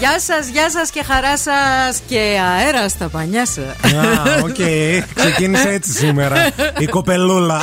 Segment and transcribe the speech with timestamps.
[0.00, 3.64] Γεια σας, γεια σας και χαρά σας και αέρα στα πανιά σας.
[4.42, 4.54] Οκ,
[5.20, 6.34] ξεκίνησε έτσι σήμερα.
[6.78, 7.60] Η κοπελούλα.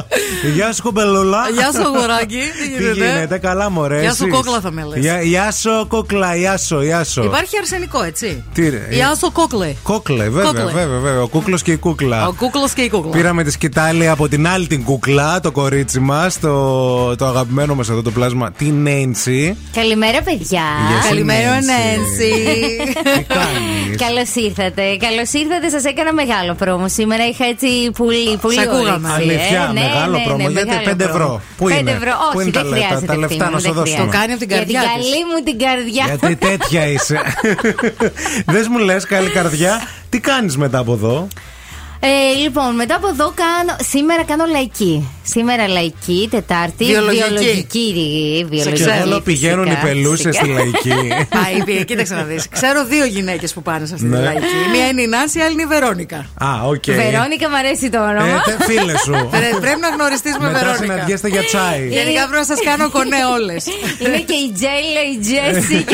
[0.54, 1.38] Γεια σου, κοπελούλα.
[1.52, 2.40] Γεια σου, αγοράκι.
[2.76, 4.00] Τι Τι γίνεται, καλά μωρέ.
[4.00, 4.98] Γεια σου, εσείς; κούκλα θα με λες.
[4.98, 7.22] Γεια- Γεια σου, κούκλα, γεια σου, γεια σου.
[7.24, 8.44] Υπάρχει αρσενικό, έτσι.
[8.54, 9.74] Τι ρε, ε, Γεια σου, κόκλε.
[9.82, 10.64] Κόκλε, βέβαια, Κόκλε.
[10.64, 11.22] βέβαια, βέβαια.
[11.22, 12.26] Ο κούκλος και η κούκλα.
[12.28, 13.10] Ο κούκλος και η κούκλα.
[13.10, 17.88] Πήραμε τη σκητάλη από την άλλη την κούκλα, το κορίτσι μας, το, το αγαπημένο μας
[17.88, 19.56] εδώ το πλάσμα, την Νέιντσι.
[19.74, 20.62] Καλημέρα, παιδιά.
[20.88, 22.30] Γεια σου, Καλημέρα, Νένση.
[22.46, 22.92] Νένση.
[23.18, 24.82] Τι κάνεις; Καλώς ήρθατε.
[25.06, 25.66] Καλώς ήρθατε.
[25.68, 26.88] Σας έκανα μεγάλο πρόμο.
[26.88, 27.68] Σήμερα είχα έτσι
[28.00, 29.08] πολύ, πολύ Σ' ακούγαμε.
[29.08, 29.32] όρεξη, ε.
[29.32, 30.48] Αλήθεια, Ναι, μεγάλο ναι, ναι, πρόμο.
[30.48, 31.10] Γιατί μεγάλο 5 πρόμο.
[31.12, 31.40] ευρώ.
[31.56, 32.12] Πού Πέντε είναι; ευρώ.
[32.32, 33.06] Πού Όχι, είναι τα δεν λεφτά; χρειάζεται.
[33.12, 34.12] Τα λεφτά ευθύνη να μου, σου δεν δώσουμε; χρειάζεται.
[34.12, 34.96] Το κάνει από την Για καρδιά την της.
[35.10, 36.04] καλή μου την καρδιά.
[36.10, 37.16] Γιατί τέτοια είσαι.
[38.54, 39.72] Δεν μου λες, καλή καρδιά,
[40.10, 41.28] τι κάνεις μετά από εδώ;
[42.00, 42.08] Ε,
[42.42, 43.76] λοιπόν, μετά από εδώ κάνω.
[43.88, 45.08] Σήμερα κάνω λαϊκή.
[45.26, 46.84] Σήμερα λαϊκή, Τετάρτη.
[46.84, 47.22] Βιολογική.
[47.28, 48.46] Βιολογική.
[48.50, 49.02] βιολογική ξέρω.
[49.04, 50.44] Όλο πηγαίνουν οι φυσικά, πελούσε φυσικά.
[50.44, 51.12] στη λαϊκή.
[51.40, 51.40] Α,
[51.80, 52.48] η- κοίταξε να δεις.
[52.48, 54.20] Ξέρω δύο γυναίκες που πάνε σε αυτή τη Ναι.
[54.20, 54.40] λαϊκή.
[54.72, 56.16] Μία είναι η Νάνση, η άλλη είναι η Βερόνικα.
[56.48, 56.84] Α, οκ.
[56.86, 58.26] Βερόνικα, μου αρέσει το όνομα.
[58.26, 59.14] Ε, τε- Φίλε σου.
[59.34, 60.82] Πρέ- Πρέπει να γνωριστείς με Μετά Βερόνικα.
[60.92, 61.80] συναντιέστε για τσάι.
[61.98, 63.62] Γενικά πρέπει να σας κάνω κονέ όλες.
[64.04, 65.84] Είναι και η Τζέιλα, η Τζέσι.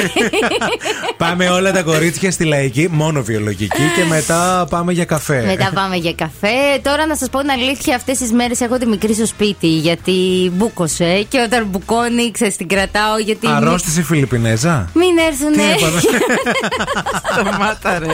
[1.17, 5.42] Πάμε όλα τα κορίτσια στη λαϊκή, μόνο βιολογική και μετά πάμε για καφέ.
[5.47, 6.56] Μετά πάμε για καφέ.
[6.83, 10.51] Τώρα να σας πω την αλήθεια, αυτές τις μέρες έχω τη μικρή στο σπίτι γιατί
[10.55, 13.47] μπούκωσε και όταν μπουκώνει, ξέρεις την κρατάω γιατί.
[13.51, 15.57] Αρρώστησε η Φιλιππινέζα; Μην έρθουνε.
[15.57, 16.05] Τι έπαθες;
[17.33, 18.07] Σταμάτα, ρε.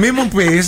[0.00, 0.66] Μη μου πεις.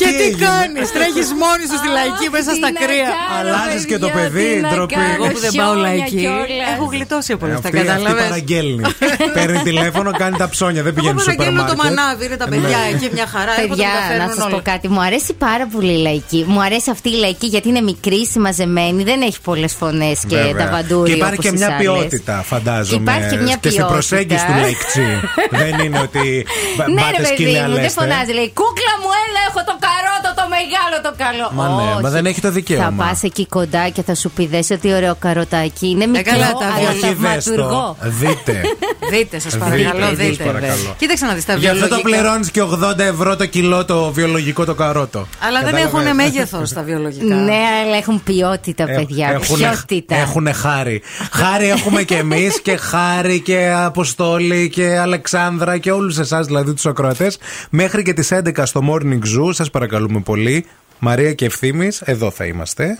[0.00, 3.08] Και τι κάνεις, τρέχεις μόνη σου στη λαϊκή Αχ, μέσα τι στα να κρύα.
[3.12, 4.94] κάνω, Αλλάζεις και το παιδιά, παιδί, τι να ντροπή.
[4.94, 6.16] κάνω, Εγώ που δεν πάω χιόνια λαϊκή.
[6.22, 6.68] κιόλας.
[6.74, 8.82] Έχω γλιτώσει από όλα αυτά, Αυτή, αυτή κατάλαβες; παραγγέλνει.
[9.36, 10.82] Παίρνει τηλέφωνο, κάνει τα ψώνια.
[10.86, 11.98] Δεν Εγώ πηγαίνει στο σούπερ παραγγέλνω το μάρκετ.
[11.98, 12.90] μανάβι, είναι τα παιδιά Ναι.
[12.94, 13.52] εκεί μια χαρά.
[13.60, 14.68] έρχονται, Παιδιά, τα να φέρνουν σας πω όλα.
[14.70, 14.86] κάτι.
[14.94, 16.40] Μου αρέσει πάρα πολύ η λαϊκή.
[16.52, 20.64] Μου αρέσει αυτή η λαϊκή γιατί είναι μικρή, συμμαζεμένη, δεν έχει πολλές φωνές και Βέβαια.
[20.64, 21.12] τα βαντούρια.
[21.14, 21.82] Και υπάρχει όπως και τις μια άλλες.
[21.86, 23.00] ποιότητα, φαντάζομαι.
[23.02, 23.86] Υπάρχει και μια στην ποιότητα.
[23.92, 25.06] προσέγγιση του λαϊκτσί.
[25.62, 28.00] δεν είναι ότι μπα- Ναι, ρε μπάτε παιδί σκύλια μου, δεν λέστε.
[28.00, 28.32] φωνάζει.
[28.38, 31.46] Λέει Κούκλα μου, έλα, έχω το καρότο, το μεγάλο το καλό.
[31.58, 32.02] Μα ναι, Όχι.
[32.04, 32.84] μα δεν έχει το δικαίωμα.
[32.84, 35.86] Θα πας εκεί κοντά και θα σου πει δες ότι ωραίο καροτάκι.
[35.94, 37.96] Είναι μικρό, καλά, τα αλλά Όχι, δες θαυματουργό.
[38.00, 38.08] το.
[38.20, 38.54] Δείτε.
[39.12, 40.44] Δείτε, σας Δείτε, παρακαλώ, δείτε, δείτε.
[40.44, 40.90] παρακαλώ.
[40.98, 42.08] Κοίταξε να δεις τα Γι' αυτό το βιολογικά.
[42.22, 45.26] πληρώνεις και 80 ευρώ το κιλό το βιολογικό το καρότο.
[45.46, 47.34] Αλλά δεν Κατάλαβες; έχουν μέγεθος τα βιολογικά.
[47.34, 49.28] Ναι, αλλά έχουν ποιότητα, Ε, παιδιά.
[49.28, 50.16] έχουνε- Ποιότητα.
[50.16, 51.02] Έχουνε χάρη.
[51.32, 56.86] Χάρη έχουμε και εμείς και χάρη και Αποστόλη και Αλεξάνδρα και όλους εσάς δηλαδή τους
[56.86, 57.38] ακροατές.
[57.70, 60.66] Μέχρι και τις 11 στο Morning Zoo, σας παρακαλούμε πολύ.
[60.98, 62.98] Μαρία και ευθύνη, εδώ θα είμαστε.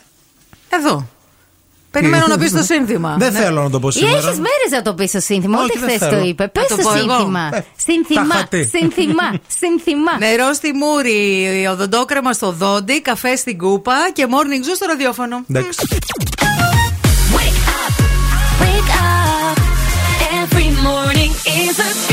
[0.69, 1.07] Εδώ.
[1.93, 3.17] Περιμένω να πεις το σύνθημα.
[3.19, 3.39] Δεν Ναι.
[3.39, 4.17] θέλω να το πω Ή σήμερα.
[4.17, 6.27] έχεις μέρες να το πεις στο σύνθημα, Όχι, ούτε δεν χθες το θέλω.
[6.29, 6.49] είπε.
[6.49, 7.15] Πες Να το το πω εγώ.
[7.17, 7.49] σύνθημα.
[7.53, 8.27] Ε, Σύνθημα.
[8.27, 8.71] τα χατή.
[8.77, 9.23] Σύνθημα.
[9.61, 10.13] Σύνθημα.
[10.19, 15.45] Νερό στη μούρη, οδοντόκρεμα στο δόντι, καφέ στην κούπα και morning zoo στο ραδιόφωνο.
[15.51, 15.79] Εντάξει.
[17.37, 17.95] Wake up,
[18.63, 19.57] wake up.
[20.43, 21.33] Every morning
[21.65, 22.12] is a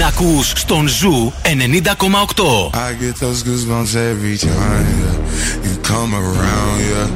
[0.00, 2.70] την ακούς στον Ζου 90,8.
[2.88, 5.66] I get those goosebumps every time yeah.
[5.66, 6.76] you come around.
[6.90, 7.08] Yeah,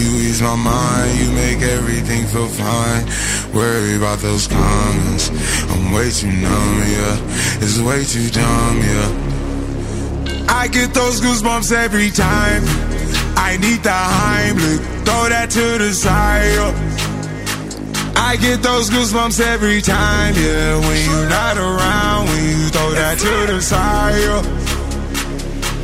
[0.00, 3.04] you ease my mind, you make everything feel fine.
[3.60, 5.24] Worry about those comments,
[5.72, 6.78] I'm way too numb.
[6.96, 8.76] Yeah, it's way too dumb.
[8.90, 9.08] Yeah,
[10.60, 12.62] I get those goosebumps every time.
[13.48, 16.52] I need the Heimlich, throw that to the side.
[16.58, 16.96] yeah.
[18.30, 20.80] I get those goosebumps every time, yeah.
[20.86, 24.41] When you're not around, when you throw that to the side, yeah.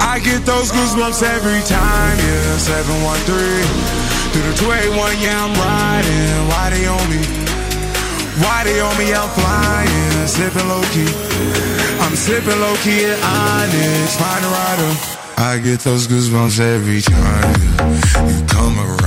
[0.02, 2.58] I get those goosebumps every time, yeah.
[2.58, 3.98] 713
[4.32, 6.48] through the 281, yeah, I'm riding.
[6.50, 7.22] Why they on me?
[8.44, 9.14] Why they on me?
[9.14, 11.10] I'm flying, sipping low key.
[12.02, 14.92] I'm sipping low key at Onyx, find a rider.
[15.38, 17.62] I get those goosebumps every time.
[18.30, 19.07] You come around,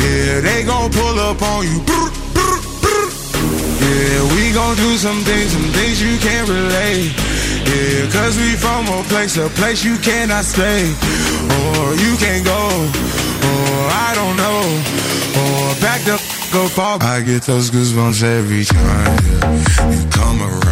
[0.00, 1.78] Yeah, they gon' pull up on you.
[1.84, 3.06] Brr, brr, brr.
[3.84, 7.12] Yeah, we gon' do some things, some things you can't relate.
[7.70, 10.82] Yeah, cause we from a place, a place you cannot stay.
[11.56, 12.62] Or you can't go.
[13.48, 14.60] Or I don't know.
[15.40, 16.16] Or back the
[16.52, 16.98] go far.
[17.00, 19.18] I get those goosebumps every time.
[19.24, 19.90] Yeah.
[19.92, 20.69] You come around,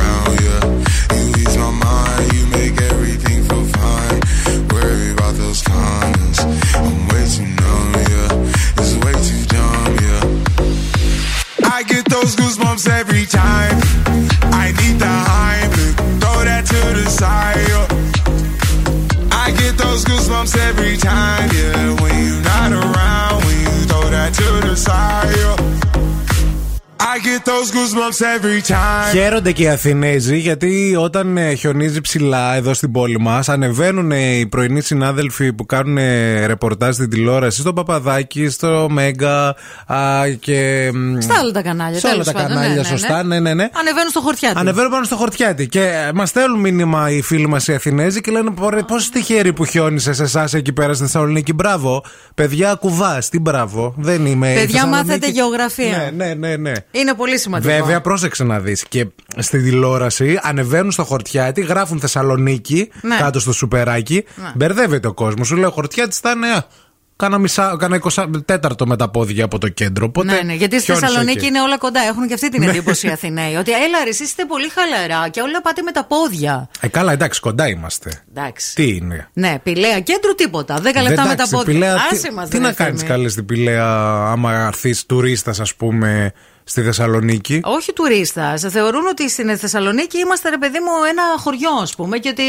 [29.13, 34.19] Χαίρονται και οι Αθηνέζοι γιατί όταν ε, χιονίζει ψηλά εδώ στην πόλη μας, ανεβαίνουν ε,
[34.39, 40.91] οι πρωινοί συνάδελφοι που κάνουν ε, ρεπορτάζ στην τηλεόραση στο Παπαδάκι, στο Μέγκα α, και.
[40.95, 41.99] μ, Στα άλλα τα κανάλια.
[41.99, 42.49] σε όλα τέλος τα πάντων.
[42.49, 42.89] κανάλια, Ναι, ναι, ναι.
[42.89, 43.69] σωστά, ναι, ναι, ναι.
[43.73, 44.59] Ανεβαίνουν στο χορτιάτι.
[44.59, 48.51] Ανεβαίνουν πάνω στο χορτιάτι και μας στέλνουν μήνυμα οι φίλοι μας οι Αθηνέζοι και λένε
[48.87, 51.53] Πόσο τυχαίρι που χιόνισες σε εσάς εκεί πέρα στη Θεσσαλονίκη.
[51.53, 52.05] Μπράβο.
[52.35, 53.19] Παιδιά, κουβά.
[53.31, 53.95] Τι μπράβο.
[53.97, 54.51] Δεν είμαι.
[54.51, 56.13] η Παιδιά, Θεσσαλονίκη- μάθετε γεωγραφία.
[56.17, 56.57] Ναι, ναι, ναι.
[56.57, 56.73] ναι.
[56.91, 57.73] Είναι πολύ σημαντικό.
[57.73, 58.85] Βέβαια, πρόσεξε να δεις.
[58.89, 63.17] Και στη τηλεόραση ανεβαίνουν στο χορτιάτι, γράφουν Θεσσαλονίκη Ναι.
[63.17, 64.25] κάτω στο σουπεράκι.
[64.35, 64.53] Ναι.
[64.55, 65.47] Μπερδεύεται ο κόσμος.
[65.47, 66.49] Σου λέει ο χορτιάτι θα είναι.
[66.49, 66.67] α,
[67.17, 70.07] Κάνα, μισά, κάνα 20 τέταρτο με τα πόδια από το κέντρο.
[70.07, 71.47] Οπότε Ναι, ναι, γιατί στη χιόνισε Θεσσαλονίκη εκεί.
[71.47, 72.01] είναι όλα κοντά.
[72.01, 72.71] Έχουν και αυτή την Ναι.
[72.71, 73.55] εντύπωση οι Αθηναίοι.
[73.55, 76.69] Ότι έλα, ρε, εσείς είστε πολύ χαλαρά και όλα πάτε με τα πόδια.
[76.81, 78.11] Ε, καλά, εντάξει, κοντά είμαστε.
[78.35, 78.75] Εντάξει.
[78.75, 80.75] Τι είναι; Ναι, πηλαία κέντρου τίποτα.
[80.79, 81.73] 10 λεπτά με τα Εντάξει, πόδια.
[81.73, 83.11] Πηλαία, Άσε τι, μας, τι ρε, να κάνεις Ευθύμη.
[83.17, 83.87] καλές στην Πηλαία,
[84.31, 86.33] άμα έρθεις τουρίστας, ας πούμε,
[86.69, 87.61] στη Θεσσαλονίκη.
[87.65, 88.55] Όχι τουρίστα.
[88.57, 92.43] Θεωρούν ότι στην Θεσσαλονίκη είμαστε, ρε παιδί μου, ένα χωριό, ας πούμε, και ότι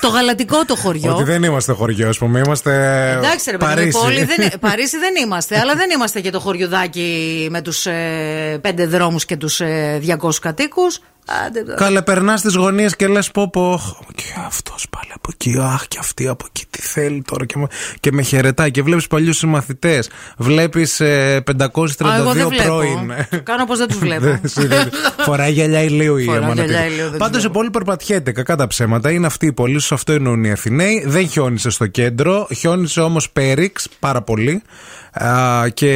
[0.00, 1.14] το γαλατικό το χωριό.
[1.14, 2.70] Ότι δεν είμαστε χωριό, ας πούμε, είμαστε.
[3.18, 3.98] Εντάξει, ρε παιδί μου, Παρίσι.
[3.98, 8.86] πόλη δεν, Παρίσι δεν είμαστε, αλλά δεν είμαστε και το χωριουδάκι με τους ε, πέντε
[8.86, 11.00] δρόμους και τους ε, 200 κατοίκους.
[11.46, 11.74] Άντε τώρα.
[11.76, 13.80] Καλέ, περνάς τις γωνίες και λες πω πω.
[14.14, 17.44] Και αυτός πάλι από εκεί, αχ, και αυτή από εκεί, τι θέλει τώρα.
[17.46, 17.66] Και, με-
[18.00, 20.10] και με χαιρετάει και βλέπεις παλιούς συμμαθητές.
[20.36, 22.62] Βλέπεις ε, 532 Α, εγώ δεν βλέπω.
[22.62, 23.12] πρώην.
[23.42, 24.20] Κάνω πως δεν τους βλέπω.
[24.20, 26.68] Δεν- δεν- Φοράει γυαλιά ηλίου η Φοράει Εμμανατίδου.
[26.70, 27.54] γυαλιά ηλίου, δεν τους Πάντως η βλέπω.
[27.58, 29.10] πόλη περπατιέται, κακά τα ψέματα.
[29.10, 31.04] Είναι αυτή η πόλη, σου αυτό εννοούν οι Αθηναίοι.
[31.06, 34.62] Δεν χιόνισε στο κέντρο, χιόνισε όμως πέριξ πάρα πολύ.
[35.12, 35.90] Α, και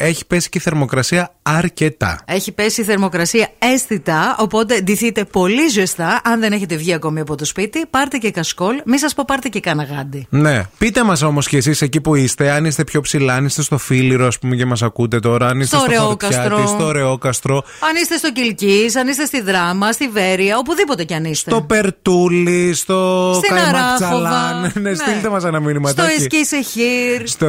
[0.00, 2.20] έχει πέσει και η θερμοκρασία αρκετά.
[2.24, 6.20] Έχει πέσει η θερμοκρασία αίσθητα, οπότε ντυθείτε πολύ ζεστά.
[6.24, 8.74] Αν δεν έχετε βγει ακόμη από το σπίτι, πάρτε και κασκόλ.
[8.84, 10.26] Μη σας πω, πάρτε και κανένα γάντι.
[10.30, 10.62] Ναι.
[10.78, 13.78] Πείτε μας όμως κι εσείς εκεί που είστε, αν είστε πιο ψηλά, αν είστε στο
[13.78, 16.42] Φίλιρο, ας πούμε, και μας ακούτε τώρα, αν είστε Στο στο, Ρεόκαστρο.
[16.42, 21.14] Χορτιάτι, στο Ρεόκαστρο, Αν είστε στο Κυλκής, αν είστε στη Δράμα, στη Βέρεια, οπουδήποτε κι
[21.14, 21.50] αν είστε.
[21.50, 24.26] στο Περτούλι, στο Στην Καϊμακτσαλάν.
[24.26, 24.72] Αράχοβα.
[24.80, 25.88] ναι, στείλτε μας ένα μήνυμα.
[25.90, 27.28] Στο Εσκή Σεχήρ.
[27.28, 27.46] Στο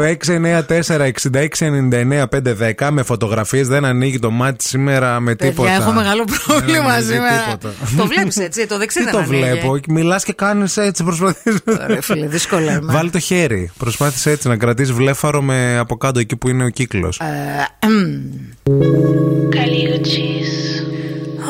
[2.79, 5.71] 694-6699-510 με φωτογραφίες δεν ανοίγει το μάτι σήμερα με Παιδιά, τίποτα.
[5.71, 7.43] έχω μεγάλο πρόβλημα ανοίγει σήμερα.
[7.43, 7.73] τίποτα.
[7.97, 9.41] Το βλέπεις έτσι, το δεξί Τι δεν το ανοίγει.
[9.41, 11.57] βλέπω, μιλάς και κάνεις έτσι, προσπαθείς.
[11.87, 12.93] Ρε φίλε, δύσκολο είμαι.
[12.93, 13.71] Βάλει το χέρι.
[13.77, 17.19] Προσπάθησε έτσι να κρατήσεις βλέφαρο με από κάτω εκεί που είναι ο κύκλος.
[17.19, 18.21] Ε, εμ.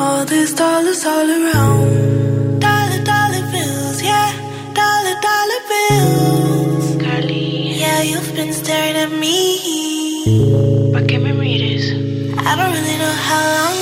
[0.06, 2.60] All these dollars all around.
[2.66, 4.30] Dollar, dollar bills, yeah.
[4.80, 6.84] Dollar, dollar bills.
[7.02, 7.46] Carly.
[7.82, 9.38] Yeah, you've been staring at me.
[10.92, 11.84] ¿Pa qué me mires?
[12.48, 13.76] I don't really know how long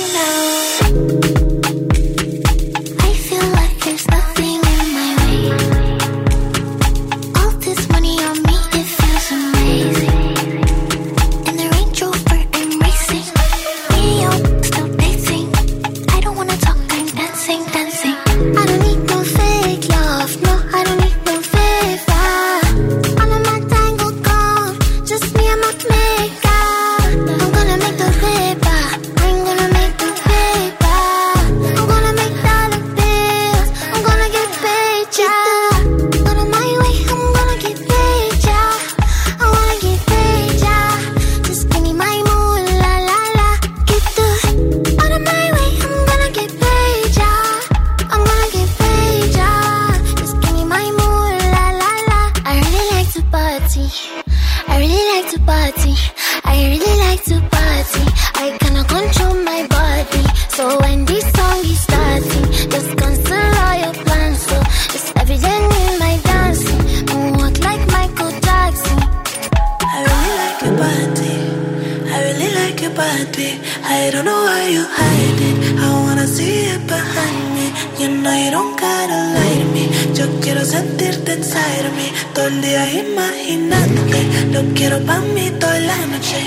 [74.03, 75.79] I don't know why you hide it.
[75.79, 77.65] I wanna see it behind me.
[77.99, 79.85] You know you don't gotta lie to me.
[80.17, 82.11] Yo quiero sentirte inside of me.
[82.33, 84.19] Todo el día imaginándote.
[84.51, 86.41] Lo quiero pa' mí toda la noche.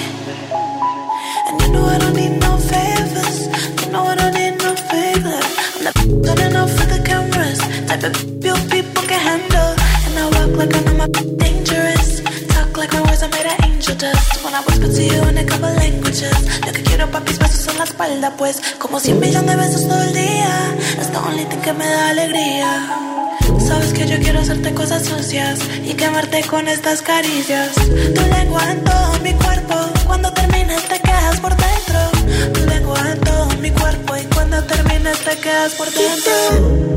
[1.49, 3.39] And you know I don't need no favors.
[3.81, 5.49] You know I don't need no favors.
[5.77, 5.97] I'm not
[6.27, 7.61] turning off for the cameras.
[7.89, 8.36] Type of
[13.99, 14.45] dust.
[14.45, 16.37] When I whisper to you in a couple languages.
[16.65, 18.61] Lo que quiero pa' mis besos en la espalda, pues.
[18.79, 20.77] Como cien millones de besos todo el día.
[21.01, 22.71] Es the only thing que me da alegría.
[23.67, 27.75] Sabes que yo quiero hacerte cosas sucias y quemarte con estas caricias.
[27.75, 29.75] Tu lengua en todo mi cuerpo,
[30.07, 32.01] cuando termines te quedas por dentro.
[32.55, 36.33] Tu lengua en todo mi cuerpo y cuando termines te quedas por dentro.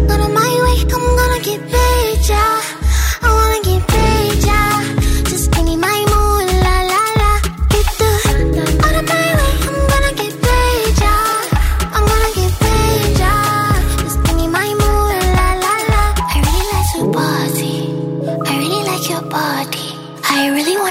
[0.10, 1.60] Out of my way, I'm gonna get.
[3.22, 4.19] I wanna get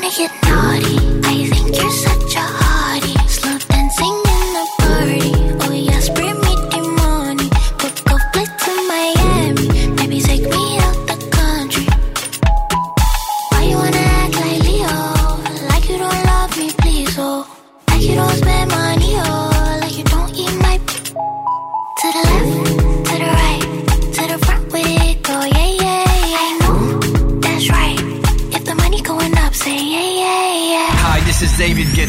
[0.09, 0.48] make it.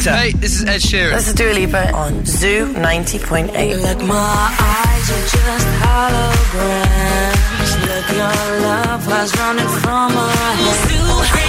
[0.10, 1.12] David Hey, this is Ed Sheeran.
[1.14, 3.84] This is Dua Lipa on Zoo 90.8.
[3.84, 7.72] Like my eyes are just holograms.
[7.88, 11.49] Look, your love was running from our heads.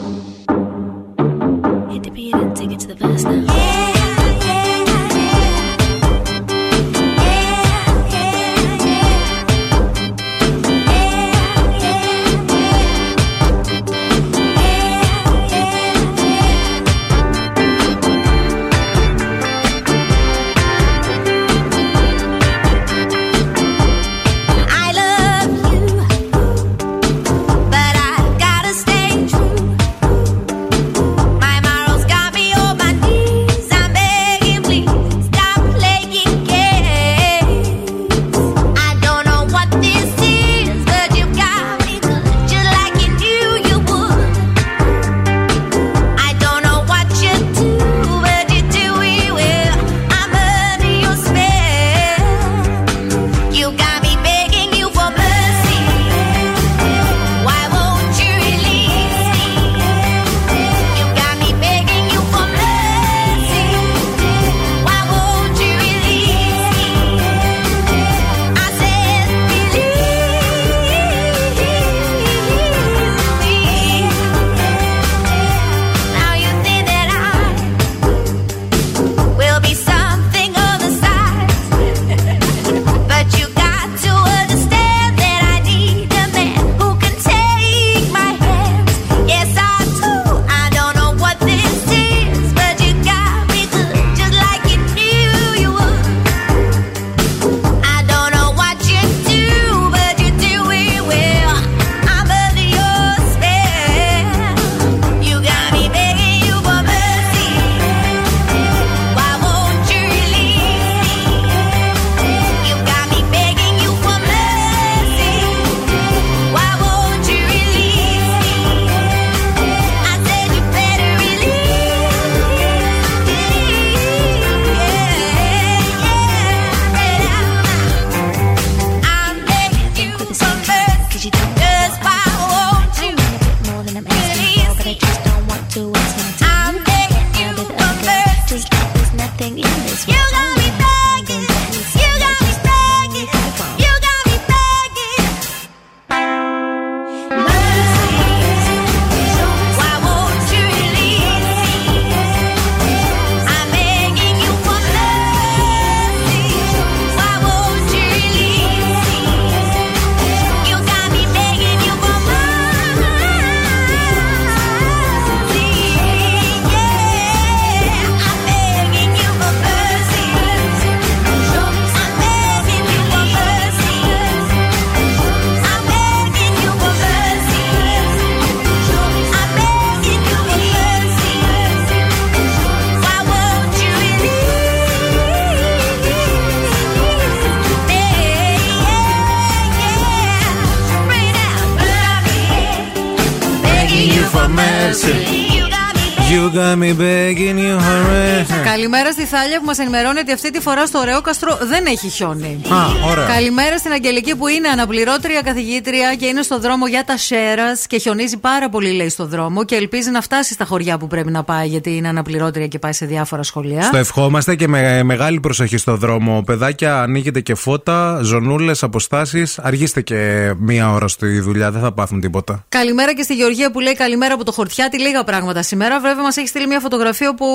[199.31, 202.09] Καλημέρα στη Θάλια που μας ενημερώνει ότι αυτή τη φορά στο ωραίο καστρο δεν έχει
[202.09, 202.61] χιόνι.
[202.69, 203.25] Α, ωραία.
[203.25, 207.97] Καλημέρα στην Αγγελική που είναι αναπληρώτρια καθηγήτρια και είναι στο δρόμο για τα Σέρα και
[207.97, 211.43] χιονίζει πάρα πολύ, λέει, στο δρόμο και ελπίζει να φτάσει στα χωριά που πρέπει να
[211.43, 213.81] πάει γιατί είναι αναπληρώτρια και πάει σε διάφορα σχολεία.
[213.81, 216.41] Στο ευχόμαστε και με μεγάλη προσοχή στο δρόμο.
[216.45, 219.59] Παιδάκια, ανοίγετε και φώτα, ζωνούλες, αποστάσεις.
[219.59, 222.65] Αργήστε και μία ώρα στη δουλειά, δεν θα πάθουν τίποτα.
[222.69, 224.99] Καλημέρα και στη Γεωργία που λέει καλημέρα από το χορτιάτι.
[224.99, 225.99] Λίγα πράγματα σήμερα.
[225.99, 227.45] Βέβαια, μας έχει στείλει μια φωτογραφία όπου.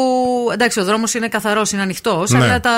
[0.53, 2.31] Εντάξει, ο δρόμος είναι καθαρός, είναι ανοιχτός.
[2.31, 2.45] Ναι.
[2.45, 2.71] Αλλά τα.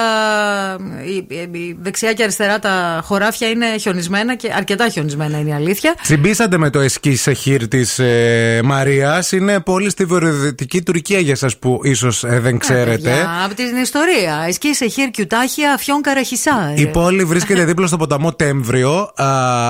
[1.07, 5.53] Η, η- η δεξιά και αριστερά τα χωράφια είναι χιονισμένα και αρκετά χιονισμένα είναι η
[5.53, 5.95] αλήθεια.
[6.03, 9.33] Τσιμπήσατε με το εσκί σε χείρ της ε, Μαρίας.
[9.33, 12.95] Είναι πόλη στη βορειοδυτική Τουρκία για εσά που ίσως δεν ξέρετε.
[13.11, 14.45] Παιδιά, από την ιστορία.
[14.49, 16.73] Εσκή σε χείρ κιουτάχια, αφιόν καραχισά.
[16.77, 19.27] Η πόλη βρίσκεται δίπλα στο ποταμό Τέμβριο, α,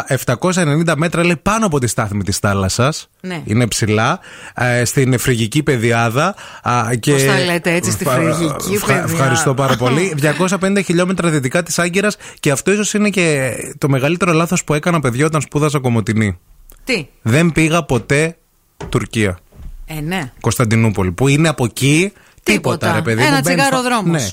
[0.08, 3.08] 790 μέτρα λέει πάνω από τη στάθμη της θάλασσας.
[3.20, 3.42] Ναι.
[3.44, 4.20] Είναι ψηλά,
[4.54, 6.34] ε, στην φρυγική πεδιάδα.
[6.62, 7.12] α, Και...
[7.12, 10.14] Πώς τα λέτε έτσι, στη Ευχα- φρυγική ευχα- πεδιάδα; Ευχαριστώ πάρα πολύ.
[10.50, 15.00] 250 χιλιόμετρα δυτικά της Άγκυρας και αυτό ίσως είναι και το μεγαλύτερο λάθος που έκανα
[15.00, 16.38] παιδιά όταν σπούδασα Κομωτινή.
[16.84, 18.36] Τι; Δεν πήγα ποτέ
[18.88, 19.38] Τουρκία.
[19.86, 20.32] Ε, ναι.
[20.40, 21.12] Κωνσταντινούπολη.
[21.12, 22.92] Που είναι από εκεί τίποτα, Τίποτα.
[22.94, 23.22] ρε παιδί.
[23.22, 23.40] Ένα μου.
[23.44, 24.22] Μπαίνεις τσιγάρο στο- δρόμος.
[24.22, 24.28] Ναι.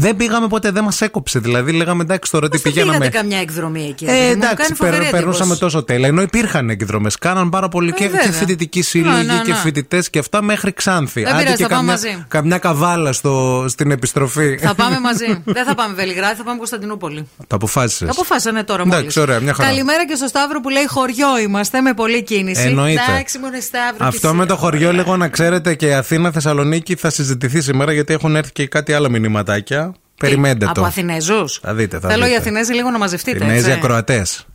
[0.00, 1.38] Δεν πήγαμε ποτέ, δεν μας έκοψε.
[1.38, 2.98] Δηλαδή, λέγαμε εντάξει τώρα τι Πώς δεν πηγαίναμε.
[2.98, 4.04] πήγατε καμιά εκδρομή εκεί.
[4.04, 5.60] ρε Ε, παιδί μου, εντάξει, κάνει φοβερή περ, περνούσαμε εντύπωση.
[5.60, 6.08] τόσο τέλεια.
[6.08, 7.18] Ενώ υπήρχαν εκδρομές.
[7.18, 8.32] Κάναν πάρα πολύ Ε, και, και βέβαια.
[8.32, 9.56] φοιτητικοί Ναι, σύλλογοι ναι, και ναι.
[9.56, 11.22] φοιτητές και αυτά μέχρι Ξάνθη.
[11.22, 12.24] Δεν Άντε πειράζει, και θα πάμε καμιά, μαζί.
[12.28, 14.58] καμιά καβάλα στο, στην επιστροφή.
[14.58, 15.42] Θα πάμε μαζί.
[15.56, 17.28] δεν θα πάμε Βελιγράδι, θα πάμε Κωνσταντινούπολη.
[17.46, 18.06] Το αποφάσισες.
[18.06, 19.16] Το αποφάσανε τώρα Εντάξει, μόλις.
[19.16, 19.68] ωραία, μια χαρά.
[19.68, 22.62] Καλημέρα και στο Σταύρο που λέει χωριό είμαστε με πολλή κίνηση.
[22.62, 23.00] Εννοείται.
[23.08, 24.06] Εντάξει, μόνο Σταύρο.
[24.06, 24.48] Αυτό και με εσύ.
[24.48, 28.66] το χωριό, λίγο να ξέρετε και Αθήνα, Θεσσαλονίκη θα συζητηθεί σήμερα γιατί έχουν έρθει και
[28.66, 29.77] κάτι άλλα μηνυματάκια.
[30.18, 30.84] Περιμένετε Από το.
[30.84, 31.58] Αθηνέζους.
[31.62, 32.34] Θα δείτε, θα Θέλω δείτε.
[32.34, 33.36] οι Αθηνέζοι λίγο να μαζευτείτε.
[33.44, 33.70] Αθηνέζοι έτσι.
[33.78, 34.46] ακροατές.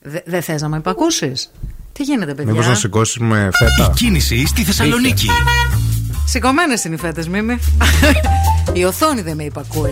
[0.00, 1.52] Δε- Δεν θες να με υπακούσεις;
[1.92, 3.92] Τι γίνεται, παιδιά; Μήπως να σηκώσει με φέτα.
[3.96, 5.26] Κίνηση στη Θεσσαλονίκη.
[6.24, 7.58] Σηκωμένες είναι οι φέτες, Μίμη.
[8.72, 9.90] η οθόνη δεν με υπακούει.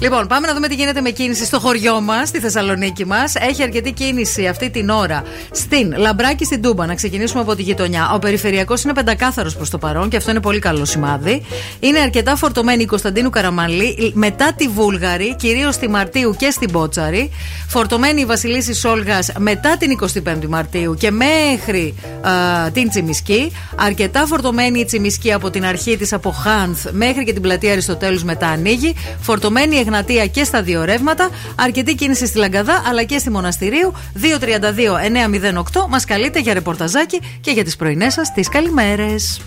[0.00, 3.34] Λοιπόν, πάμε να δούμε τι γίνεται με κίνηση στο χωριό μας, στη Θεσσαλονίκη μας.
[3.34, 6.86] Έχει αρκετή κίνηση αυτή την ώρα στην Λαμπράκη στην Τούμπα.
[6.86, 8.10] Να ξεκινήσουμε από τη γειτονιά.
[8.14, 11.42] Ο περιφερειακός είναι πεντακάθαρος προς το παρόν και αυτό είναι πολύ καλό σημάδι.
[11.80, 17.30] Είναι αρκετά φορτωμένη η Κωνσταντίνου Καραμαλή, μετά τη Βούλγαρη, κυρίως στη Μαρτίου και στην Μπότσαρη.
[17.68, 23.52] Φορτωμένη η Βασιλίση Σόλγας μετά την 25η Μαρτίου και μέχρι α, την Τσιμισκή.
[23.76, 28.24] Αρκετά φορτωμένη η Τσιμισκή από την αρχή της από Χάνθ μέχρι και την πλατεία Αριστοτέλους
[28.24, 28.94] μετά ανοίγει.
[29.20, 31.28] Φορτωμένη η Εγνατία και στα δύο ρεύματα.
[31.56, 33.92] Αρκετή κίνηση στη Λαγκαδά αλλά και στη Μοναστηρίου.
[34.14, 39.40] 232-908 μας καλείτε για ρεπορταζάκι και για τις πρωινές σας τις καλημέρες.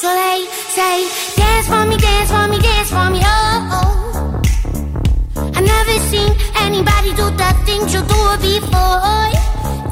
[0.00, 4.40] So they say, dance for me, dance for me, dance for me, oh.
[5.34, 7.50] I never seen anybody do the
[7.92, 9.34] you do before.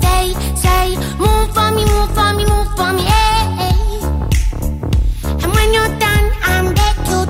[0.07, 3.66] They say, move for me, move for me, move for me, eh.
[3.66, 4.07] eh.
[5.42, 7.27] And when you're done, I'm to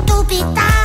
[0.55, 0.76] that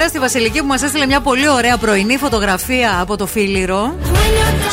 [0.00, 3.94] Καλημέρα στη Βασιλική που μας έστειλε μια πολύ ωραία πρωινή φωτογραφία από το Φίλιρο.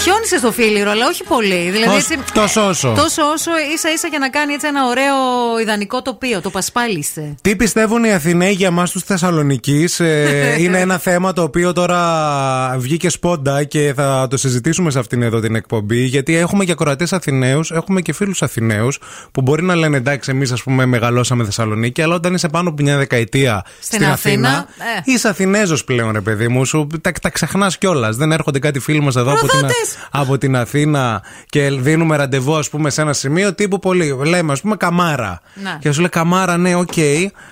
[0.04, 1.70] Χιόνισε στο Φίλιρο, αλλά όχι πολύ.
[1.72, 2.94] Δηλαδή, Ως- έτσι, τόσο όσο.
[2.96, 5.16] Τόσο όσο ίσα ίσα για να κάνει έτσι ένα ωραίο
[5.62, 6.42] ιδανικό τοπίο.
[6.42, 7.36] Το πασπάλισε.
[7.42, 9.86] Τι πιστεύουν οι Αθηναίοι για εμάς τους Θεσσαλονίκη,
[10.64, 15.40] είναι ένα θέμα το οποίο τώρα βγήκε σπόντα και θα το συζητήσουμε σε αυτήν εδώ
[15.40, 16.04] την εκπομπή.
[16.04, 19.00] Γιατί έχουμε και ακροατές Αθηναίους, έχουμε και φίλους Αθηναίους
[19.32, 22.84] που μπορεί να λένε εντάξει, εμείς ας πούμε μεγαλώσαμε Θεσσαλονίκη, αλλά όταν είσαι πάνω από
[22.84, 24.68] μια δεκαετία Στην Αθήνα,
[25.08, 25.12] ε.
[25.18, 28.16] Είσαι Αθηνέζο πλέον, ρε παιδί μου, σου τα, τα ξεχνάς κιόλας.
[28.16, 29.98] Δεν έρχονται κάτι φίλοι μας εδώ από την, Προδότες.
[30.12, 34.18] από την Αθήνα και δίνουμε ραντεβού, ας πούμε, σε ένα σημείο τύπου πολύ.
[34.26, 35.42] Λέμε, ας πούμε, καμάρα.
[35.64, 35.78] Να.
[35.82, 36.94] Και σου λέει Καμάρα, ναι, οκ.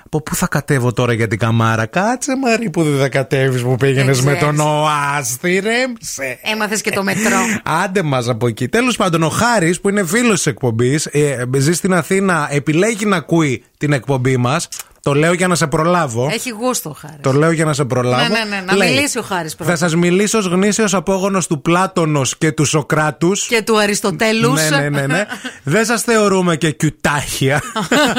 [0.05, 3.75] Από πού θα κατέβω τώρα για την Καμάρα; Κάτσε, Μαρή, που δεν θα κατέβεις που
[3.75, 4.57] πήγαινες Δεν με ξέρεις.
[4.57, 6.39] τον Οάστη, ρέμψε.
[6.53, 7.37] Έμαθες και το μετρό.
[7.83, 8.67] Άντε μας από εκεί.
[8.67, 13.15] Τέλος πάντων, ο Χάρης, που είναι φίλος της εκπομπής, ε, ζει στην Αθήνα, επιλέγει να
[13.15, 14.67] ακούει την εκπομπή μας.
[15.05, 16.29] Το λέω για να σε προλάβω.
[16.31, 17.17] Έχει γούστο χάρης.
[17.21, 18.23] Το λέω για να σε προλάβω.
[18.23, 19.71] Ναι, ναι, ναι, να μιλήσει ο Χάρης πρώτα.
[19.71, 23.47] Θα σας μιλήσω ως γνήσιος απόγονος του Πλάτωνος και του Σοκράτους.
[23.47, 24.69] Και του Αριστοτέλους.
[24.69, 25.25] Ναι, ναι, ναι, ναι.
[25.63, 27.61] Δεν σας θεωρούμε και κιουτάχια.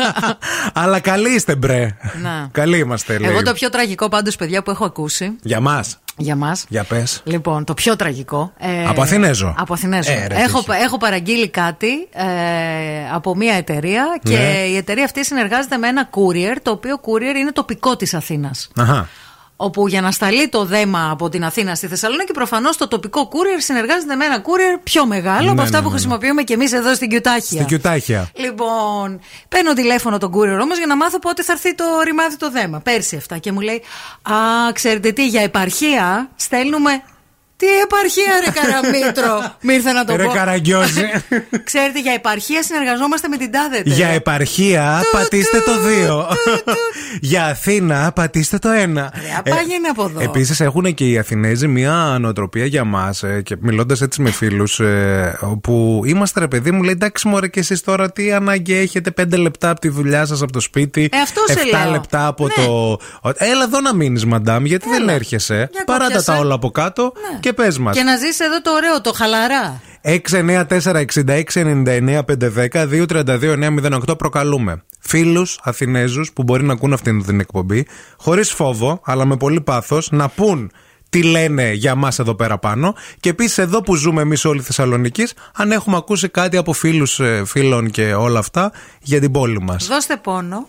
[0.82, 1.96] αλλά καλοί είστε, μπρε.
[2.22, 2.48] Να.
[2.52, 3.30] Καλοί είμαστε, λέει.
[3.30, 5.36] Εγώ το πιο τραγικό πάντως, παιδιά, που έχω ακούσει.
[5.42, 5.98] Για μας.
[6.16, 6.64] Για μας.
[6.68, 7.20] Για πες.
[7.24, 8.52] Λοιπόν, το πιο τραγικό.
[8.58, 9.54] ε, Από Αθηνέζο.
[9.58, 10.12] Από Αθηνέζο.
[10.12, 10.80] Ε, ρε, έχω, τύχη.
[10.82, 12.24] έχω παραγγείλει κάτι ε,
[13.12, 14.44] από μια εταιρεία και Ναι.
[14.68, 18.68] η εταιρεία αυτή συνεργάζεται με ένα courier, το οποίο courier είναι τοπικό της Αθήνας.
[18.76, 19.08] Αχα.
[19.56, 23.58] Όπου για να σταλεί το δέμα από την Αθήνα στη Θεσσαλονίκη, προφανώς το τοπικό courier
[23.58, 25.94] συνεργάζεται με ένα courier πιο μεγάλο Ναι, από ναι, αυτά ναι, που ναι.
[25.94, 27.40] χρησιμοποιούμε και εμείς εδώ στην Κιουτάχια.
[27.40, 28.30] Στην Κιουτάχια.
[28.34, 32.50] Λοιπόν, παίρνω τηλέφωνο τον courier όμως για να μάθω πότε θα έρθει το ρημάδι το
[32.50, 32.80] δέμα.
[32.80, 33.38] Πέρσι αυτά.
[33.38, 33.82] Και μου λέει,
[34.22, 37.02] Α, ξέρετε τι, για επαρχία στέλνουμε.
[37.58, 39.44] Τι επαρχία, ρε Καραμήτρο!
[39.66, 40.32] Μ' ήρθε να το Ρε πω.
[40.32, 41.02] καραγκιόζη.
[41.68, 43.76] Ξέρετε, για επαρχία συνεργαζόμαστε με την τάδε.
[43.76, 43.94] εταιρεία.
[43.94, 45.72] Για επαρχία πατήστε το
[46.08, 46.24] 2.
[47.20, 48.72] Για Αθήνα πατήστε το 1.
[48.72, 49.04] Ρε,
[49.38, 50.20] απάγαινε από εδώ.
[50.20, 54.80] Επίσης έχουν και οι Αθηνέζοι μια νοοτροπία για μας και μιλώντας έτσι με φίλους,
[55.40, 59.36] όπου είμαστε ρε παιδί μου, λέει εντάξει, μωρέ και εσείς τώρα τι ανάγκη έχετε 5
[59.38, 61.08] λεπτά από τη δουλειά σας από το σπίτι.
[61.12, 61.90] Ε, αυτό σε 7 λέω.
[61.90, 62.52] λεπτά από Ναι.
[62.64, 62.98] το.
[63.36, 65.68] Έλα εδώ να μείνεις, μαντάμ, γιατί δεν έρχεσαι.
[65.72, 66.30] Για Παράτα κόπιασε.
[66.32, 67.12] τα όλα από κάτω
[67.46, 67.96] και πες μας.
[67.96, 69.80] Και να ζήσει εδώ το ωραίο, το χαλαρά.
[74.10, 79.36] 694-6699-510-232-908 προκαλούμε φίλους Αθηνέζους που μπορεί να ακούν αυτήν την εκπομπή, χωρίς φόβο, αλλά με
[79.36, 80.70] πολύ πάθος, να πούν
[81.08, 82.94] τι λένε για μας εδώ πέρα πάνω.
[83.20, 87.90] Και επίσης εδώ που ζούμε εμείς όλοι Θεσσαλονίκης, αν έχουμε ακούσει κάτι από φίλους φίλων
[87.90, 89.86] και όλα αυτά για την πόλη μας.
[89.86, 90.68] Δώστε πόνο.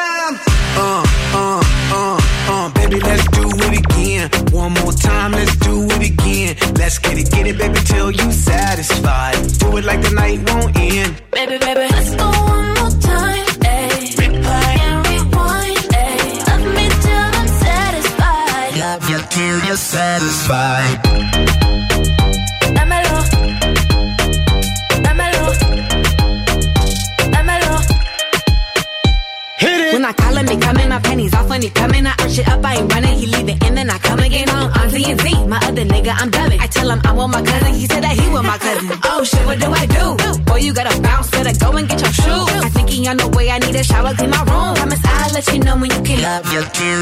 [8.83, 9.59] Satisfied.
[9.59, 10.80] Do it like the night won't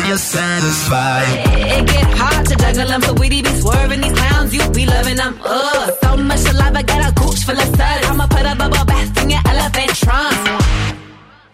[0.09, 1.27] you're satisfied.
[1.77, 5.17] It get hard to juggle them, so we be swerving these clowns, you be loving
[5.17, 5.39] them.
[5.43, 8.05] Ugh, so much saliva, got a gooch full of suds.
[8.09, 10.37] I'ma put a bubble bath in your elephant trunk.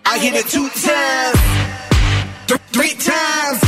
[0.06, 1.40] I hit it two times,
[2.48, 3.60] th- three times,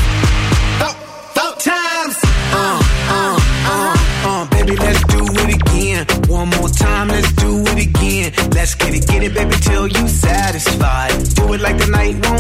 [0.80, 0.96] four,
[1.36, 2.16] four times.
[2.56, 2.80] Uh,
[3.16, 3.40] uh,
[3.74, 3.96] uh,
[4.30, 6.06] uh, baby, let's do it again.
[6.30, 8.32] One more time, let's do it again.
[8.52, 11.12] Let's get it, get it, baby, till you satisfied.
[11.36, 12.37] Do it like the night won't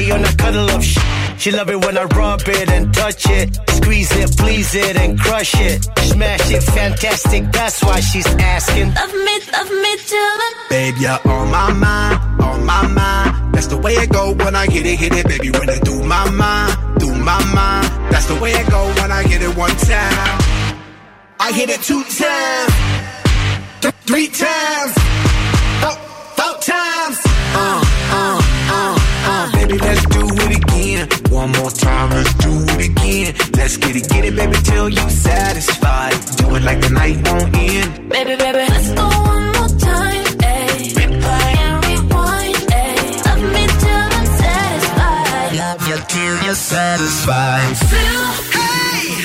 [0.00, 1.40] That's why I stay on a cuddle up shit.
[1.40, 3.58] She love it when I rub it and touch it.
[3.70, 5.84] Squeeze it, please it, and crush it.
[6.00, 7.52] Smash it, fantastic.
[7.52, 8.94] That's why she's asking.
[8.94, 13.54] Love me, love me till I'm Babe, you're on my mind, on my mind.
[13.54, 15.50] That's the way it go when I hit it, hit it, baby.
[15.50, 18.12] When I do my mind, do my mind.
[18.12, 20.38] That's the way it go when I hit it one time.
[21.40, 22.72] I hit it two times,
[23.80, 24.92] th- three times,
[25.80, 25.96] four,
[26.36, 26.89] four times.
[31.40, 33.28] One more time, let's do it again.
[33.58, 36.16] Let's get it, get it, baby, till you satisfied.
[36.38, 37.90] Do it like the night won't end.
[38.14, 40.24] Baby, baby, let's go one more time.
[40.54, 40.92] Ayy.
[40.98, 42.60] Replay and rewind.
[42.82, 43.06] Ayy.
[43.26, 45.50] Love me till I'm satisfied.
[45.62, 47.76] Love you till you're satisfied.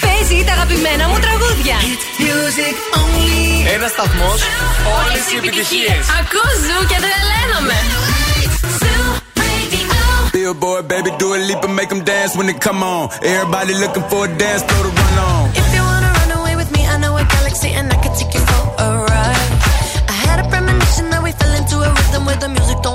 [0.06, 1.78] Παίζει τα αγαπημένα μου τραγούδια.
[2.26, 3.74] Music only.
[3.76, 4.32] Ένα σταθμό,
[4.98, 5.94] όλε οι επιτυχίε.
[6.20, 7.80] Ακούω ζου και τρελαίνομαι.
[10.46, 13.10] Billboard, baby, do a leap and make them dance when they come on.
[13.24, 15.50] Everybody looking for a dance floor to run on.
[15.58, 18.32] If you wanna run away with me, I know a galaxy and I can take
[18.32, 19.52] you for a ride.
[20.08, 22.95] I had a premonition that we fell into a rhythm where the music don't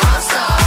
[0.00, 0.57] All Star.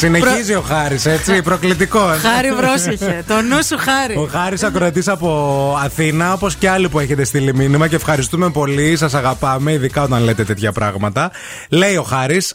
[0.00, 0.18] Ride.
[0.20, 2.18] Συνεχίζει ο Χάρης, έτσι, προκλητικός.
[2.18, 3.24] Χάρη, πρόσεχε.
[3.26, 4.14] Το νου σου, Χάρη.
[4.16, 8.96] Ο Χάρης ακροατής από Αθήνα, όπως και άλλοι που έχετε στείλει μήνυμα και ευχαριστούμε πολύ.
[8.96, 11.30] Σας αγαπάμε, ειδικά όταν λέτε τέτοια πράγματα.
[11.68, 12.54] Λέει ο Χάρης,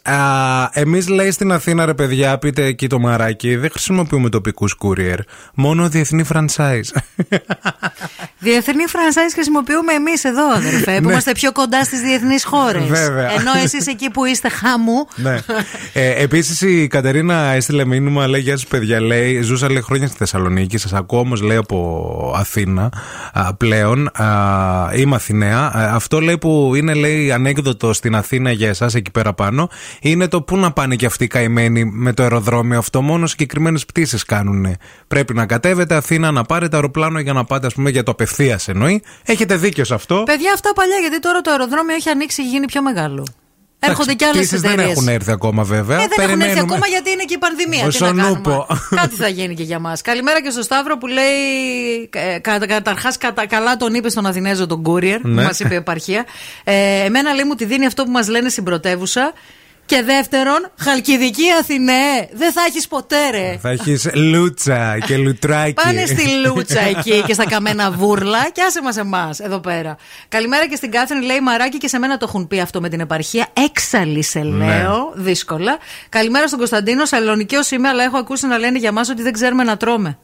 [0.72, 5.18] εμείς λέει στην Αθήνα, ρε παιδιά, πείτε εκεί το μαράκι, δεν χρησιμοποιούμε τοπικούς courier.
[5.54, 6.90] Μόνο διεθνή franchise.
[8.40, 11.12] Διεθνή franchise χρησιμοποιούμε εμείς εδώ, αδερφέ, που Ναι.
[11.12, 12.84] είμαστε πιο κοντά στις διεθνείς χώρες.
[12.88, 13.32] Βέβαια.
[13.32, 15.08] Ενώ εσείς εκεί που είστε χάμου.
[15.16, 15.38] ναι.
[15.94, 19.02] Ε, Επίσης η Κατερίνα έστειλε μήνυμα, λέει Γεια σας, παιδιά.
[19.02, 20.78] Λέει, ζούσα λέει, χρόνια στη Θεσσαλονίκη.
[20.78, 22.92] Σας ακούω όμως, λέει, από Αθήνα
[23.34, 24.08] α, πλέον.
[24.08, 24.26] Α,
[24.96, 25.60] είμαι Αθηναία.
[25.60, 29.70] Α, αυτό λέει που είναι, λέει, ανέκδοτο στην Αθήνα για εσάς εκεί πέρα πάνω.
[30.02, 33.02] Είναι το πού να πάνε και αυτοί οι καημένοι με το αεροδρόμιο αυτό.
[33.02, 34.76] Μόνο συγκεκριμένες πτήσεις κάνουν.
[35.08, 38.68] Πρέπει να κατέβετε Αθήνα, να πάρετε αεροπλάνο για να πάτε, ας πούμε, για το απευθείας
[38.68, 39.04] εννοεί.
[39.26, 40.24] Έχετε δίκιο σε αυτό.
[40.26, 43.26] Παιδιά, αυτά παλιά, γιατί τώρα το αεροδρόμιο έχει ανοίξει και γίνει πιο μεγάλο.
[43.90, 44.86] Έρχονται Εντάξει, και άλλες πτήσεις εταιρείες.
[44.88, 45.98] δεν έχουν έρθει ακόμα, βέβαια.
[45.98, 46.74] Ε, δεν έχουν έρθει Περιμένουμε.
[46.74, 47.86] ακόμα γιατί είναι και η πανδημία.
[47.86, 48.24] Ο Τι να κάνουμε.
[48.28, 48.68] Σονούπο.
[48.96, 50.02] Κάτι θα γίνει και για μας.
[50.02, 52.10] Καλημέρα και στο Σταύρο που λέει.
[52.14, 53.18] Ε, κα, Καταρχάς,
[53.48, 55.44] καλά τον είπε στον Αθηνέζο τον Courier, που Ναι.
[55.44, 56.26] μας είπε η επαρχία.
[56.64, 56.74] Ε,
[57.06, 59.34] εμένα λέει μου τη δίνει αυτό που μας λένε στην πρωτεύουσα
[59.86, 62.28] Και δεύτερον, Χαλκιδική Αθηναέ.
[62.34, 63.58] Δεν θα έχεις ποτέ, ρε.
[63.62, 65.74] Θα έχεις λούτσα και λουτράκι.
[65.74, 69.98] Πάνε στη Λούτσα εκεί και στα καμένα βούρλα και άσε μας εμάς εδώ πέρα.
[70.28, 73.00] Καλημέρα και στην Κάθριν, λέει Μαράκι και σε μένα το έχουν πει αυτό με την
[73.00, 73.48] επαρχία.
[73.66, 74.66] Έξαλλη σε Ναι.
[74.66, 75.78] λέω, δύσκολα.
[76.10, 79.64] Καλημέρα στον Κωνσταντίνο, Σαλονικιό είμαι, αλλά έχω ακούσει να λένε για μας ότι δεν ξέρουμε
[79.64, 80.18] να τρώμε.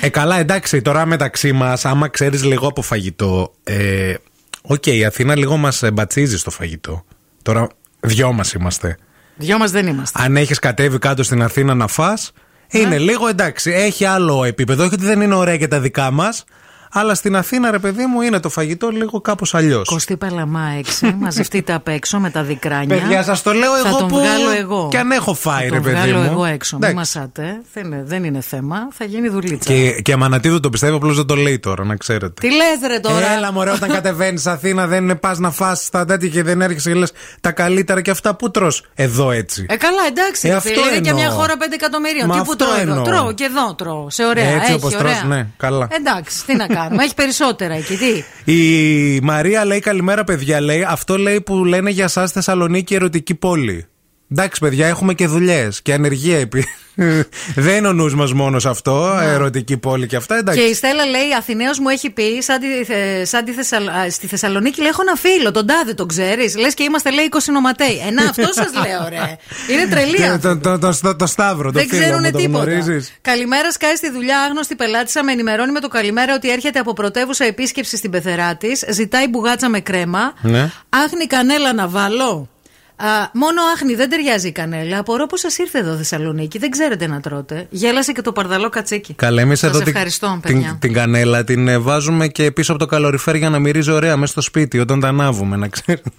[0.00, 3.54] Ε, καλά, εντάξει, τώρα μεταξύ μας, άμα ξέρεις λίγο από φαγητό.
[3.64, 4.14] Ε,
[4.62, 7.04] Οκ, η Αθήνα λίγο μας μπατσίζει στο φαγητό.
[7.42, 7.68] Τώρα,
[8.06, 8.96] δυο μας είμαστε.
[9.36, 10.22] Δυο μας δεν είμαστε.
[10.22, 12.32] Αν έχεις κατέβει κάτω στην Αθήνα να φας
[12.70, 13.70] είναι λίγο εντάξει.
[13.70, 14.84] Έχει άλλο επίπεδο.
[14.84, 16.44] Όχι ότι δεν είναι ωραία και τα δικά μας,
[16.92, 19.88] αλλά στην Αθήνα, ρε παιδί μου, είναι το φαγητό λίγο κάπως αλλιώς.
[19.88, 22.96] Κωστή Παλαμά έξι, μαζευτείτε απ' έξω με τα δικράνια.
[22.96, 24.88] Παιδιά, σας το λέω θα εγώ τον που βγάλω εγώ.
[24.90, 26.30] κι αν έχω φάει, θα ρε τον παιδί βγάλω μου.
[26.30, 26.76] εγώ έξω.
[26.78, 27.16] Μην Εντάξει.
[27.18, 27.60] μασάτε.
[27.72, 28.76] Δεν είναι, δεν είναι θέμα.
[28.92, 29.72] Θα γίνει δουλίτσα.
[29.72, 32.40] Και, και Αμανατίδου το πιστεύω, απλώς δεν το λέει τώρα, να ξέρετε.
[32.40, 36.28] Τι λες, ρε τώρα; Έλα, μωρέ, όταν κατεβαίνεις Αθήνα, δεν πας να φας τα τέτοια
[36.28, 39.66] και δεν έρχεσαι και λες τα καλύτερα και αυτά που τρως; Εδώ έτσι.
[39.68, 40.46] Ε, καλά, εντάξει.
[40.48, 41.22] Ε, ρε αυτό φίλε, είναι και εννοώ.
[41.22, 42.26] μια χώρα 5 εκατομμυρίων.
[42.26, 43.04] Μα Τι που αυτό τρώω εδώ; εννοώ.
[43.04, 44.10] Τρώω και εδώ τρώω.
[44.10, 44.44] Σε ωραία.
[44.48, 45.12] Έτσι έχει, όπως ωραία.
[45.18, 45.88] τρως, ναι, καλά.
[45.90, 47.04] Εντάξει, τι να κάνουμε.
[47.04, 47.96] Έχει περισσότερα εκεί.
[47.96, 50.60] Τι; Η Μαρία λέει καλημέρα, παιδιά.
[50.60, 53.86] Λέει αυτό λέει που λένε για εσά Θεσσαλονίκη ερωτική πόλη.
[54.30, 56.68] Εντάξει, παιδιά, έχουμε και δουλειές και ανεργία επίση.
[57.56, 60.36] Δεν είναι ο νους μας μόνος σε αυτό, ερωτική πόλη και αυτά.
[60.36, 60.60] Εντάξει.
[60.60, 64.10] Και η Στέλλα λέει: Αθηναίος μου έχει πει, σαν, τη, θε- σαν τη Θεσσαλ- α,
[64.10, 67.38] στη Θεσσαλονίκη λέει: Έχω ένα φίλο, τον Τάδε, τον ξέρεις; Λες και είμαστε λέει 20
[67.52, 68.02] νοματέοι.
[68.06, 69.36] Ε, να, αυτό σας λέω, ρε.
[69.72, 70.60] Είναι τρελή Και άνθρωποι.
[70.60, 72.64] το, το, το, το, το Σταύρο, το Δεν φίλο μου, ξέρουν το τίποτα.
[72.64, 74.40] γνωρίζεις; Καλημέρα, σκάει στη δουλειά.
[74.40, 78.84] Άγνωστη πελάτησα με ενημερώνει με το καλημέρα ότι έρχεται από πρωτεύουσα επίσκεψη στην πεθερά της.
[78.90, 80.32] Ζητάει μπουγάτσα με κρέμα.
[80.42, 80.70] Ναι.
[80.88, 82.48] Άχνη κανέλα να βάλω.
[82.96, 84.98] Α, μόνο άχνη, δεν ταιριάζει η κανέλα.
[84.98, 86.58] Απορώ πώ σας ήρθε εδώ Θεσσαλονίκη.
[86.58, 87.66] Δεν ξέρετε να τρώτε.
[87.70, 89.14] Γέλασε και το παρδαλό κατσίκι.
[89.14, 90.68] Καλά, εμείς Σας εδώ την, ευχαριστώ, παιδιά.
[90.68, 94.16] την, την κανέλα την ε, βάζουμε και πίσω από το καλοριφέρ για να μυρίζει ωραία
[94.16, 96.10] μέσα στο σπίτι όταν τα ανάβουμε, να ξέρετε.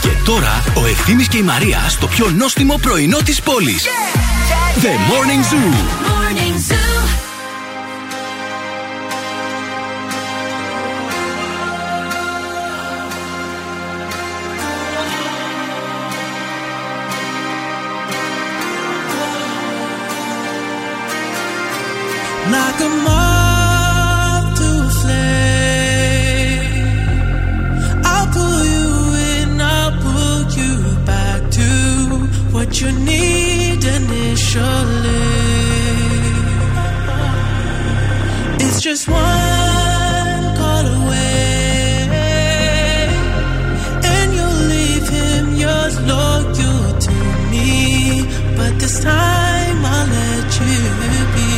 [0.00, 3.84] Και τώρα ο Ευθύμης και η Μαρία στο πιο νόστιμο πρωινό της πόλης.
[4.82, 6.06] The Morning Zoo.
[6.36, 6.85] like
[38.64, 42.08] It's just one call away,
[44.12, 45.44] and you'll leave him
[47.06, 47.14] to
[47.50, 48.24] me.
[48.56, 50.76] But this time I'll let you
[51.34, 51.56] be.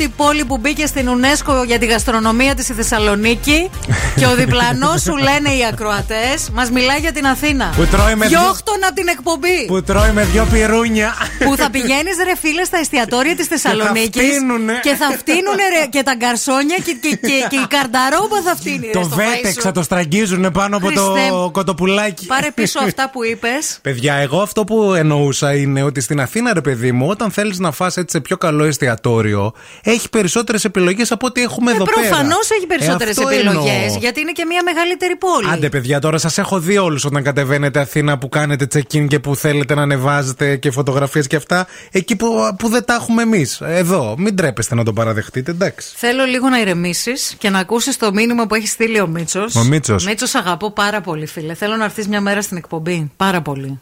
[0.00, 3.70] Πρώτη πόλη που μπήκε στην UNESCO για τη γαστρονομία της η Θεσσαλονίκη.
[4.16, 7.72] και ο διπλανός σου λένε οι ακροατές, μας μιλάει για την Αθήνα.
[7.76, 9.64] Που τρώει με δυο- Διώχτων από την εκπομπή.
[9.66, 11.14] Που τρώει με δυο πυρούνια.
[11.44, 14.22] που θα πηγαίνεις ρε φίλε στα εστιατόρια της Θεσσαλονίκης.
[14.26, 14.80] φτύνουνε.
[14.82, 18.86] Και θα φτύνουνε ρε, και τα γκαρσόνια και, και, και, και η καρνταρόμπα θα φτύνει.
[18.86, 19.60] ρε, Το στο φαΐ βέτεξ σου.
[19.60, 21.50] θα το στραγγίζουν πάνω από Χριστέ το μου.
[21.50, 22.26] κοτοπουλάκι.
[22.26, 23.78] Πάρε πίσω αυτά που είπες.
[23.82, 27.70] Παιδιά, εγώ αυτό που εννοούσα είναι ότι στην Αθήνα, ρε παιδί μου, όταν θέλεις να
[27.72, 29.52] φας έτσι σε πιο καλό εστιατόριο,
[29.90, 32.08] έχει περισσότερες επιλογές από ό,τι έχουμε εδώ πέρα.
[32.08, 33.72] Προφανώς Ε, έχει περισσότερες Ε, αυτό επιλογές.
[33.82, 33.98] εννοώ.
[33.98, 35.50] Γιατί είναι και μια μεγαλύτερη πόλη.
[35.52, 39.36] Άντε, παιδιά, τώρα σας έχω δει όλους όταν κατεβαίνετε Αθήνα που κάνετε check-in και που
[39.36, 41.66] θέλετε να ανεβάζετε και φωτογραφίες και αυτά.
[41.90, 43.60] Εκεί που, που δεν τα έχουμε εμείς.
[43.64, 44.14] Εδώ.
[44.18, 45.88] Μην τρέπεστε να το παραδεχτείτε, εντάξει.
[45.96, 49.54] Θέλω λίγο να ηρεμήσεις και να ακούσεις το μήνυμα που έχει στείλει ο Μίτσος.
[49.54, 50.04] Ο Μίτσος.
[50.06, 51.54] Μίτσος, αγαπώ πάρα πολύ, φίλε.
[51.54, 53.10] Θέλω να έρθεις μια μέρα στην εκπομπή.
[53.16, 53.80] Πάρα πολύ.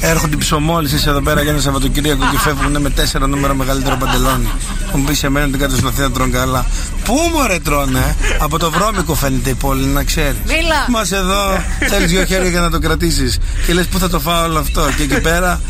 [0.00, 4.48] Έρχονται οι ψωμόλυσες εδώ πέρα για ένα Σαββατοκύριακο και φεύγουν με τέσσερα νούμερα μεγαλύτερο παντελόνι.
[4.94, 6.66] Μου πει σε μένα την κάτω στην Αθήνα τρώνε καλά.
[7.04, 10.36] Πού μωρέ τρώνε, ε; από το βρώμικο φαίνεται η πόλη, να ξέρεις.
[10.44, 10.86] Μίλα.
[10.88, 13.38] Μας εδώ θέλεις δύο χέρια για να το κρατήσεις.
[13.66, 15.60] Και λες πού θα το φάω όλο αυτό; Και εκεί πέρα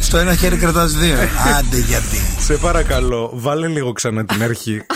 [0.00, 1.16] στο ένα χέρι κρατάς δύο.
[1.58, 2.22] Άντε γιατί.
[2.40, 4.82] Σε παρακαλώ, βάλε λίγο ξανά την αρχή.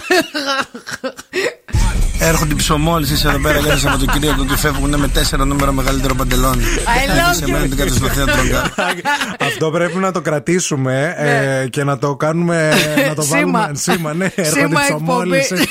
[2.21, 6.63] Έρχονται οι ψωμόλυσε εδώ πέρα για ένα Σαββατοκύριακο και φεύγουν με τέσσερα νούμερα μεγαλύτερο παντελόνι.
[6.63, 7.69] I Μου love πει σε μένα you.
[7.69, 8.73] την κάτω στην Αθήνα τρώνε καλά.
[9.41, 12.73] Αυτό πρέπει να το κρατήσουμε ε, και να το κάνουμε.
[13.09, 13.39] να το Ναι.
[13.39, 13.59] Σήμα.
[13.61, 13.79] βάλουμε.
[13.79, 15.67] Σήμα, ναι, έρχονται Σήμα ψωμόλυσες.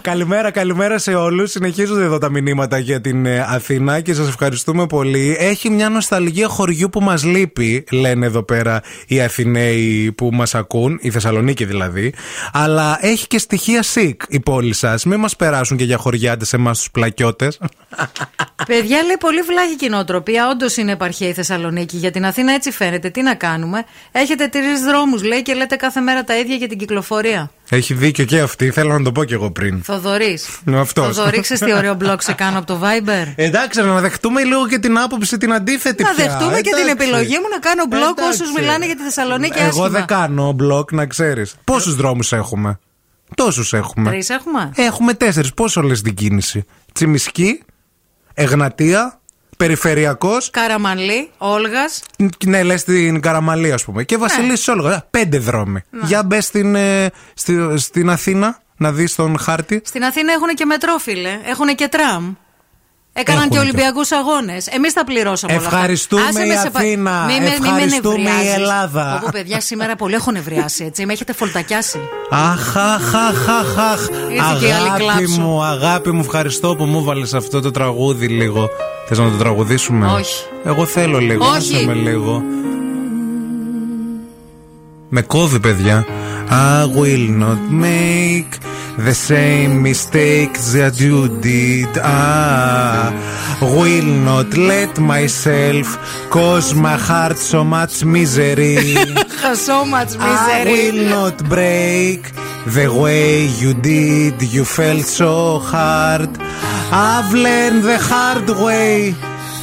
[0.00, 1.50] καλημέρα, καλημέρα σε όλους.
[1.50, 5.36] Συνεχίζονται εδώ τα μηνύματα για την ε, Αθήνα και σας ευχαριστούμε πολύ.
[5.38, 10.98] Έχει μια νοσταλγία χωριού που μας λείπει, λένε εδώ πέρα οι Αθηναίοι που μας ακούν,
[11.00, 12.14] η Θεσσαλονίκη δηλαδή.
[12.52, 15.04] Αλλά έχει και στοιχεία sick η πόλη σας.
[15.04, 17.58] Μην μας περάσουν και για χωριάτε εμάς τους πλακιώτες.
[18.66, 20.48] Παιδιά λέει πολύ βλάχη κοινοτροπία.
[20.48, 21.96] Όντως είναι επαρχία η Θεσσαλονίκη.
[21.96, 23.08] Για την Αθήνα έτσι φαίνεται.
[23.10, 26.78] Τι να κάνουμε; Έχετε τρεις δρόμους λέει και λέτε κάθε μέρα τα ίδια για την
[26.78, 27.50] κυκλοφορία.
[27.70, 29.82] Έχει δίκιο και αυτή, θέλω να το πω κι εγώ πριν.
[29.82, 30.60] Θοδωρής.
[30.74, 31.16] Αυτός.
[31.16, 34.78] Θοδωρή, ξέρεις τι ωραίο μπλοκ σε κάνω από το Viber; Εντάξει, να δεχτούμε λίγο και
[34.78, 36.24] την άποψη την αντίθετη Να πια.
[36.24, 36.90] δεχτούμε και την Εντάξει.
[36.90, 38.42] επιλογή μου να κάνω μπλοκ Εντάξει.
[38.42, 39.88] όσους μιλάνε για τη Θεσσαλονίκη Εγώ άσχημα.
[39.88, 41.54] δεν κάνω μπλοκ, να ξέρεις.
[41.64, 42.78] Πόσους δρόμους έχουμε;
[43.34, 44.10] Τόσους έχουμε.
[44.10, 45.54] Τρεις έχουμε; Έχουμε τέσσερις.
[45.54, 47.62] Πόσο λες την κίνηση; Τσιμισκή,
[48.34, 49.20] Εγνατία,
[49.56, 50.50] Περιφερειακός.
[50.50, 52.02] Καραμαλή, Όλγας.
[52.46, 54.04] Ναι, λες την Καραμαλή, ας πούμε.
[54.04, 54.74] Και Βασιλής Ναι.
[54.74, 55.00] Όλγας.
[55.10, 55.80] Πέντε δρόμοι.
[56.02, 59.82] Για μπες στην, ε, στη- στην Αθήνα να δεις τον χάρτη.
[59.84, 61.38] Στην Αθήνα έχουν και μετρό, φίλε.
[61.44, 62.34] Έχουν και τραμ.
[63.14, 63.62] Έκαναν Έχουν και και.
[63.64, 64.66] Ολυμπιακούς αγώνες.
[64.66, 65.76] Εμείς τα πληρώσαμε όλα αυτά.
[65.76, 67.24] Ευχαριστούμε Άσε η με σε πα- Αθήνα.
[67.26, 68.54] Μη με- μη με Ευχαριστούμε η νευριάζεις.
[68.54, 69.14] Ελλάδα.
[69.22, 71.06] Όπου παιδιά σήμερα πολύ έχω νευριάσει, έτσι.
[71.06, 72.00] Με έχετε φολτακιάσει.
[72.30, 74.00] Αχ, αχ, αχ, αχ, αχ.
[74.32, 75.40] Ήρθε και η άλλη Αγάπη κλάψου.
[75.40, 78.68] μου, αγάπη μου, ευχαριστώ που μου βάλες αυτό το τραγούδι λίγο.
[79.08, 80.44] Θες να το τραγουδήσουμε, Όχι.
[80.64, 81.44] Εγώ θέλω λίγο.
[81.46, 81.56] Όχι.
[81.76, 82.42] άσε με λίγο.
[85.08, 86.06] Με κόβει, παιδιά.
[86.50, 88.48] I will not make
[88.98, 91.88] the same mistakes that you did.
[91.98, 93.10] I
[93.60, 95.96] will not let myself
[96.30, 98.76] cause my heart so much misery.
[99.54, 100.26] so much misery.
[100.26, 102.32] I will not break
[102.66, 104.42] the way you did.
[104.42, 106.30] You felt so hard.
[106.92, 109.14] I've learned the hard way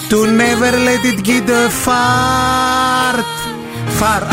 [0.10, 3.26] to never let it get a fart.
[4.00, 4.24] Far.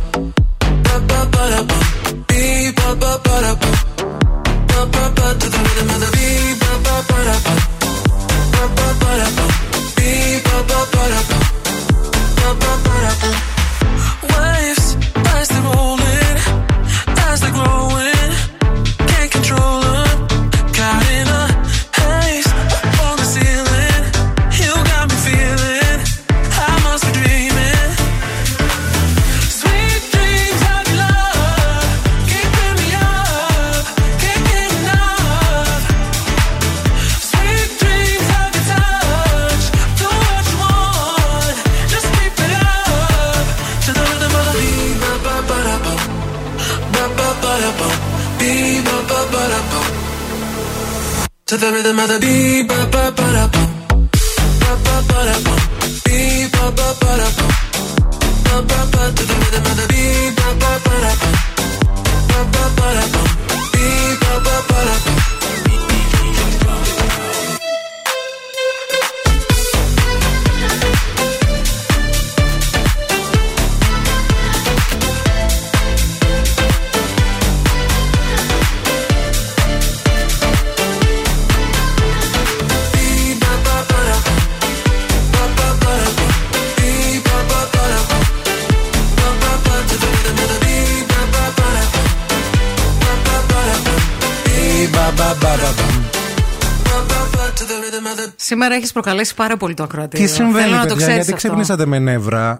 [98.61, 100.25] Σήμερα έχεις προκαλέσει πάρα πολύ το ακροατήριο.
[100.25, 101.25] Τι συμβαίνει, Θέλω να το παιδιά, ξέρεις.
[101.25, 102.59] γιατί ξυπνήσατε με νεύρα;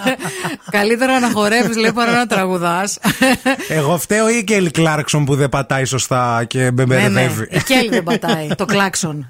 [0.70, 2.98] Καλύτερα να χορεύεις, λέει, παρά να τραγουδάς.
[3.68, 7.10] Εγώ φταίω ή η Κέλλη Κλάρκσον που δεν πατάει σωστά και με ναι, ναι.
[7.10, 7.48] μπερδεύει.
[7.50, 8.48] Η Κέλλη δεν πατάει.
[8.56, 9.28] Το κλάξον.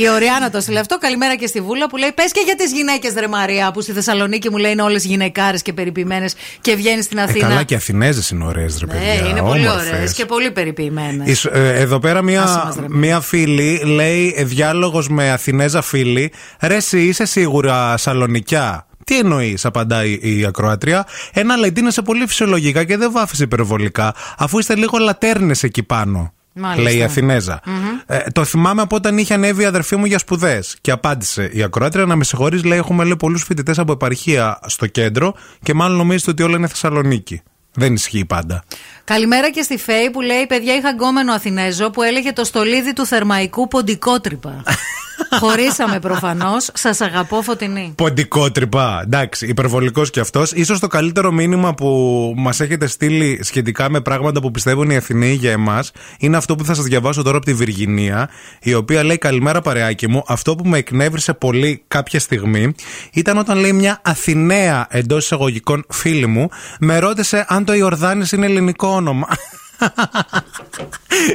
[0.00, 0.98] Η Οριάννα το στείλε αυτό.
[0.98, 3.92] Καλημέρα και στη Βούλα που λέει: Πες και για τις γυναίκες, Ρε Μαρία, που στη
[3.92, 7.48] Θεσσαλονίκη μου λέει είναι όλες γυναικάρες και περιποιημένες και βγαίνει στην Ε, Αθήνα.
[7.48, 9.22] καλά και Αθηνέζες είναι ωραίες, ρε παιδιά.
[9.22, 9.90] Ναι, είναι πολύ όμορφες.
[9.92, 11.28] ωραίες και πολύ περιποιημένες.
[11.28, 12.86] Εις- ε, Εδώ πέρα Άσε μία, μας, ρε.
[12.88, 19.64] μία φίλη λέει ε, διάλογος με Αθηνέζα φίλη Ρε εσύ είσαι σίγουρα σαλονικιά τι εννοείς,
[19.64, 21.06] απαντάει η ακροάτρια.
[21.32, 26.32] Ένα λεντίνεσαι πολύ φυσιολογικά και δεν βάφεις υπερβολικά, αφού είστε λίγο λατέρνες εκεί πάνω.
[26.58, 26.82] Μάλιστα.
[26.82, 27.74] Λέει η αθηνεζα Μμμ.
[28.06, 30.76] Ε, το θυμάμαι από όταν είχε ανέβει η αδερφή μου για σπουδές.
[30.80, 34.86] Και απάντησε η ακροάτρια να με συγχωρείς, λέει: Έχουμε λέει, πολλούς φοιτητές από επαρχία στο
[34.86, 37.42] κέντρο και μάλλον νομίζετε ότι όλα είναι Θεσσαλονίκη.
[37.72, 38.64] Δεν ισχύει πάντα.
[39.08, 43.06] Καλημέρα και στη Φέη που λέει: Παιδιά, είχα γκόμενο Αθηνέζο που έλεγε το στολίδι του
[43.06, 44.62] θερμαϊκού ποντικότρυπα.
[45.40, 46.70] Χωρίσαμε προφανώς.
[46.74, 47.92] Σας αγαπώ, φωτεινή.
[47.96, 49.00] Ποντικότρυπα.
[49.04, 50.52] Εντάξει, υπερβολικός κι αυτός.
[50.64, 55.32] σω το καλύτερο μήνυμα που μας έχετε στείλει σχετικά με πράγματα που πιστεύουν οι Αθηναίοι
[55.32, 58.28] για εμάς είναι αυτό που θα σας διαβάσω τώρα από τη Βυργινία,
[58.62, 60.22] η οποία λέει: Καλημέρα, παρεάκι μου.
[60.26, 62.74] Αυτό που με εκνεύρισε πολύ κάποια στιγμή
[63.12, 66.48] ήταν όταν λέει μια Αθηναία εντός εισαγωγικών φίλη μου
[66.80, 69.28] με ρώτησε αν το Ιορδάνης είναι ελληνικό όνομα.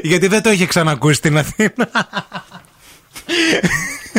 [0.04, 1.90] Γιατί δεν το είχε ξανακούσει στην Αθήνα.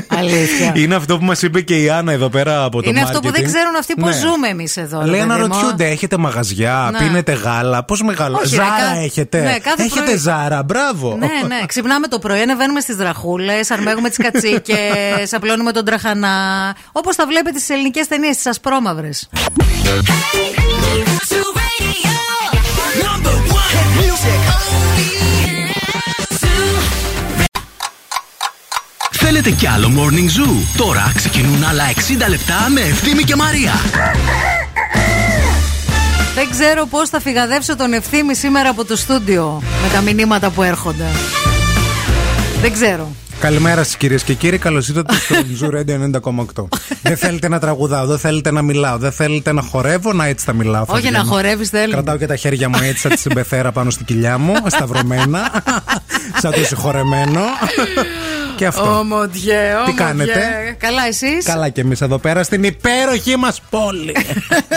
[0.09, 0.72] Αλήθεια.
[0.74, 3.30] Είναι αυτό που μας είπε και η Άννα εδώ πέρα από το Είναι αυτό που
[3.30, 3.47] δεν marketing.
[3.47, 4.20] ξέρουν αυτοί πώς Ναι.
[4.20, 4.99] ζούμε εμείς εδώ.
[5.01, 5.32] ρε Λέει παιδί μου.
[5.32, 6.99] αναρωτιούνται, έχετε μαγαζιά, Ναι.
[6.99, 8.36] πίνετε γάλα, πώς μεγάλο.
[8.36, 10.16] Όχι, ρε, Ζάρα κα- έχετε; ναι, κάθε έχετε πρωί.
[10.16, 11.16] ζάρα, μπράβο.
[11.18, 11.61] Ναι, ναι.
[11.66, 16.36] Ξυπνάμε το πρωί, ανεβαίνουμε στις δραχούλες, αρμέγουμε τις κατσίκες, απλώνουμε τον τραχανά.
[16.92, 19.28] Όπως τα βλέπετε στις ελληνικές ταινίες, τις ασπρόμαυρες.
[29.37, 30.76] Θέλετε κι άλλο Morning Zoo?
[30.76, 33.72] Τώρα ξεκινούν άλλα 60 λεπτά με Ευθύμη και Μαρία.
[36.35, 40.62] Δεν ξέρω πώς θα φυγαδεύσω τον ευθύμη σήμερα από το στούντιο με τα μηνύματα που
[40.62, 41.05] έρχονται.
[42.61, 43.09] Δεν ξέρω.
[43.41, 46.20] Καλημέρα σας κυρίες και κύριοι, καλώς ήρθατε στο Zoo Radio
[46.57, 46.64] 90,8.
[47.03, 50.53] δεν θέλετε να τραγουδάω, δεν θέλετε να μιλάω, δεν θέλετε να χορεύω, να έτσι θα
[50.53, 50.82] μιλάω.
[50.82, 51.30] Όχι, φαντιά να μου.
[51.30, 51.93] χορεύεις θέλουμε.
[51.93, 55.62] Κρατάω και τα χέρια μου έτσι, σαν τη συμπεθέρα πάνω στην κοιλιά μου, σταυρωμένα,
[56.41, 57.41] σαν το συγχωρεμένο.
[58.57, 58.98] Και αυτό.
[58.98, 59.94] Ομοντιέ, Τι ομοντιέ.
[60.05, 64.16] κάνετε; Καλά, εσείς; Καλά και εμείς εδώ πέρα στην υπέροχη μας πόλη.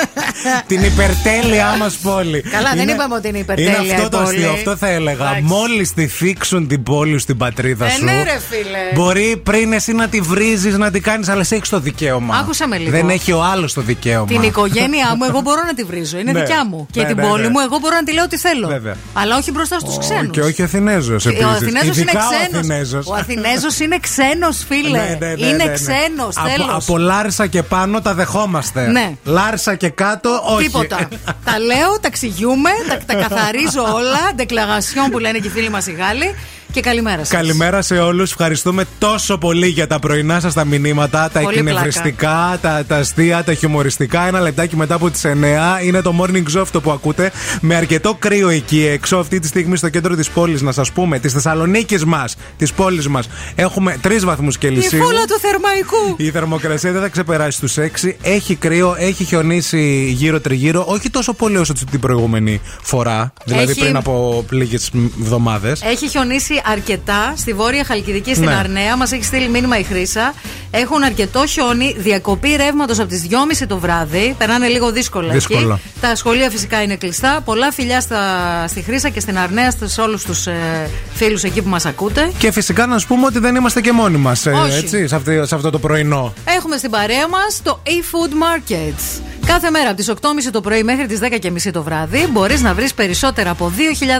[0.67, 2.41] την υπερτέλειά μας πόλη.
[2.41, 4.27] Καλά, δεν είπαμε ότι είναι υπερτέλεια Είναι αυτό η το πόλη.
[4.37, 5.23] αστείο, αυτό θα έλεγα.
[5.25, 5.41] Εντάξει.
[5.41, 8.03] Μόλις τη θίξουν την πόλη στην πατρίδα Ε, σου.
[8.03, 8.79] ναι, ρε, φίλε.
[8.93, 12.35] Μπορεί πριν εσύ να τη βρίζεις, να τη κάνεις, αλλά εσύ έχεις το δικαίωμα.
[12.37, 12.91] Άκουσα με λίγο.
[12.91, 14.25] Δεν έχει ο άλλος το δικαίωμα.
[14.27, 16.17] Την οικογένειά μου, εγώ μπορώ να τη βρίζω.
[16.17, 16.39] Είναι Ναι.
[16.39, 16.87] δικιά μου.
[16.91, 17.49] Και Ναι, την ναι, πόλη ναι.
[17.49, 18.67] μου, εγώ μπορώ να τη λέω ό,τι θέλω.
[18.67, 18.95] Βέβαια.
[19.13, 20.31] Αλλά όχι μπροστά στους ξένους.
[20.31, 21.45] Και όχι ο Αθηνέζος Ο επίσης.
[21.47, 23.07] Αθηνέζος είναι ξένος.
[23.07, 23.66] Ο Αθηνέζος.
[23.67, 24.97] Ο Αθηνέζο είναι ξένος, φίλε.
[24.97, 25.73] Ναι, ναι, ναι, είναι ναι, ναι.
[25.73, 26.67] ξένος, Από, τέλος.
[26.83, 28.87] από Λάρισα και πάνω τα δεχόμαστε.
[28.87, 29.15] Ναι.
[29.23, 30.63] Λάρισα και κάτω, όχι.
[30.63, 30.97] Τίποτα.
[31.45, 34.31] τα λέω, τα εξηγούμε, τα, τα καθαρίζω όλα.
[34.35, 36.35] Ντεκλαγασιόν που λένε και οι φίλοι μας οι Γάλλοι.
[36.77, 37.29] Και καλημέρα σας.
[37.29, 38.31] Καλημέρα σε όλους.
[38.31, 43.43] Ευχαριστούμε τόσο πολύ για τα πρωινά σας τα μηνύματα, τα Πολύ εκνευριστικά, τα, τα αστεία,
[43.43, 44.27] τα χιουμοριστικά.
[44.27, 47.31] Ένα λεπτάκι μετά από τις 9 είναι το morning show αυτό που ακούτε.
[47.61, 51.19] Με αρκετό κρύο εκεί έξω, αυτή τη στιγμή στο κέντρο της πόλης, να σας πούμε,
[51.19, 55.03] της Θεσσαλονίκης μας, της πόλης μας, έχουμε 3 βαθμούς Η Κελσίου.
[55.03, 56.15] φούλα του θερμαϊκού.
[56.17, 58.15] Η θερμοκρασία δεν θα ξεπεράσει τους 6.
[58.21, 60.85] Έχει κρύο, έχει χιονίσει γύρω-τριγύρω.
[60.87, 63.33] Όχι τόσο πολύ όσο την προηγούμενη φορά.
[63.45, 65.81] Δηλαδή Έχει- πριν από λίγες εβδομάδες.
[65.81, 68.55] Έχει χιονίσει αρκετά στη βόρεια Χαλκιδική στην Ναι.
[68.55, 68.95] Αρνέα.
[68.97, 70.33] Μας έχει στείλει μήνυμα η Χρήσα.
[70.71, 74.35] Έχουν αρκετό χιόνι, διακοπή ρεύματος από τις 2.30 το βράδυ.
[74.37, 75.73] Περνάνε λίγο δύσκολα, Δύσκολα.
[75.73, 75.81] εκεί.
[76.01, 77.41] Τα σχολεία φυσικά είναι κλειστά.
[77.45, 78.19] Πολλά φιλιά στα,
[78.67, 82.31] στη Χρήσα και στην Αρνέα, σε όλους τους ε, φίλους εκεί που μας ακούτε.
[82.37, 84.45] Και φυσικά να σου πούμε ότι δεν είμαστε και μόνοι μας.
[84.45, 84.77] Όχι.
[84.77, 86.33] Έτσι, σε, αυτή, σε αυτό το πρωινό.
[86.57, 89.21] Έχουμε στην παρέα μας το e-food markets.
[89.45, 90.17] Κάθε μέρα από τις 8.30
[90.51, 93.71] το πρωί μέχρι τις 10.30 το βράδυ μπορείς να βρεις περισσότερα από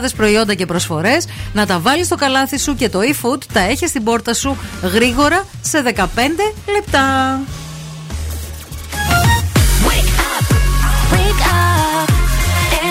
[0.04, 3.86] 2.000 προϊόντα και προσφορές, να τα βάλεις στο καλάθι σου και το e-food τα έχει
[3.86, 6.04] στην πόρτα σου γρήγορα σε 15
[6.74, 7.40] λεπτά.
[9.86, 12.08] Wake up.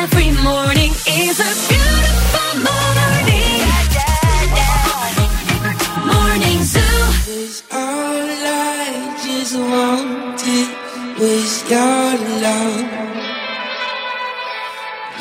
[0.02, 0.92] Every morning
[1.24, 3.66] is a beautiful morning.
[6.12, 7.00] Morning Zoo.
[7.82, 8.44] All
[8.80, 8.90] I
[9.26, 10.68] just wanted
[11.22, 12.12] was your
[12.44, 13.27] love.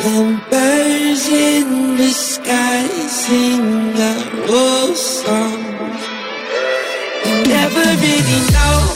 [0.07, 4.15] Birds in the sky sing a
[4.49, 5.63] old song.
[7.49, 8.96] Never really know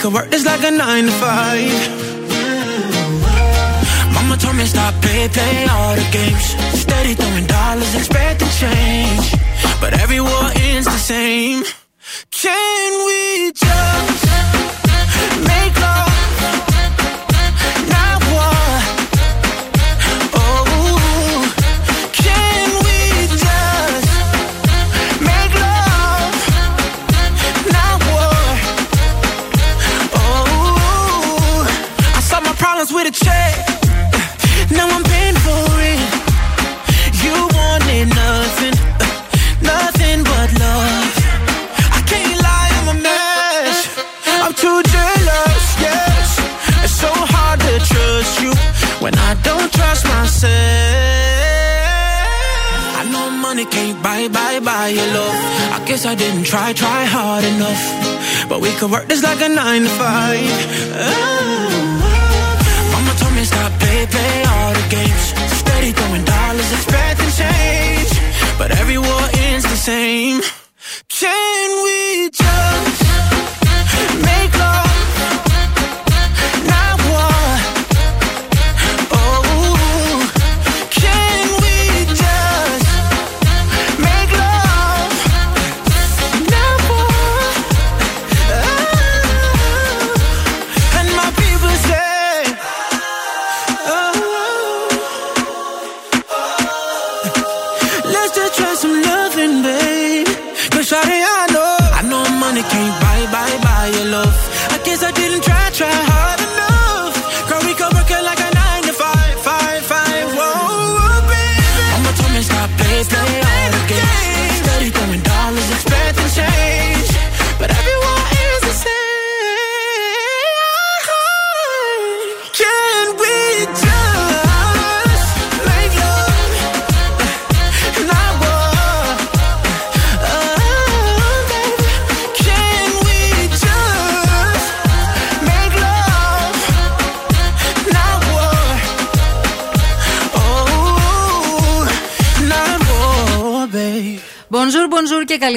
[0.00, 1.09] Could work this like a nine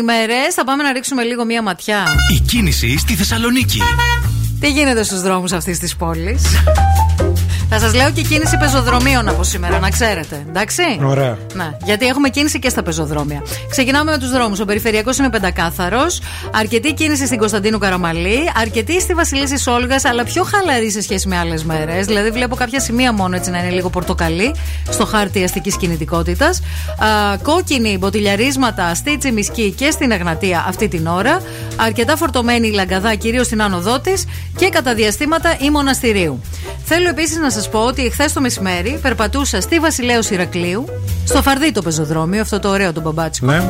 [0.03, 0.51] bonjour και καλημέρε.
[0.51, 2.03] Θα πάμε να ρίξουμε λίγο μία ματιά.
[2.35, 3.79] Η κίνηση στη Θεσσαλονίκη.
[4.59, 6.41] Τι γίνεται στους δρόμους αυτής της πόλης;
[7.75, 10.45] Θα σας λέω και κίνηση πεζοδρομίων από σήμερα, να ξέρετε.
[10.49, 11.37] Εντάξει; Ωραία.
[11.53, 13.41] Ναι, γιατί έχουμε κίνηση και στα πεζοδρόμια.
[13.69, 14.59] Ξεκινάμε με τους δρόμους.
[14.59, 16.21] Ο περιφερειακός είναι πεντακάθαρος.
[16.51, 18.39] Αρκετή κίνηση στην Κωνσταντίνου Καραμαλή.
[18.61, 22.05] Αρκετή στη Βασιλίση Όλγα, αλλά πιο χαλαρή σε σχέση με άλλες μέρες.
[22.05, 24.55] Δηλαδή, βλέπω κάποια σημεία μόνο έτσι να είναι λίγο πορτοκαλί
[24.89, 26.61] στο χάρτη αστικής κινητικότητας.
[27.43, 31.41] Κόκκινη μποτιλιαρίσματα στη Τσιμισκή και στην Εγνατία αυτή την ώρα.
[31.75, 34.25] Αρκετά φορτωμένη η Λαγκαδά, κυρίως στην άνοδό της.
[34.57, 36.41] Και κατά διαστήματα η Μοναστηρίου.
[36.85, 40.85] Θέλω επίσης να σας πω ότι εχθές το μεσημέρι περπατούσα στη Βασιλέω Ηρακλείου,
[41.25, 43.45] στο φαρδί το πεζοδρόμιο, αυτό το ωραίο το μπαμπάτσικο.
[43.45, 43.63] Ναι.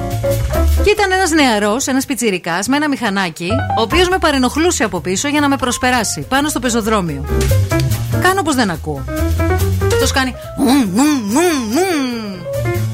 [0.83, 5.27] Και ήταν ένας νεαρός, ένας πιτσυρικά με ένα μηχανάκι, ο οποίος με παρενοχλούσε από πίσω
[5.27, 7.25] για να με προσπεράσει πάνω στο πεζοδρόμιο.
[8.21, 9.03] Κάνω πω δεν ακούω.
[9.93, 10.33] Αυτός κάνει.
[10.57, 12.33] «Μμμ, μμμ, μμμ, μμμ».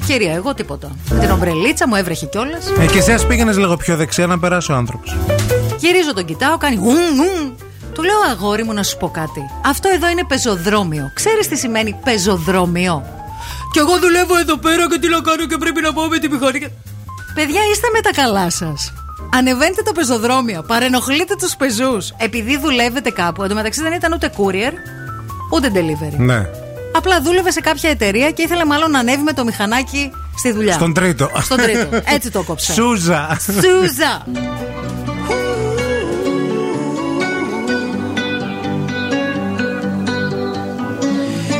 [0.05, 0.91] Κυρία, εγώ τίποτα.
[1.09, 2.65] Με την ομπρελίτσα μου έβρεχε κιόλας.
[2.79, 5.17] Ε, και εσύ πήγαινες λίγο πιο δεξιά να περάσει ο άνθρωπος.
[5.77, 6.79] Γυρίζω τον κοιτάω, κάνει.
[7.99, 8.05] «Μμμ, μμμ».
[8.05, 9.41] Του λέω αγόρι μου να σου πω κάτι.
[9.65, 11.11] Αυτό εδώ είναι πεζοδρόμιο.
[11.13, 13.03] Ξέρεις τι σημαίνει πεζοδρόμιο;
[13.71, 16.29] Κι εγώ δουλεύω εδώ πέρα και τι να κάνω και πρέπει να πάω με τη
[16.29, 16.59] μηχανή.
[16.59, 16.69] και-
[17.33, 18.93] Παιδιά, είστε με τα καλά σας.
[19.33, 22.13] Ανεβαίνετε τα πεζοδρόμια, παρενοχλείτε τους πεζούς.
[22.17, 23.43] Επειδή δουλεύετε κάπου.
[23.43, 24.73] Εν τω μεταξύ δεν ήταν ούτε courier,
[25.51, 26.17] ούτε delivery.
[26.17, 26.45] Ναι.
[26.95, 30.73] Απλά δούλευε σε κάποια εταιρεία και ήθελε μάλλον να ανέβει με το μηχανάκι στη δουλειά.
[30.73, 31.29] Στον τρίτο.
[31.41, 31.87] Στον τρίτο.
[32.05, 32.73] Έτσι το κόψα.
[32.73, 33.37] Σούζα.
[33.45, 34.25] Σούζα.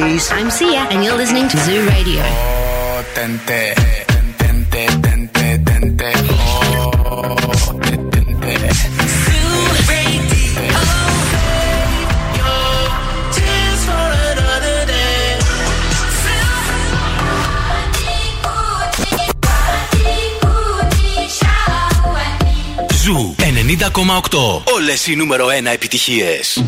[0.00, 0.32] 90s.
[0.32, 2.22] I'm Sia, and you're listening to Zoo Radio.
[23.02, 24.62] Zoo Ζου 90,8.
[24.74, 26.62] Όλες οι νούμερο 1 επιτυχίες.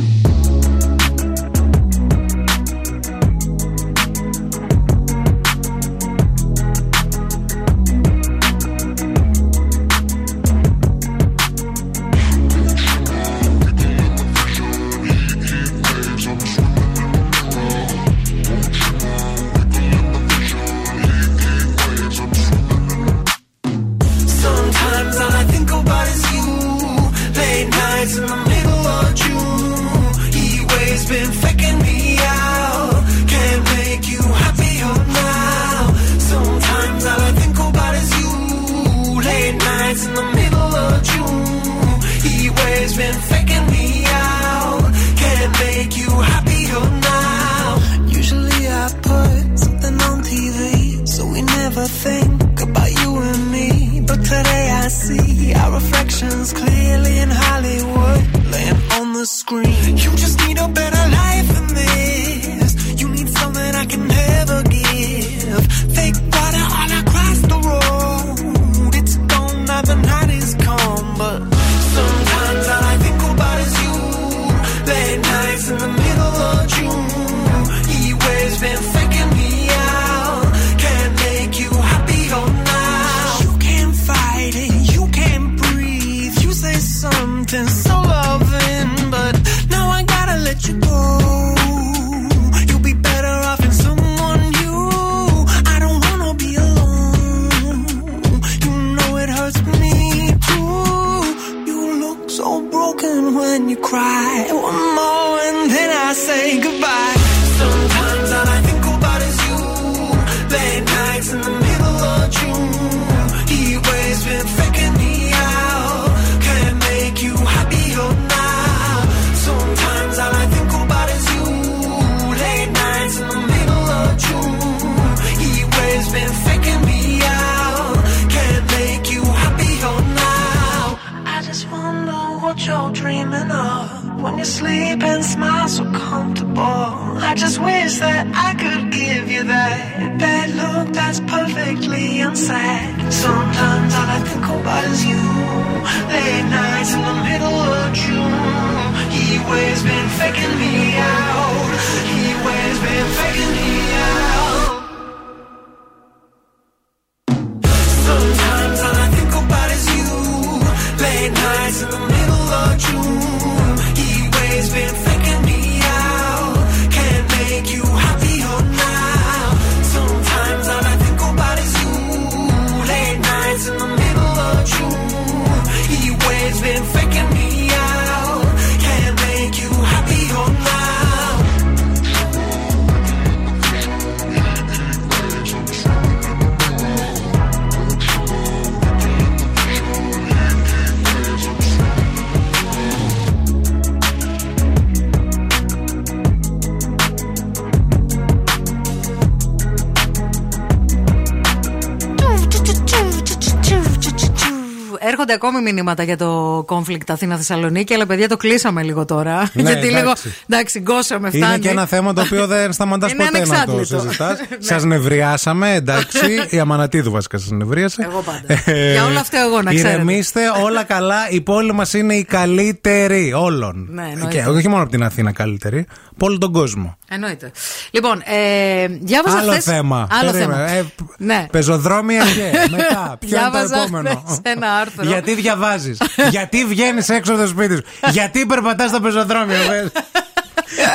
[205.83, 209.51] Μηνύματα για το conflict Αθήνα-Θεσσαλονίκη, αλλά παιδιά το κλείσαμε λίγο τώρα.
[209.53, 209.99] Ναι, γιατί λίγο.
[209.99, 210.35] εντάξει.
[210.49, 211.45] Εντάξει, γκώσαμε, φτάνει.
[211.45, 214.01] Είναι και ένα θέμα το οποίο δεν σταματάς Είναι ποτέ να το ανεξάντλητο.
[214.01, 214.39] συζητάς.
[214.53, 214.57] Ναι.
[214.59, 216.19] Σας νευριάσαμε, εντάξει.
[216.51, 218.03] Η Αμανατίδου βασικά σας νευρίασε.
[218.11, 218.73] Εγώ πάντα.
[218.93, 219.95] Για όλα αυτά εγώ να ξέρετε.
[219.95, 221.31] Ηρεμήστε, όλα καλά.
[221.31, 223.87] Η πόλη μας είναι η καλύτερη όλων.
[223.91, 224.43] Ναι, εννοείται.
[224.43, 226.97] και όχι μόνο από την Αθήνα καλύτερη, από όλο τον κόσμο.
[227.23, 227.51] Εννοείται.
[227.91, 230.07] Λοιπόν, ε, διάβαζα Άλλο χθες- θέμα.
[230.11, 230.67] Άλλο Περίμενε.
[230.67, 230.71] θέμα.
[230.71, 230.87] Ε,
[231.19, 231.47] ναι.
[231.51, 233.17] Πεζοδρόμια και μετά.
[233.21, 235.05] Ποιο είναι το Διάβαζα επόμενο; χθες ένα άρθρο.
[235.07, 235.99] Γιατί διαβάζεις,
[236.31, 239.91] Γιατί βγαίνεις έξω από το σπίτι σου, Γιατί περπατάς στα πεζοδρόμια, πες;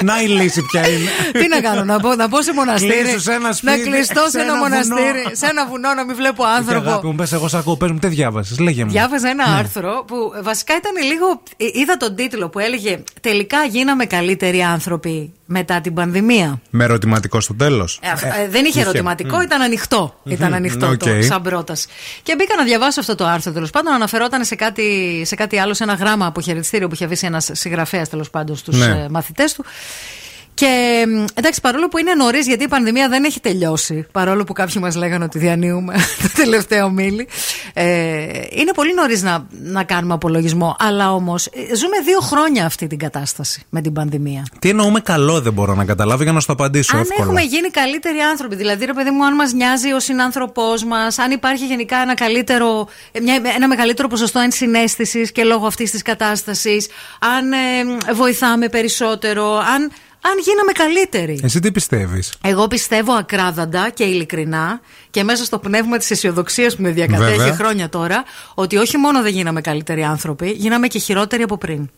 [0.04, 1.10] Να η λύση ποια είναι.
[1.32, 2.94] Τι να κάνω, να πω, να πω σε μοναστήρι.
[3.02, 5.30] Κλείσου σε ένα να σπίτι, κλειστώ σε σε ένα ένα μοναστήρι, βουνό.
[5.36, 6.90] σε ένα βουνό να μην βλέπω Και άνθρωπο.
[6.90, 8.92] αγάπη μου, πες εγώ σ' ακούω, πες μου, τι διάβασες, λέγε μου.
[8.92, 9.58] Διάβαζα ένα Ναι.
[9.58, 11.42] άρθρο που βασικά ήταν λίγο.
[11.58, 16.62] ε, Είδα τον τίτλο που έλεγε Τελικά γίναμε καλύτεροι άνθρωποι μετά την πανδημία.
[16.70, 18.00] Με ερωτηματικό στο τέλος.
[18.02, 20.20] Ε, αυ- ε, δεν είχε ερωτηματικό, ήταν ανοιχτό.
[20.24, 20.98] Ήταν ανοιχτό οκ.
[20.98, 21.88] το, σαν πρόταση.
[22.24, 23.94] Και μπήκα να διαβάσω αυτό το άρθρο τέλος πάντων.
[23.94, 28.10] Αναφερόταν σε κάτι, σε κάτι άλλο, σε ένα γράμμα αποχαιρετιστήριο που είχε αφήσει ένας συγγραφέας
[28.10, 29.06] τέλος πάντων στους Ναι.
[29.10, 29.66] μαθητές του.
[30.58, 34.54] Και μ, εντάξει, παρόλο που είναι νωρίς, γιατί η πανδημία δεν έχει τελειώσει, παρόλο που
[34.54, 35.94] κάποιοι μας λέγανε ότι διανύουμε
[36.24, 37.28] το τελευταίο μίλι,
[37.74, 37.86] ε,
[38.50, 40.76] είναι πολύ νωρίς να, να κάνουμε απολογισμό.
[40.80, 44.46] Αλλά όμως ζούμε δύο χρόνια αυτή την κατάσταση με την πανδημία.
[44.60, 47.22] Τι εννοούμε καλό δεν μπορώ να καταλάβω για να σου το απαντήσω Αν εύκολα.
[47.22, 51.32] έχουμε γίνει καλύτεροι άνθρωποι, δηλαδή ρε παιδί μου, αν μας νοιάζει ο συνάνθρωπός μας, αν
[51.32, 56.88] υπάρχει γενικά ένα, καλύτερο, ε, μια, ένα μεγαλύτερο ποσοστό ενσυναίσθησης και λόγω αυτής της κατάστασης,
[57.20, 57.58] αν ε,
[58.14, 59.92] βοηθάμε περισσότερο, αν,
[60.22, 61.40] αν γίναμε καλύτεροι.
[61.44, 64.80] Εσύ τι πιστεύεις; Εγώ πιστεύω ακράδαντα και ειλικρινά
[65.10, 67.54] και μέσα στο πνεύμα της αισιοδοξίας που με διακατέχει Βέβαια.
[67.54, 68.24] χρόνια τώρα,
[68.54, 71.90] ότι όχι μόνο δεν γίναμε καλύτεροι άνθρωποι, γίναμε και χειρότεροι από πριν.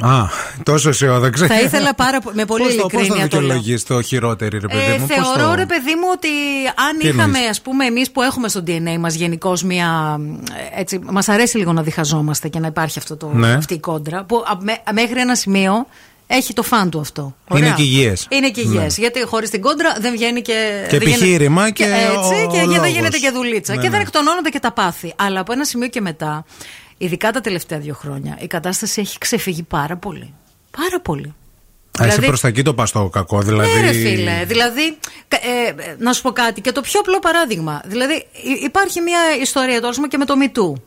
[0.00, 0.24] Α,
[0.62, 1.46] τόσο αισιόδοξη.
[1.46, 2.36] Θα ήθελα πάρα πολύ.
[2.36, 3.46] Με πολύ Πώς το- Πώς ειλικρίνεια θα το λέω.
[3.46, 5.54] δικαιολογείς το χειρότερη, ρε παιδί Ε, μου; πώς θεωρώ το...
[5.54, 6.28] ρε παιδί μου ότι
[6.88, 10.18] αν Τι είχαμε εννοείς; ας πούμε εμείς που έχουμε στο DNA μας γενικώς μια
[10.74, 13.52] ε, έτσι μας αρέσει λίγο να διχαζόμαστε και να υπάρχει αυτό το, Ναι.
[13.52, 15.86] αυτή η κόντρα που α, με- μέχρι ένα σημείο
[16.32, 17.34] έχει το φαν του αυτό.
[17.50, 17.72] Είναι Ωραία.
[17.72, 18.26] και υγιές.
[18.30, 19.02] Είναι και υγιές, Ναι.
[19.04, 20.52] Γιατί χωρίς την κόντρα δεν βγαίνει και.
[20.88, 22.88] Και δεν γίνεται- επιχείρημα και έτσι, ο- και, ο και δεν λόγος.
[22.88, 23.74] γίνεται και δουλίτσα.
[23.74, 24.04] Ναι, και δεν ναι.
[24.04, 25.12] εκτονώνονται και τα πάθη.
[25.16, 26.44] Αλλά από ένα σημείο και μετά,
[26.98, 30.34] ειδικά τα τελευταία δύο χρόνια, η κατάσταση έχει ξεφύγει πάρα πολύ.
[30.76, 31.34] Πάρα πολύ.
[32.00, 33.72] Α, εσύ προς τα εκεί το πας το κακό, δηλαδή.
[33.72, 34.44] Ναι, ρε φίλε.
[34.46, 34.98] Δηλαδή,
[35.28, 36.60] κα- ε, ε, να σου πω κάτι.
[36.60, 37.82] Και το πιο απλό παράδειγμα.
[37.86, 40.80] Δηλαδή, υ- υπάρχει μια ιστορία τώρα, ας πούμε, και με το MeToo.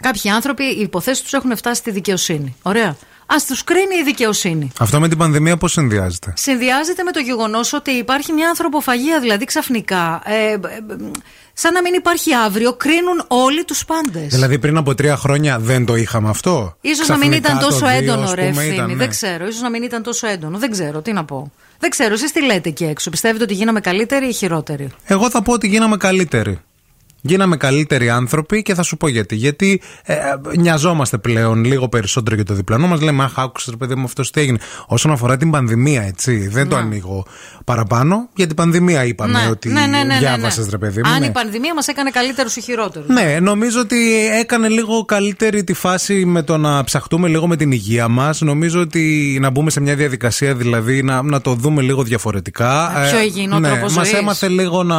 [0.00, 2.56] Κάποιοι άνθρωποι, οι υποθέσεις τους έχουν φτάσει στη δικαιοσύνη.
[2.62, 2.96] Ωραία.
[3.26, 4.70] Α τους κρίνει η δικαιοσύνη.
[4.78, 9.44] Αυτό με την πανδημία πώς συνδυάζεται; Συνδυάζεται με το γεγονός ότι υπάρχει μια ανθρωποφαγία, δηλαδή
[9.44, 10.22] ξαφνικά.
[10.24, 10.58] Ε, ε, ε,
[11.52, 14.26] σαν να μην υπάρχει αύριο, κρίνουν όλοι τους πάντες.
[14.26, 17.68] Δηλαδή πριν από τρία χρόνια δεν το είχαμε αυτό; Ίσως να μην Ξαφνικά ήταν το
[17.68, 18.74] τόσο δύο, έντονο, ας ρε πούμε, ευθύνη.
[18.74, 18.94] ήταν, ναι.
[18.94, 19.46] Δεν ξέρω.
[19.46, 20.58] Ίσως να μην ήταν τόσο έντονο.
[20.58, 21.00] Δεν ξέρω.
[21.02, 21.52] Τι να πω.
[21.78, 22.12] Δεν ξέρω.
[22.12, 23.10] Εσείς τι λέτε εκεί έξω.
[23.10, 26.60] Πιστεύετε ότι γίναμε καλύτεροι ή χειρότεροι; Εγώ θα πω ότι γίναμε καλύτεροι.
[27.26, 29.34] Γίναμε καλύτεροι άνθρωποι και θα σου πω γιατί.
[29.34, 30.18] Γιατί ε, ε,
[30.56, 33.00] νοιαζόμαστε πλέον λίγο περισσότερο για το διπλανό μας.
[33.00, 34.58] Λέμε, Αχ, άκουσες ρε παιδί μου αυτός τι έγινε.
[34.86, 36.48] Όσον αφορά την πανδημία, έτσι.
[36.48, 37.26] Δεν το ανοίγω
[37.64, 38.28] παραπάνω.
[38.34, 40.70] Για την πανδημία είπαμε ότι ναι, ναι, ναι, ναι, διάβασες, ναι.
[40.70, 41.10] ρε παιδί μου.
[41.10, 41.26] Αν ναι.
[41.26, 43.08] η πανδημία μας έκανε καλύτερους ή χειρότερους.
[43.08, 47.72] Ναι, νομίζω ότι έκανε λίγο καλύτερη τη φάση με το να ψαχτούμε λίγο με την
[47.72, 48.40] υγεία μας.
[48.40, 52.92] Νομίζω ότι να μπούμε σε μια διαδικασία δηλαδή να, να το δούμε λίγο διαφορετικά.
[52.94, 54.12] Με πιο υγιεινό ναι, τρόπο Μας ζωής.
[54.12, 54.96] έμαθε λίγο να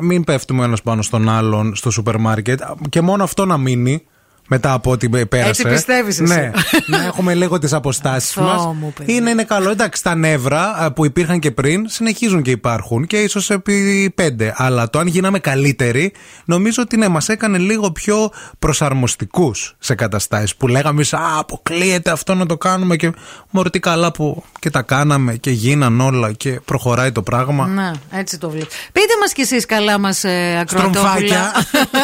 [0.00, 1.28] μην πέφτουμε ένας πάνω στον
[1.58, 2.60] άλλον στο σούπερ μάρκετ.
[2.88, 4.06] Και μόνο αυτό να μείνει.
[4.48, 5.48] Μετά από ό,τι πέρασε.
[5.48, 6.34] Έτσι πιστεύεις εσύ.
[6.34, 6.50] Ναι,
[6.86, 8.64] να έχουμε λίγο τις αποστάσεις Θεό μας.
[8.80, 9.12] μου, παιδί.
[9.14, 9.70] Είναι, είναι καλό.
[9.70, 14.52] Εντάξει, τα νεύρα α, που υπήρχαν και πριν συνεχίζουν και υπάρχουν και ίσως επί πέντε.
[14.56, 16.12] Αλλά το αν γίναμε καλύτεροι,
[16.44, 20.56] νομίζω ότι ναι, μας έκανε λίγο πιο προσαρμοστικούς σε καταστάσεις.
[20.56, 22.96] Που λέγαμε, εμείς, Α, αποκλείεται αυτό να το κάνουμε.
[22.96, 23.12] Και
[23.50, 27.66] μωρέ, τι καλά που και τα κάναμε και γίναν όλα και προχωράει το πράγμα.
[27.66, 28.66] Να, έτσι το βλέπω.
[28.92, 31.00] Πείτε μας κι εσείς καλά μας ε, ακροατόπουλα.
[31.00, 31.52] Στρομφάκια.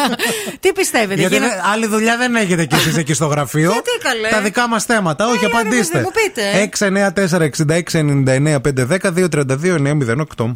[0.59, 3.71] Τι πιστεύετε, Γιατί γίνα- δεν- άλλη δουλειά δεν έχετε κι εσεί εκεί στο γραφείο.
[3.71, 4.27] Γιατί, καλέ?
[4.29, 5.25] Τα δικά μα θέματα.
[5.27, 5.97] Όχι, Έλα, ρε, απαντήστε.
[5.97, 6.41] παιδί μου, πείτε.
[9.33, 10.55] 694-6699-510-232-908.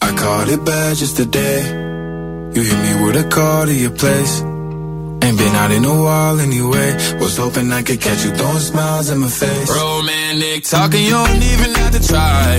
[0.00, 1.58] I caught it bad just today.
[2.54, 4.34] You hit me with a call to your place.
[5.24, 6.88] Ain't been out in a while anyway.
[7.20, 9.68] Was hoping I could catch you throwing smiles in my face.
[9.70, 12.58] Romantic talking, you don't even have to try.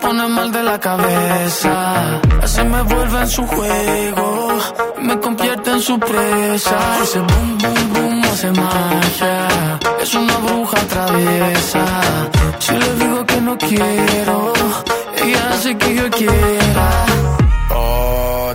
[0.00, 2.20] Pone mal de la cabeza.
[2.42, 4.58] Así me vuelve en su juego,
[5.00, 6.78] me convierte en su presa.
[7.02, 9.78] Ese boom, boom, boom hace magia.
[10.02, 12.33] Es una bruja traviesa.
[13.68, 14.52] Quiero,
[15.16, 17.06] ella hace que yo quiera.
[17.70, 18.54] Oh,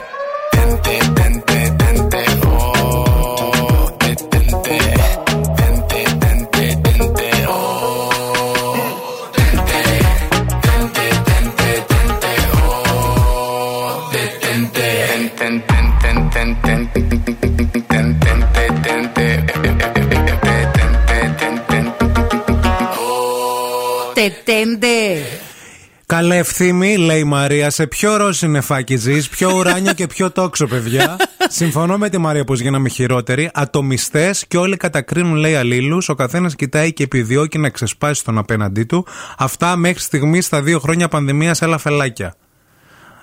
[26.61, 31.17] ευθύμη, λέει η Μαρία, σε ποιο ροζ νεφάκι ζεις, πιο ουράνιο και πιο τόξο, παιδιά.
[31.49, 33.49] Συμφωνώ με τη Μαρία πω γίναμε χειρότεροι.
[33.53, 36.01] Ατομιστές και όλοι κατακρίνουν, λέει αλλήλου.
[36.07, 39.07] Ο καθένας κοιτάει και επιδιώκει να ξεσπάσει τον απέναντί του.
[39.37, 42.35] Αυτά μέχρι στιγμής στα δύο χρόνια πανδημίας, έλα φελάκια.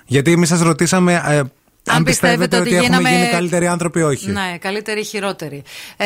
[0.05, 1.41] Γιατί εμείς σας ρωτήσαμε ε,
[1.91, 4.31] αν, πιστεύετε ότι, έχουμε γίναμε- γίνει καλύτεροι άνθρωποι ή όχι.
[4.31, 5.63] Ναι, καλύτερη ή χειρότερη.
[5.97, 6.05] Ε,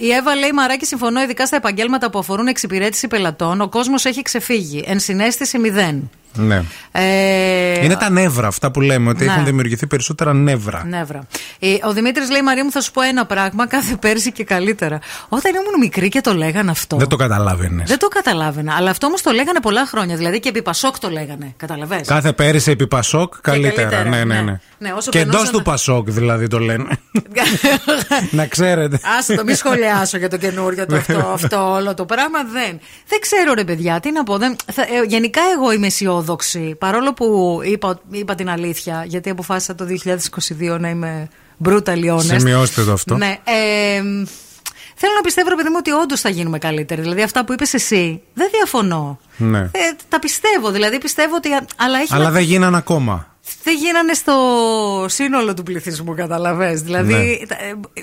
[0.00, 3.60] η Εύα λέει: Μαράκι, συμφωνώ ειδικά στα επαγγέλματα που αφορούν εξυπηρέτηση πελατών.
[3.60, 4.84] Ο κόσμος έχει ξεφύγει.
[4.86, 6.10] Ενσυναίσθηση μηδέν.
[6.36, 6.62] Ναι.
[6.92, 9.30] Ε, Είναι τα νεύρα αυτά που λέμε, ότι Ναι.
[9.32, 10.84] έχουν δημιουργηθεί περισσότερα νεύρα.
[10.86, 11.26] Νεύρα.
[11.58, 13.66] Ε, Ο Δημήτρης λέει: Μαρία μου, θα σου πω ένα πράγμα.
[13.66, 14.98] Κάθε πέρσι και καλύτερα.
[15.28, 16.96] Όταν ήμουν μικρή και το λέγανε αυτό.
[16.96, 17.88] Δεν το καταλάβαινες.
[17.88, 18.74] Δεν το καταλάβαινα.
[18.76, 20.16] Αλλά αυτό όμως το λέγανε πολλά χρόνια.
[20.16, 21.54] Δηλαδή και επί Πασόκ το λέγανε.
[21.56, 22.00] Καταλαβέ.
[22.06, 23.88] Κάθε πέρυσι επί Πασόκ καλύτερα.
[23.88, 24.40] καλύτερα, ναι, ναι, ναι.
[24.40, 24.60] ναι.
[24.78, 26.86] Ναι, όσο και εντός περνούσαν- του Πασόκ δηλαδή το λένε.
[28.30, 28.98] να ξέρετε.
[29.18, 32.38] Άσε το, μη σχολιάσω για το καινούριο το αυτό, αυτό όλο το πράγμα.
[32.52, 32.80] Δεν.
[33.08, 34.38] Δεν ξέρω, ρε παιδιά, τι να πω.
[34.38, 36.23] Δεν, θα, ε, γενικά, εγώ είμαι αισιόδοξη.
[36.78, 41.28] Παρόλο που είπα, είπα την αλήθεια, γιατί αποφάσισα το 2022 να είμαι
[41.64, 42.20] brutally honest.
[42.38, 43.16] Σημειώστε το αυτό.
[43.16, 43.38] Ναι.
[43.44, 44.24] Ε, μ,
[44.94, 47.00] θέλω να πιστεύω, ρε παιδί μου, ότι όντως θα γίνουμε καλύτεροι.
[47.00, 49.18] Δηλαδή, αυτά που είπες εσύ, δεν διαφωνώ.
[49.36, 49.58] Ναι.
[49.58, 49.68] Ε,
[50.08, 50.70] τα πιστεύω.
[50.70, 51.48] Δηλαδή, πιστεύω ότι.
[51.76, 53.32] Αλλά, έχει Αλλά να- δεν γίνανε ακόμα.
[53.62, 54.34] δεν γίνανε στο
[55.08, 56.82] σύνολο του πληθυσμού, καταλαβες.
[56.82, 57.46] Δηλαδή, Ναι.
[57.46, 58.02] τα- ε, ε,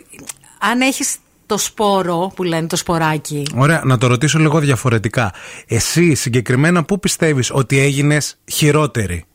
[0.60, 1.16] αν έχεις
[1.52, 3.44] το σπόρο που λένε το σποράκι.
[3.56, 5.34] Ωραία, να το ρωτήσω λίγο διαφορετικά.
[5.68, 9.26] Εσύ συγκεκριμένα πού πιστεύεις ότι έγινες χειρότερη;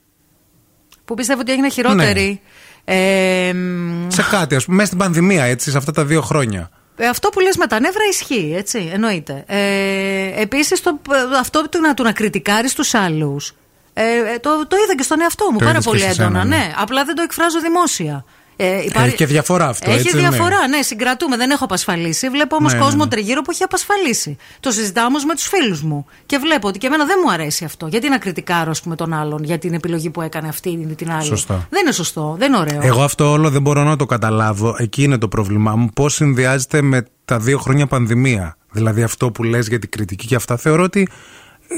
[1.04, 2.40] Που πιστεύω ότι έγινε χειρότερη;
[2.84, 6.70] Ε, μ, Σε κάτι, ας πούμε, μέσα στην πανδημία, έτσι, σε αυτά τα δύο χρόνια.
[6.96, 9.44] ε, αυτό που λες με τα νεύρα ισχύει, έτσι, εννοείται.
[9.46, 10.98] Ε, επίσης, το,
[11.34, 13.52] ε, αυτό του να, του να κριτικάρεις τους άλλους,
[13.92, 16.06] ε, ε, το, το είδα και στον εαυτό μου Το πάρα είδες και πολύ σε
[16.10, 16.28] έντονα.
[16.40, 16.56] σένα, ναι.
[16.56, 16.72] ναι.
[16.76, 18.24] Απλά δεν το εκφράζω δημόσια.
[18.58, 20.20] Ε, Έχει και διαφορά αυτό, Έχει έτσι, ναι.
[20.28, 20.82] διαφορά, ναι.
[20.82, 21.36] συγκρατούμε.
[21.36, 22.28] Δεν έχω απασφαλίσει.
[22.28, 23.10] Βλέπω όμως Ναι, ναι, κόσμο ναι.
[23.10, 24.36] τριγύρω που έχει απασφαλίσει.
[24.60, 26.06] Το συζητάω όμως με τους φίλους μου.
[26.26, 27.86] Και βλέπω ότι και εμένα δεν μου αρέσει αυτό.
[27.86, 31.10] Γιατί να κριτικάρω, ας πούμε, τον άλλον για την επιλογή που έκανε αυτή ή την
[31.10, 31.66] άλλη; Σωστά.
[31.70, 32.80] Δεν είναι σωστό, δεν είναι ωραίο.
[32.82, 34.74] Εγώ αυτό όλο δεν μπορώ να το καταλάβω.
[34.78, 35.88] Εκεί είναι το πρόβλημά μου.
[35.94, 40.34] Πώς συνδυάζεται με τα δύο χρόνια πανδημία; Δηλαδή αυτό που λες για την κριτική και
[40.34, 40.56] αυτά.
[40.56, 41.08] Θεωρώ ότι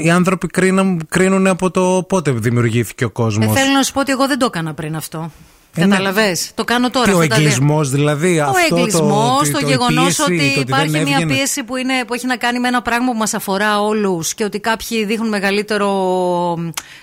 [0.04, 3.52] οι άνθρωποι κρίνουν, κρίνουν από το πότε δημιουργήθηκε ο Ε, κόσμο.
[3.52, 5.30] θέλω να σου πω ότι εγώ δεν το έκανα πριν αυτό.
[5.74, 5.96] Ε, ναι.
[5.96, 7.06] Καταλαβες; Το κάνω τώρα.
[7.06, 7.44] Και ο αυτά τα δύο.
[7.44, 8.38] εγκλισμός δηλαδή.
[8.38, 11.12] Ο αυτό εγκλισμός, το, το, το, η γεγονός πίεση, ότι, το ότι υπάρχει δεν μια
[11.12, 11.34] έβγαινε.
[11.34, 14.44] πίεση που, είναι, που έχει να κάνει με ένα πράγμα που μας αφορά όλους και
[14.44, 15.88] ότι κάποιοι δείχνουν μεγαλύτερο.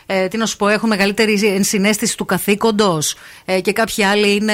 [0.06, 3.16] Ε, τι να σου πω, έχουν μεγαλύτερη ενσυναίσθηση του καθήκοντος
[3.46, 4.54] ε, και κάποιοι άλλοι είναι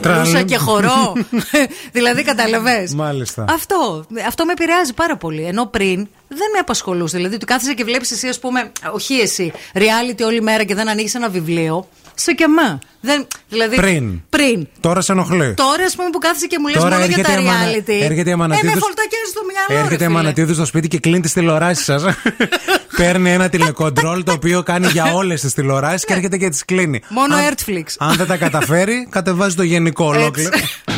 [0.00, 0.18] Τραλ.
[0.24, 1.12] ρούσα και χορό.
[1.92, 3.44] δηλαδή, καταλαβες; Μάλιστα.
[3.50, 5.42] Αυτό, αυτό με επηρεάζει πάρα πολύ.
[5.42, 7.16] Ενώ πριν δεν με απασχολούσε.
[7.16, 10.88] Δηλαδή, ότι κάθεσαι και βλέπεις εσύ, ας πούμε, όχι εσύ, reality όλη μέρα και δεν
[10.88, 11.88] ανοίγεις ένα βιβλίο.
[12.20, 12.78] Σε και εμά.
[13.00, 14.20] Δεν, δηλαδή, Πριν.
[14.30, 14.66] Πριν.
[14.80, 15.54] Τώρα σε ενοχλεί.
[15.54, 17.64] Τώρα, ας πούμε, που κάθεσαι και μου λες Τώρα μόνο για τα έρχεται η Αμανα-
[17.70, 18.02] reality.
[18.10, 19.82] έρχεται η ε, με Αμανατίδους- φολτακιάζει στο μυαλό.
[19.84, 20.16] Έρχεται η ρε φίλε.
[20.22, 22.04] Μανατίδου στο σπίτι και κλείνει τις τηλεοράσεις σας.
[22.98, 27.00] Παίρνει ένα τηλεκοντρόλ το οποίο κάνει για όλες τις τηλεοράσεις και έρχεται και τις κλείνει.
[27.08, 27.84] Μόνο Αν- Artflix.
[27.98, 30.50] Αν δεν τα καταφέρει, κατεβάζει το γενικό ολόκληρο.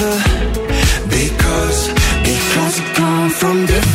[0.00, 0.22] together
[1.08, 1.88] Because,
[2.24, 3.89] because we come from different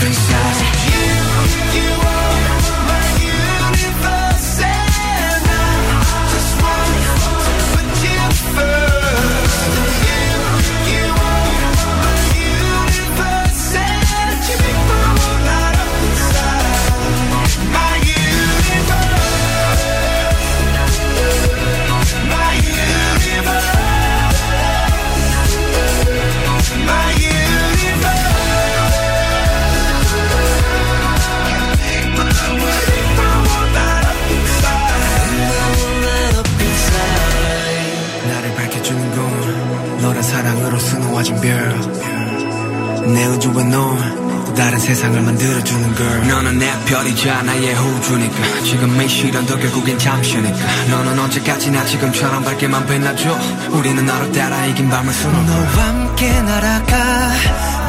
[41.25, 46.27] 수놓아진 별내 우주와 넌또 다른 세상을 만들어주는 걸.
[46.27, 48.63] 너는 내 별이자 나의 호주니까.
[48.63, 50.57] 지금 이 시련도 결국엔 잠시니까.
[50.91, 53.37] 너는 언제까지나 지금처럼 밝게만 빛나줘.
[53.71, 55.41] 우리는 너를 따라 이긴 밤을 수놓고.
[55.41, 56.95] 너와 함께 날아가.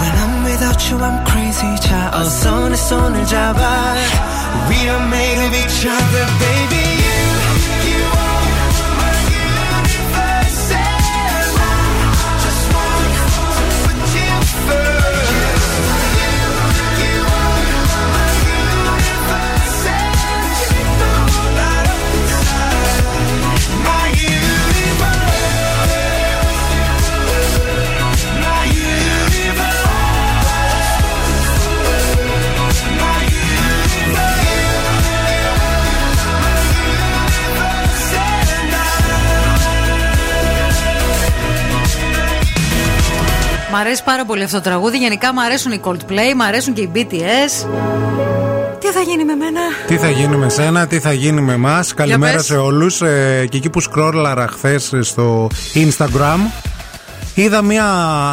[0.00, 1.76] When I'm without you I'm crazy.
[1.80, 3.94] 자 어서 내 손을 잡아.
[4.70, 6.85] We are made of each other baby
[43.76, 44.98] Μ' αρέσει πάρα πολύ αυτό το τραγούδι.
[44.98, 47.66] Γενικά μου αρέσουν οι Coldplay, μου αρέσουν και οι BTS.
[48.78, 51.94] Τι θα γίνει με μένα; Τι θα γίνει με σένα, τι θα γίνει με εμάς.
[51.94, 52.44] Καλημέρα πες.
[52.44, 53.02] σε όλους.
[53.02, 56.38] Ε, και εκεί που σκρόλαρα χθες στο Instagram,
[57.34, 57.84] είδα μια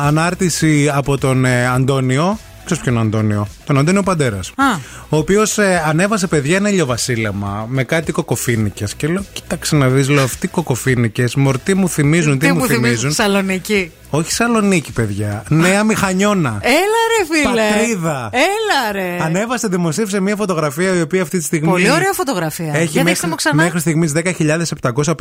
[0.05, 2.37] ανάρτηση από τον ε, Αντώνιο.
[2.65, 4.47] Ξέρεις ποιον Αντώνιο; Τον Αντώνιο Παντέρας.
[4.55, 4.63] Α,
[5.09, 5.57] Ο οποίος
[5.87, 8.93] ανέβασε παιδιά ένα ηλιοβασίλεμα με κάτι κοκοφίνικες.
[8.95, 12.57] Και λέω, κοίταξε να δεις, λέω, αυτοί οι κοκοφίνικες, μορτί μου θυμίζουν, τι, τι μου
[12.59, 12.83] μου θυμίζουν.
[12.85, 13.11] θυμίζουν.
[13.11, 13.91] Σαλονίκη.
[14.09, 15.43] Όχι Σαλονίκη, παιδιά.
[15.49, 16.59] Νέα Μηχανιώνα.
[16.61, 16.73] Έλα
[17.17, 17.61] ρε φίλε.
[17.69, 18.29] Πατρίδα.
[18.33, 19.17] Έλα ρε.
[19.23, 21.69] Ανέβασε, δημοσίευσε μια φωτογραφία η οποία αυτή τη στιγμή.
[21.69, 22.65] Πολύ ωραία φωτογραφία.
[22.73, 23.63] Έχει Για δείξτε μέχρι, μου ξανά.
[23.63, 25.13] μέχρι στιγμής 10.750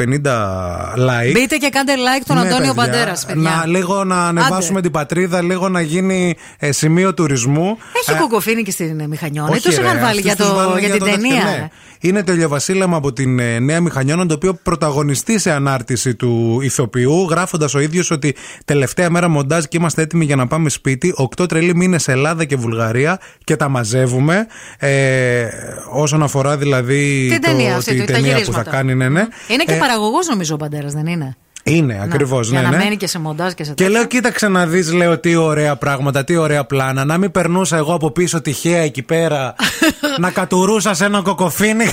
[0.96, 1.32] like.
[1.32, 2.90] Μπείτε και κάντε like τον Ναι, Αντώνιο παιδιά.
[2.92, 3.50] Παντέρας, παιδιά.
[3.50, 4.80] Να, λίγο να ανεβάσουμε Άντε.
[4.80, 7.78] την πατρίδα, λίγο να γίνει ε, σημείο τουρισμού.
[7.92, 9.50] Έχει Ε, κοκοφίνη και στην Μηχανιώνα.
[9.50, 11.30] όχι, Του είχαν ρε, βάλει αυτούς για, τους το, βάλανε για την το ταινία.
[11.34, 11.68] τέτοιο, ναι.
[12.00, 17.26] Είναι το ηλιοβασίλεμα από την ε, Νέα Μηχανιώνα, το οποίο πρωταγωνιστεί σε ανάρτηση του ηθοποιού,
[17.30, 18.34] γράφοντας ο ίδιος ότι
[18.64, 21.12] τελευταία μέρα μοντάζ και είμαστε έτοιμοι για να πάμε σπίτι.
[21.16, 24.46] Οκτώ τρελοί μήνες Ελλάδα και Βουλγαρία και τα μαζεύουμε.
[24.78, 25.46] Ε,
[25.90, 28.70] όσον αφορά δηλαδή Την το, ταινία αυτή, τη το- τα ταινία που θα γυρίσματα.
[28.70, 29.26] κάνει, ναι, ναι.
[29.48, 32.48] Είναι και Ε, παραγωγός νομίζω ο Παντέρα, δεν είναι; Είναι, ακριβώς.
[32.50, 32.82] Για Ναι, να ναι.
[32.84, 33.92] μένει και σε μοντάζ και σε Και τέτοια.
[33.98, 37.04] λέω, κοίταξε να δεις, λέω, τι ωραία πράγματα, τι ωραία πλάνα.
[37.04, 39.54] Να μην περνούσα εγώ από πίσω τυχαία εκεί πέρα
[40.18, 41.84] να κατουρούσας σε ένα κοκοφίνι.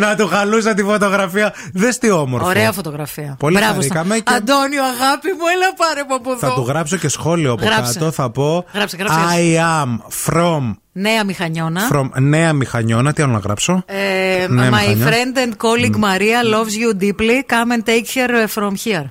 [0.00, 1.54] να του χαλούσα τη φωτογραφία.
[1.72, 2.46] Δες τι όμορφο.
[2.46, 3.36] Ωραία φωτογραφία.
[3.38, 6.38] Πολύ Μπράβο χαρήκαμε στον- και- Αντώνιο, αγάπη μου, έλα πάρε μου από εδώ.
[6.48, 7.92] Θα του γράψω και σχόλιο από Γράψε.
[7.98, 8.10] κάτω.
[8.10, 9.88] Θα πω Γράψε, γράψε, I am
[10.32, 11.88] from, Νέα μηχανιώνα.
[11.92, 13.12] from Νέα Μηχανιώνα.
[13.12, 15.10] Τι άλλο να γράψω; Ε, Νέα my Μηχανιώνα.
[15.10, 17.38] friend and colleague Maria loves you deeply.
[17.52, 19.04] Come and take her from here.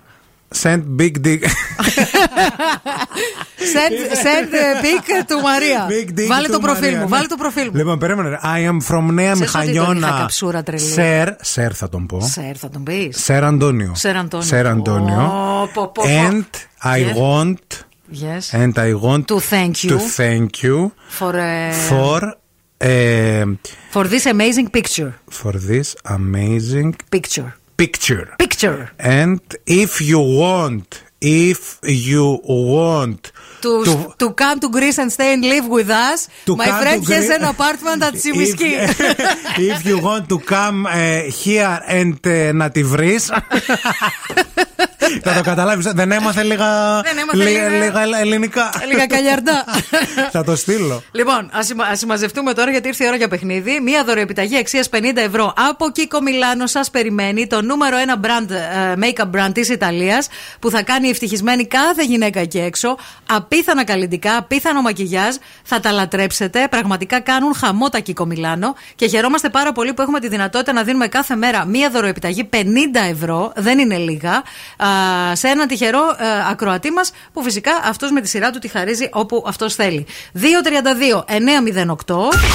[0.51, 1.41] Send big dick.
[3.73, 3.93] Send,
[4.25, 5.87] send the pic του Μαρία.
[5.89, 7.03] Big dick Βάλε του το προφίλ Μαρία, μου.
[7.03, 7.09] ναι.
[7.15, 7.75] Βάλε το προφίλ μου.
[7.75, 8.39] Λοιπόν, περίμενε.
[8.43, 10.17] I am from Νέα Ξέρεις ότι τον είχα Μηχανιώνα.
[10.19, 10.81] καψούρα τρελή.
[10.81, 12.21] Σερ, Σερ θα τον πω.
[12.21, 13.23] Σερ, θα τον πεις.
[13.23, 13.91] Σερ Αντώνιο.
[13.95, 14.47] Σερ Αντώνιο.
[14.47, 15.21] Σερ Αντώνιο.
[15.61, 16.03] Ω, πω, πω, πω.
[16.03, 16.43] And
[16.83, 17.15] I Yes.
[17.17, 17.83] want.
[18.11, 18.59] Yes.
[18.61, 19.89] And I want To thank you.
[19.89, 20.77] to thank you
[21.19, 22.19] For, uh, for
[22.81, 23.45] uh,
[23.95, 25.11] for this amazing picture.
[25.41, 25.87] for this
[26.19, 27.49] amazing Picture.
[27.78, 28.26] picture.
[28.38, 28.90] Picture.
[28.98, 33.32] And if you want, if you want
[33.64, 33.72] To,
[34.20, 37.12] to, come to Greece and stay and live with us, To my come friend to
[37.14, 38.70] has Greece- an apartment at if, Simiski.
[39.72, 40.92] if you want to come uh,
[41.42, 43.30] here and uh, να τη βρεις
[45.23, 49.63] Θα το καταλάβεις Δεν έμαθε λίγα, Δεν έμαθε λίγα, λίγα- λίγα ελληνικά Λίγα καλιαρντά.
[50.31, 51.49] Θα το στείλω Λοιπόν,
[51.91, 53.79] ας συμμαζευτούμε τώρα γιατί ήρθε η ώρα για παιχνίδι.
[53.79, 57.47] Μία δωροεπιταγή αξίας 50 ευρώ από Kiko Μιλάνο σας περιμένει.
[57.47, 60.27] Το νούμερο ένα brand, ε, make-up brand της Ιταλίας
[60.59, 62.97] που θα κάνει ευτυχισμένη κάθε γυναίκα εκεί έξω.
[63.29, 65.35] Απίθανα καλλιτικά, απίθανο μακιγιάζ.
[65.63, 66.67] Θα τα λατρέψετε.
[66.69, 68.75] Πραγματικά κάνουν χαμό τα Kiko Μιλάνο.
[68.95, 72.55] Και χαιρόμαστε πάρα πολύ που έχουμε τη δυνατότητα να δίνουμε κάθε μέρα μία δωροεπιταγή 50
[73.11, 73.51] ευρώ.
[73.55, 74.43] Δεν είναι λίγα.
[74.99, 78.67] Α, σε έναν τυχερό ε, ακροατή μας που φυσικά αυτός με τη σειρά του τη
[78.67, 80.05] χαρίζει όπου αυτός θέλει.
[80.35, 80.41] 232-908.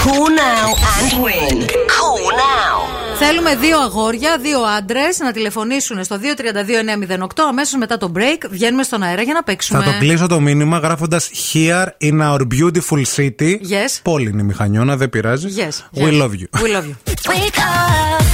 [0.05, 0.69] Cool now
[0.99, 1.57] and win.
[1.97, 2.79] Cool now.
[3.19, 7.27] Θέλουμε δύο αγόρια, δύο άντρες να τηλεφωνήσουν στο 232-908.
[7.49, 9.85] Αμέσως μετά το break βγαίνουμε στον αέρα για να παίξουμε.
[9.85, 14.01] Θα το κλείσω το μήνυμα γράφοντας Here in our beautiful city Yes.
[14.03, 16.21] Πόλη είναι η Μηχανιώνα δεν πειράζει Yes, We yes.
[16.23, 16.95] love you We love you.
[17.31, 18.34] Wake up.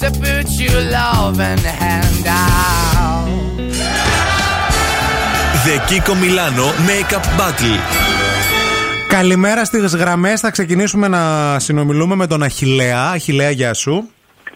[0.00, 3.26] To put your loving hand out.
[5.64, 7.78] The Kiko Milano Makeup Battle.
[9.08, 10.40] Καλημέρα στις γραμμές.
[10.40, 13.02] Θα ξεκινήσουμε να συνομιλούμε με τον Αχηλέα.
[13.10, 14.10] Αχηλέα, γεια σου.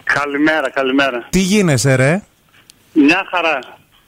[0.04, 1.26] Καλημέρα, καλημέρα.
[1.30, 2.22] Τι γίνεσαι, ρε;
[2.92, 3.58] Μια χαρά.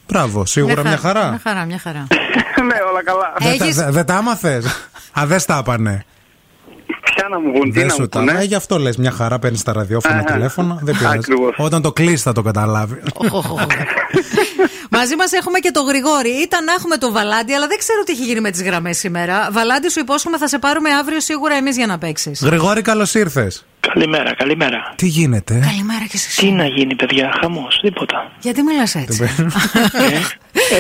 [0.08, 1.28] Μπράβο, σίγουρα μια χαρά.
[1.28, 2.06] Μια χαρά, μια χαρά.
[2.68, 3.32] ναι, όλα καλά.
[3.38, 4.66] Δεν τα- δε- Δεν τα άμαθες;
[5.20, 6.04] Α, δεν στα άπανε.
[7.14, 8.32] Ποια να μου βγουν, τι Δεν να σου μου τα πούνε.
[8.40, 10.32] Ε, γι' αυτό λες μια χαρά, παίρνεις τα ραδιόφωνα, Αχα.
[10.32, 10.78] τηλέφωνα.
[10.82, 11.16] Δεν πειράζει.
[11.16, 11.54] Ακριβώς.
[11.58, 13.02] Όταν το κλείσει θα το καταλάβει.
[14.90, 16.28] Μαζί μας έχουμε και τον Γρηγόρη.
[16.28, 19.48] Ήταν να έχουμε τον Βαλάντι, αλλά δεν ξέρω τι έχει γίνει με τις γραμμές σήμερα.
[19.52, 22.40] Βαλάντι, σου υπόσχομαι θα σε πάρουμε αύριο σίγουρα εμείς για να παίξεις.
[22.42, 23.64] Γρηγόρη, καλώς ήρθες.
[23.80, 24.92] Καλημέρα, καλημέρα.
[24.96, 26.40] Τι γίνεται; Καλημέρα και εσύ.
[26.40, 28.30] Τι να γίνει, παιδιά, χαμός, τίποτα.
[28.40, 29.30] Γιατί μιλάς έτσι;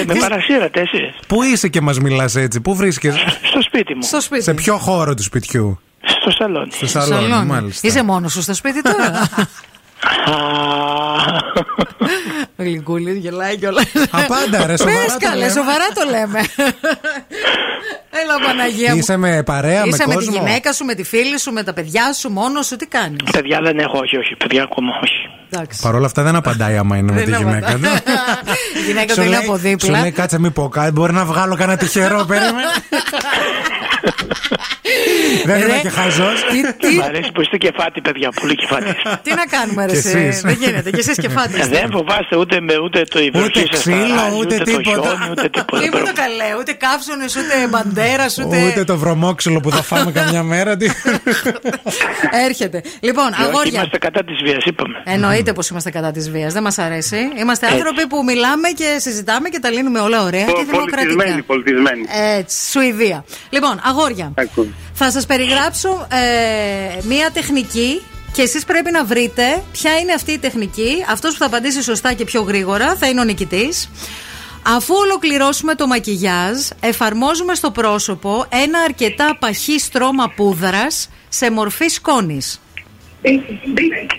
[0.00, 1.14] Ε, με παρασύρατε εσείς.
[1.26, 3.18] Πού είσαι και μας μιλάς έτσι, πού βρίσκεσαι.
[3.42, 4.02] Στο σπίτι μου.
[4.02, 4.42] Στο σπίτι.
[4.42, 5.80] Σε ποιο χώρο του σπιτιού;
[6.20, 6.70] Στο σαλόνι.
[6.72, 7.88] Στο σαλόνι, μάλιστα.
[7.88, 9.28] Είσαι μόνος σου στο σπίτι τώρα;
[12.58, 13.84] Ο Γλυκούλη γελάει κιόλας.
[14.10, 15.50] Απάντα, ρε, σοβαρά Πες το καλέ, λέμε.
[15.52, 16.38] σοβαρά το λέμε.
[18.22, 18.98] Έλα, Παναγία μου.
[18.98, 21.62] Είσαι με παρέα, Είσαι με με τη κόσμο; γυναίκα σου, με τη φίλη σου, με
[21.62, 24.36] τα παιδιά σου, μόνος σου, τι κάνεις; Παιδιά δεν έχω, όχι, όχι.
[24.36, 25.80] Παιδιά ακόμα, όχι.
[25.82, 27.80] Παρ' όλα αυτά δεν απαντάει άμα είναι με Δεν τη γυναίκα του.
[28.80, 30.00] Η γυναίκα Σου του είναι λέει- από Σου δίπλα.
[30.00, 32.62] λέει κάτσε μη πω κάτι, μπορεί να βγάλω κανένα τυχερό, περίμενε.
[35.44, 36.42] Δεν είμαι και χαζός.
[36.98, 38.28] Μ' αρέσει που είστε κεφάτι, παιδιά.
[38.40, 38.84] Πολύ κεφάτι.
[39.22, 40.18] Τι να κάνουμε, ρε, Και εσύ.
[40.18, 40.40] εσείς.
[40.40, 40.90] Δεν γίνεται.
[40.90, 41.60] Και εσείς και φάτε.
[41.60, 44.90] Ε, Δεν φοβάστε ούτε, με, ούτε το υβροχή σας ξύλο, παράζει, ούτε το τίποτα.
[44.90, 45.82] χιόνι, ούτε τίποτα.
[45.82, 48.66] Τίποτα καλέ, ούτε καύσονε, ούτε μπαντέρας, ούτε.
[48.66, 50.76] Ούτε το βρωμόξυλο που θα φάμε καμιά μέρα.
[50.76, 50.90] τι-
[52.46, 52.82] Έρχεται.
[53.00, 53.72] Λοιπόν, Και όχι, αγόρια.
[53.74, 55.02] Είμαστε κατά της βίας, είπαμε.
[55.04, 56.52] Εννοείται πως είμαστε κατά της βίας.
[56.52, 57.16] Δεν μας αρέσει.
[57.38, 57.78] Είμαστε Έτσι.
[57.78, 61.42] άνθρωποι που μιλάμε και συζητάμε και τα λύνουμε όλα ωραία και Πολιτισμένοι, δημοκρατικά.
[61.46, 62.04] πολιτισμένοι.
[62.38, 63.24] Έτσι, Σουηδία.
[63.50, 64.32] Λοιπόν, αγόρια.
[64.92, 68.02] Θα σας περιγράψω ε, μία τεχνική
[68.32, 71.04] και εσείς πρέπει να βρείτε ποια είναι αυτή η τεχνική.
[71.08, 73.88] Αυτός που θα απαντήσει σωστά και πιο γρήγορα θα είναι ο νικητής.
[74.62, 82.60] Αφού ολοκληρώσουμε το μακιγιάζ, εφαρμόζουμε στο πρόσωπο ένα αρκετά παχύ στρώμα πούδρας σε μορφή σκόνης.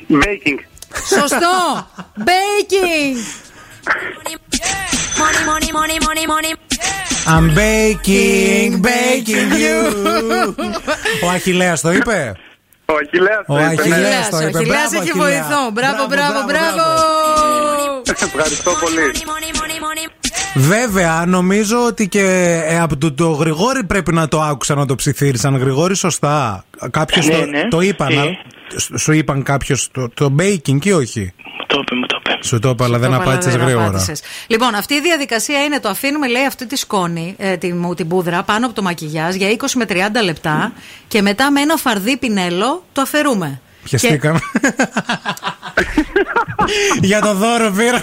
[0.10, 0.60] Baking.
[1.20, 1.88] Σωστό!
[2.30, 3.18] Baking!
[5.22, 7.03] Money, money, money, money, money.
[7.26, 9.80] I'm baking, baking you.
[11.24, 12.34] Ο Αχιλέας το είπε;
[12.86, 14.58] Ο Αχιλέας Ο Αχιλέας το Ο είπε.
[14.58, 15.44] Αχιλέας Μπράβο, έχει Αχιλέα.
[15.44, 15.72] βοηθό.
[15.72, 16.82] Μπράβο, μπράβο, μπράβο.
[18.24, 19.02] Ευχαριστώ πολύ.
[20.56, 22.22] Βέβαια, νομίζω ότι και
[22.68, 25.56] ε, από το, το Γρηγόρη πρέπει να το άκουσα να το ψιθύρισαν.
[25.58, 26.66] Γρηγόρη, σωστά.
[26.92, 27.68] Κάποιος Ναι, το, ναι.
[27.68, 28.08] το είπαν.
[28.10, 31.34] Τι; α- σου- Σου είπαν κάποιος το, το baking ή όχι;
[31.68, 32.13] Το είπε, μου το είπε.
[32.44, 33.86] Σου το είπα, αλλά δεν Το έβαλα, απάντησες δεν γρήγορα.
[33.88, 34.22] απάντησες.
[34.48, 38.44] Λοιπόν, αυτή η διαδικασία είναι το αφήνουμε, λέει, αυτή τη σκόνη, ε, την, την πούδρα,
[38.44, 40.74] πάνω από το μακιγιάζ για 20 με 30 λεπτά
[41.08, 43.62] και μετά με ένα φαρδί πινέλο το αφαιρούμε.
[43.84, 44.40] Πιαστήκαμε.
[47.02, 48.02] Για το δώρο πήρα.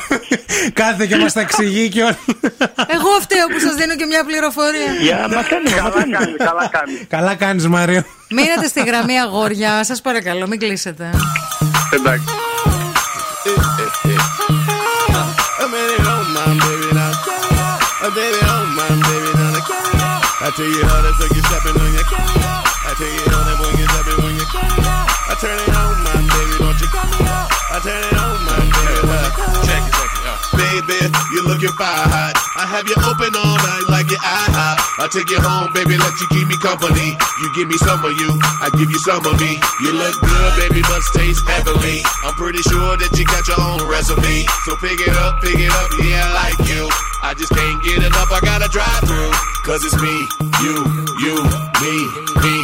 [0.73, 2.19] Κάθε και μας τα εξηγεί και όλα.
[2.87, 4.93] Εγώ φταίω που σας δίνω και μια πληροφορία.
[5.01, 7.01] Για μαθαίνουμε, Καλά κάνει, καλά κάνεις.
[7.09, 8.05] Καλά κάνεις, Μαρίο.
[8.31, 11.11] Μείνετε στη γραμμή αγόρια, σας παρακαλώ, μην κλείσετε.
[11.95, 12.25] Εντάξει.
[18.03, 20.25] Oh, I oh, carry out.
[20.41, 22.65] I tell you how to take you stepping on your carry out.
[22.81, 25.05] I tell you how that when you stepping when you carry out.
[25.29, 27.53] I turn it on, my baby, don't you cut me out.
[27.69, 29.05] I turn it on, my baby.
[29.05, 29.70] It, check it out.
[30.55, 30.99] Baby,
[31.35, 32.35] you're looking fire hot.
[32.59, 34.77] I have you open all night like your IHOP.
[35.01, 37.17] I take you home, baby, let you keep me company.
[37.41, 38.31] You give me some of you,
[38.61, 39.59] I give you some of me.
[39.83, 42.05] You look good, baby, but taste heavenly.
[42.23, 44.47] I'm pretty sure that you got your own recipe.
[44.69, 46.85] So pick it up, pick it up, yeah, I like you.
[47.23, 49.33] I just can't get enough, I gotta drive through.
[49.65, 50.17] Cause it's me,
[50.63, 50.77] you,
[51.23, 51.37] you,
[51.81, 51.95] me,
[52.45, 52.57] me,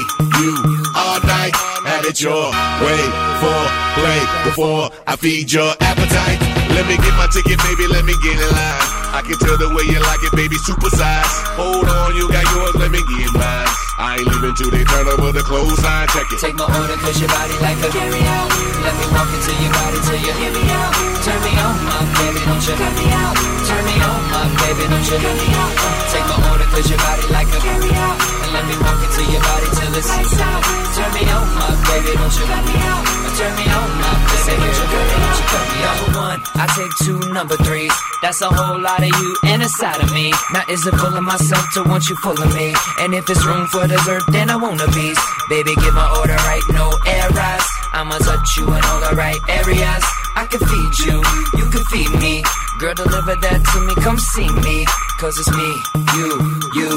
[0.42, 0.52] you.
[0.96, 1.54] All night,
[1.86, 2.50] have it your
[2.82, 3.02] way
[3.40, 3.58] for
[3.96, 6.65] play before I feed your appetite.
[6.76, 8.84] Let me get my ticket, baby, let me get in line.
[9.16, 11.24] I can tell the way you like it, baby, super size.
[11.56, 13.85] Hold on, you got yours, let me get mine.
[13.96, 16.36] I ain't leaving till they turn over the clothes, I check it.
[16.36, 18.52] Take my order cause your body like a carry out.
[18.84, 20.92] Let me walk into your body till you hear me out.
[21.24, 23.34] Turn me on, my baby, don't you cut me out.
[23.64, 25.72] Turn me on, my baby, don't you cut me out.
[26.12, 28.16] Take my order cause your body like a carry out.
[28.44, 30.60] And let me walk into your body till it's lights out.
[30.92, 33.04] Turn me on, my baby, don't you cut me out.
[33.36, 34.12] Turn me on, my
[34.44, 35.36] baby, don't you cut me out.
[35.40, 35.96] You cut me out.
[35.96, 37.92] Number one, I take two number threes.
[38.22, 40.32] That's a whole lot of you and a side of me.
[40.52, 42.74] Now is it full of myself to want you full of me?
[43.00, 45.22] And if it's room for dessert, then I want a piece.
[45.48, 47.66] Baby, give my order right, no errors.
[47.92, 50.04] I'ma touch you in all the right areas.
[50.36, 51.16] I can feed you,
[51.58, 52.42] you can feed me.
[52.78, 54.84] Girl, deliver that to me, come see me.
[55.18, 55.70] Cause it's me,
[56.16, 56.28] you,
[56.76, 56.90] you,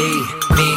[0.00, 0.10] me,
[0.56, 0.70] me,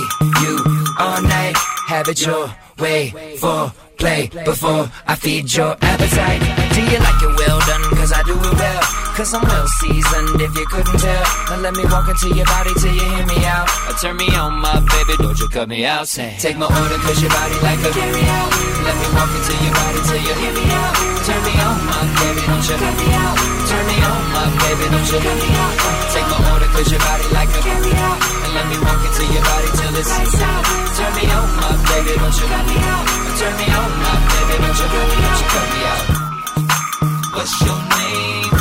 [0.43, 0.53] you.
[0.99, 1.55] All night,
[1.87, 6.41] have it your way for play before I feed your appetite.
[6.73, 7.83] Do you like it well done?
[7.99, 8.83] Cause I do it well.
[9.19, 11.25] Cause I'm well seasoned if you couldn't tell.
[11.51, 13.67] Now let me walk into your body till you hear me out.
[13.91, 16.07] Or turn me on, my baby, don't you cut me out.
[16.07, 18.49] Say, take my order cause your body like a carry out.
[18.87, 20.93] Let me walk into your body till you hear me out.
[21.27, 23.37] Turn me on, my baby, don't you cut me out.
[23.67, 25.75] Turn me on, my baby, don't you cut me out.
[26.15, 28.17] Take my order cause your body like a carry out.
[28.47, 30.63] And let me walk into your body till it's lights out.
[30.95, 33.18] Turn me on, my baby, don't you cut me out.
[33.39, 36.05] Turn me on, my baby, don't you cut me, don't you cut me out.
[37.35, 38.51] What's your name?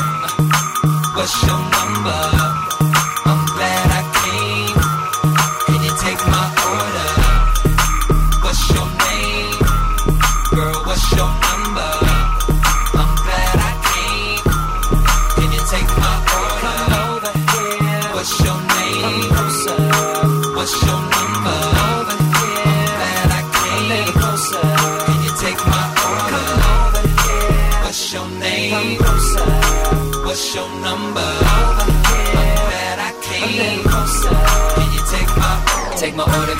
[1.16, 2.47] What's your number?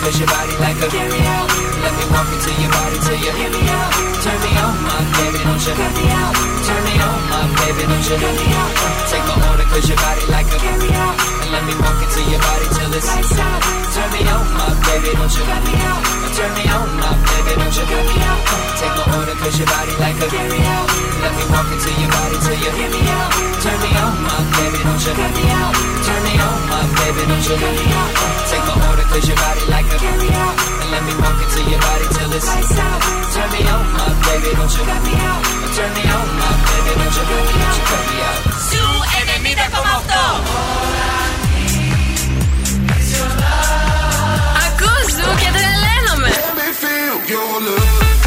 [0.09, 1.49] Cause your body like a carry out.
[1.85, 3.93] Let me walk into your body till you hear me out.
[4.25, 6.35] Turn me on, my baby, don't you me out.
[6.65, 8.73] Turn me on, my baby, don't you me out.
[9.13, 11.17] Take my order cause your body like a carry out.
[11.45, 13.61] And let me walk into your body till it's lights out.
[13.93, 16.03] Turn me on, my baby, don't you me out.
[16.33, 17.38] Turn me on, my baby,
[19.48, 20.88] my order cause your body like a carry out.
[21.24, 23.32] Let me walk into your body till you hear me out.
[23.64, 25.74] Turn me on, my baby, don't you cut me out.
[26.04, 28.12] Turn me on, my baby, don't you cut me out.
[28.52, 30.56] Take my order cause your body like a carry out.
[30.60, 33.00] And let me walk into your body till it's lights out.
[33.34, 35.42] Turn me on, my baby, don't you cut me out.
[35.76, 38.40] Turn me on, my baby, don't you cut me, don't you cut me out.
[38.70, 38.84] Ζου
[39.40, 40.14] 90,8
[44.66, 46.32] Ακούς Ζου και τρελαίνομαι
[47.54, 48.27] Μόνο Ζου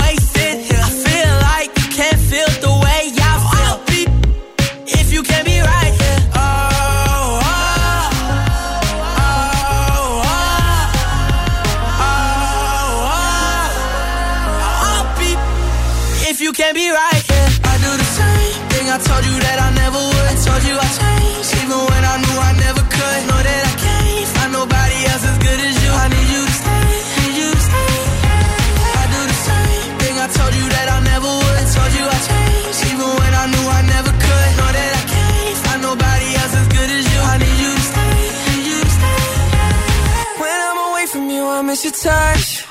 [41.83, 42.70] your touch.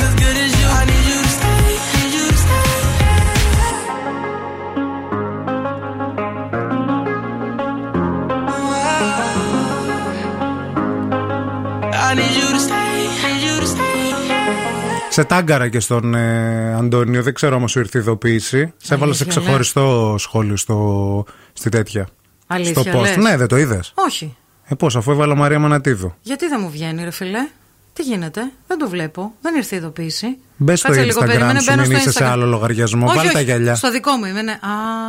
[15.13, 18.73] Σε τάγκαρα και στον ε, Αντώνιο, δεν ξέρω όμως σου ήρθε η ειδοποίηση.
[18.77, 22.07] Σε έβαλα σε Αλήθεια, ξεχωριστό σχόλιο στο, στη τέτοια.
[22.47, 23.01] Αλήθεια, στο post.
[23.01, 23.91] λες; Ναι, δεν το είδες.
[23.95, 24.35] Όχι.
[24.63, 26.13] Ε, πώς, αφού έβαλα Μαρία Μανατίδου.
[26.21, 27.47] Γιατί δεν μου βγαίνει, ρε φιλέ;
[27.93, 29.33] Τι γίνεται, δεν το βλέπω.
[29.41, 30.37] Δεν ήρθε η ειδοποίηση.
[30.57, 32.27] Μπες στο Κάτσε λίγο, Instagram περίμενε, σου, μπαίνω μην στο είσαι σε Instagram.
[32.31, 33.05] άλλο λογαριασμό.
[33.05, 33.75] Όχι, Βάλε όχι, τα γυαλιά.
[33.75, 34.41] Στο δικό μου είμαι.
[34.41, 34.51] ναι.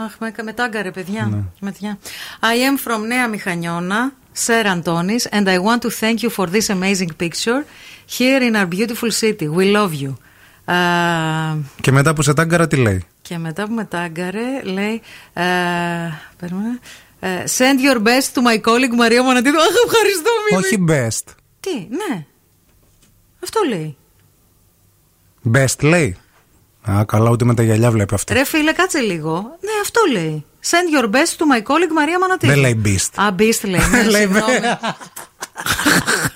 [0.06, 1.28] Αχ, με, με τάγκαρε, παιδιά.
[1.30, 1.38] Ναι.
[1.60, 1.98] Με τιά.
[2.40, 4.12] I am from Νέα Μηχανιώνα.
[4.46, 7.60] Sir Antonis, and I want to thank you for this amazing picture
[8.18, 9.48] here in our beautiful city.
[9.56, 10.12] We love you.
[10.74, 10.76] Α,
[11.80, 15.00] Και μετά που σε τάγκαρα τι λέει; και μετά που με τάγκαρε, λέει.
[15.32, 15.42] ε,
[16.38, 16.78] περίμενε,
[17.20, 17.28] ε,
[17.58, 19.58] send your best to my colleague Μαρία Μονατίδου.
[19.58, 20.64] Αχ, ευχαριστώ, Μίμη.
[20.64, 21.32] Όχι best.
[21.60, 22.24] Τι, ναι.
[23.42, 23.96] Αυτό λέει.
[25.52, 26.16] Best λέει.
[26.90, 28.34] Α, καλά, ούτε με τα γυαλιά βλέπει αυτό.
[28.34, 29.32] Ρε φίλε, κάτσε λίγο.
[29.60, 30.44] Ναι, αυτό λέει.
[30.70, 32.52] Send your best to my colleague Μαρία Μονατίδου.
[32.52, 33.22] Δεν λέει beast.
[33.22, 33.80] Α, beast λέει.
[33.90, 34.52] Ναι, Λέει συγγνώμη.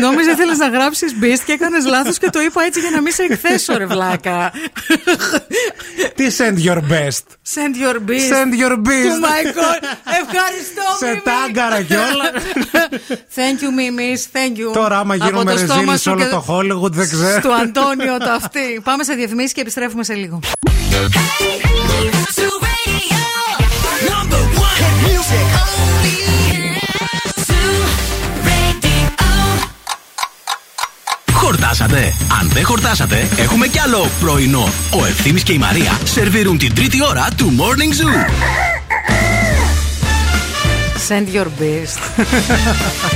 [0.00, 3.12] Νόμιζα ήθελε να γράψεις beast και έκανες λάθος και το είπα έτσι για να μην
[3.12, 4.52] σε εκθέσω, ρε βλάκα.
[6.14, 7.24] Τι send your best.
[7.54, 8.30] Send your beast.
[8.34, 9.16] Send your beast.
[9.16, 9.80] Oh my god.
[10.22, 11.20] Ευχαριστώ, Σε Μίμη.
[11.24, 12.30] τάγκαρα κιόλα.
[13.36, 14.20] Thank you, Mimis.
[14.36, 14.72] Thank you.
[14.72, 17.40] Τώρα, άμα Από γίνουμε το στόμα ρεζίλοι σου σε όλο και το Hollywood, δεν ξέρω.
[17.40, 18.80] Του Αντώνιο το αυτή.
[18.84, 20.40] Πάμε σε διαφημίσεις και επιστρέφουμε σε λίγο.
[24.10, 26.35] Number one hit music only.
[31.76, 34.68] Χορτάσατε; Αν δεν χορτάσατε, έχουμε κι άλλο πρωινό.
[34.90, 38.30] Ο Ευθύμης και η Μαρία σερβίρουν την τρίτη ώρα του Morning Zoo.
[41.08, 42.24] Send your best.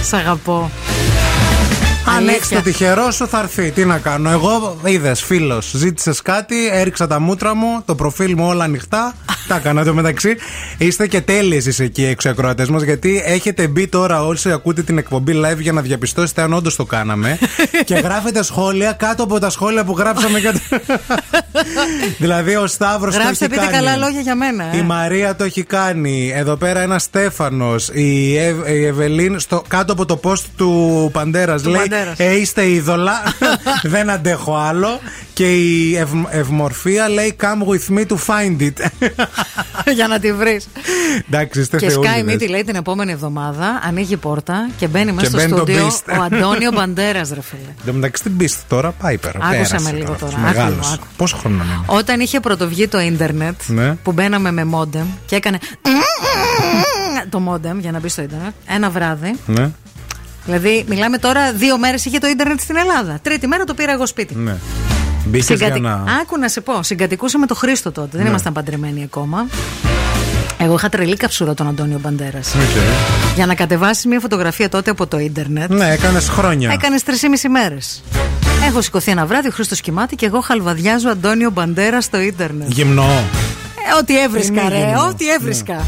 [0.09, 0.71] Σ' αγαπώ.
[2.07, 2.35] Αν Αλήθεια.
[2.37, 3.71] έχεις το τυχερό σου, θα έρθει.
[3.71, 4.31] Τι να κάνω.
[4.31, 9.15] Εγώ είδες, φίλος, ζήτησες κάτι, έριξα τα μούτρα μου, το προφίλ μου όλα ανοιχτά.
[9.49, 10.37] τα έκανα το μεταξύ.
[10.79, 14.83] Είστε και τέλειοι εσεί εκεί έξω οι ακροατές μας, γιατί έχετε μπει τώρα όσοι ακούτε
[14.83, 17.39] την εκπομπή live για να διαπιστώσετε αν όντως το κάναμε.
[17.85, 20.41] και γράφετε σχόλια κάτω από τα σχόλια που γράψαμε.
[20.41, 20.59] κάτω.
[22.19, 23.77] δηλαδή ο Σταύρος το Γράψτε, έχει πείτε κάνει.
[23.85, 24.65] καλά λόγια για μένα.
[24.75, 24.77] ε.
[24.77, 26.33] Η Μαρία το έχει κάνει.
[26.35, 27.89] Εδώ πέρα ένα Στέφανος.
[27.89, 31.90] Η, Ευ, η Ευελίν στο, κάτω από το post του Παντέρας Του λέει: Παντέρας.
[32.17, 33.23] Ε, είστε είδωλα.
[33.83, 35.01] Δεν αντέχω άλλο.
[35.35, 39.09] Και η ευ, Ευμορφία λέει: Come with me to find it.
[39.97, 40.69] για να τη βρεις.
[41.29, 42.35] Εντάξει, είστε Και Sky θεούλιδες.
[42.35, 45.57] Meet λέει την επόμενη εβδομάδα, ανοίγει η πόρτα και μπαίνει μέσα Και στο μπαίνει το
[45.57, 46.19] στούντιο Beast.
[46.19, 47.61] ο Αντώνιο Μπαντέρας, ρε φίλε.
[47.69, 49.39] Εν τω μεταξύ την πίστη τώρα πάει πέρα.
[49.43, 50.75] Άκουσα Πέρασε με λίγο αυτός, τώρα, άκου μεγάλος.
[50.77, 51.07] λίγο, άκου.
[51.17, 53.95] Πόσο χρόνο είναι; Όταν είχε πρωτοβγεί το ίντερνετ, Ναι.
[53.95, 55.59] που μπαίναμε με μόντεμ και έκανε.
[57.31, 59.35] το μόντεμ για να μπει στο ίντερνετ, ένα βράδυ.
[60.45, 63.19] Ναι, Δηλαδή, μιλάμε τώρα δύο μέρες είχε το ίντερνετ στην Ελλάδα.
[63.23, 64.35] Τρίτη μέρα το πήρα εγώ σπίτι.
[64.35, 64.57] ναι.
[65.25, 65.93] Μπήκες για Συγκατη- να.
[66.21, 68.09] Άκου να σε πω, συγκατοικούσα με το Χρήστο τότε.
[68.13, 68.29] Δεν Ναι.
[68.29, 69.47] ήμασταν παντρεμένοι ακόμα.
[70.59, 72.55] Εγώ είχα τρελή καψούρα τον Αντώνιο Μπαντέρας.
[72.55, 72.61] Οκ.
[73.35, 75.71] Για να κατεβάσεις μια φωτογραφία τότε από το ίντερνετ.
[75.71, 76.71] Ναι, έκανες χρόνια.
[76.73, 78.03] Έκανες τρεις μέρες.
[78.67, 82.69] Έχω σηκωθεί ένα βράδυ, ο Χρήστος κοιμάται και εγώ χαλβαδιάζω Αντώνιο Μπαντέρα στο ίντερνετ.
[82.71, 83.25] Γυμνό.
[83.93, 84.77] Ε, ό,τι έβρισκα, Είναι ρε.
[84.79, 85.05] γυμνός.
[85.05, 85.85] Ό,τι έβρισκα.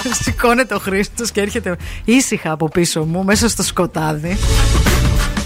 [0.22, 4.38] Σηκώνεται ο Χρήστος και έρχεται ήσυχα από πίσω μου, μέσα στο σκοτάδι.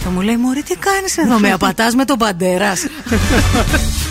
[0.02, 2.72] Και μου λέει: Μωρή, τι κάνεις εδώ, με απατάς με τον Μπαντέρα.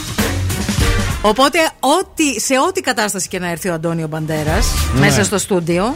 [1.22, 5.00] Οπότε, ό,τι, σε ό,τι κατάσταση και να έρθει ο Αντώνιο Μπαντέρας Ναι.
[5.00, 5.96] μέσα στο στούντιο,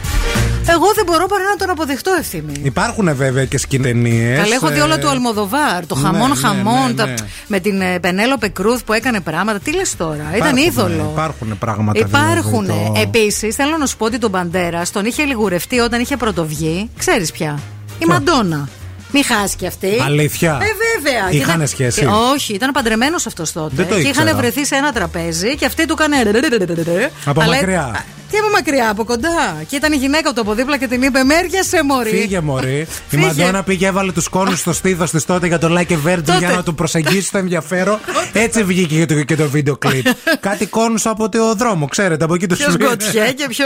[0.69, 2.53] εγώ δεν μπορώ παρά να τον αποδεχτώ ευθύμη.
[2.63, 4.35] Υπάρχουν βέβαια και σκηνενίε.
[4.35, 5.85] Καλά, έχω δει όλα του Αλμοδοβάρ.
[5.87, 6.87] Το ναι, χαμόν ναι, χαμόν.
[6.87, 7.13] ναι, τα- ναι.
[7.47, 9.59] με την ε, Πενέλοπε Κρούθ που έκανε πράγματα.
[9.59, 11.09] Τι λες τώρα, ήταν είδωλο.
[11.13, 11.99] Υπάρχουν πράγματα.
[11.99, 12.65] Υπάρχουν.
[12.65, 16.17] δηλαδή, το- Επίσης, θέλω να σου πω ότι τον Μπαντέρας τον είχε λιγουρευτεί όταν είχε
[16.17, 16.89] πρωτοβγεί.
[16.97, 17.59] Ξέρεις πια.
[17.99, 18.69] Η Μαντόνα.
[19.13, 20.01] Μη χάσει κι αυτή.
[20.05, 20.65] Αλήθεια; Ε,
[21.01, 21.29] βέβαια.
[21.29, 23.75] Και Είχανε ήταν- σχέση; και- όχι, ήταν παντρεμένος αυτός τότε.
[23.75, 24.23] Δεν το και ήξερα.
[24.29, 27.11] είχαν βρεθεί σε ένα τραπέζι και αυτή του έκανε.
[27.25, 27.81] Από Αλλά- μακριά.
[27.81, 27.91] Α,
[28.31, 29.63] Τι από μακριά, από κοντά.
[29.67, 32.09] Και ήταν η γυναίκα του από δίπλα και την είπε: Μέριασε, Μωρή.
[32.09, 32.79] Φύγε, Μωρή.
[32.79, 33.25] Η Φύγε.
[33.25, 36.37] Μαντόνα πήγε, έβαλε τους κόνους στο στήθος της τότε για το Like a Virgin Τότε.
[36.37, 37.99] για να του προσεγγίσει το ενδιαφέρον.
[38.33, 40.05] Έτσι βγήκε και το, και το βίντεο κλιπ.
[40.39, 43.65] Κάτι κόνους από το δρόμο, ξέρετε, από εκεί τους Ποιος γκοτιέ και ποιο.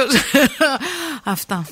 [1.23, 1.63] Αυτά.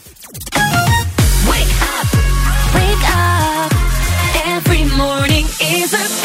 [4.97, 6.24] Morning is a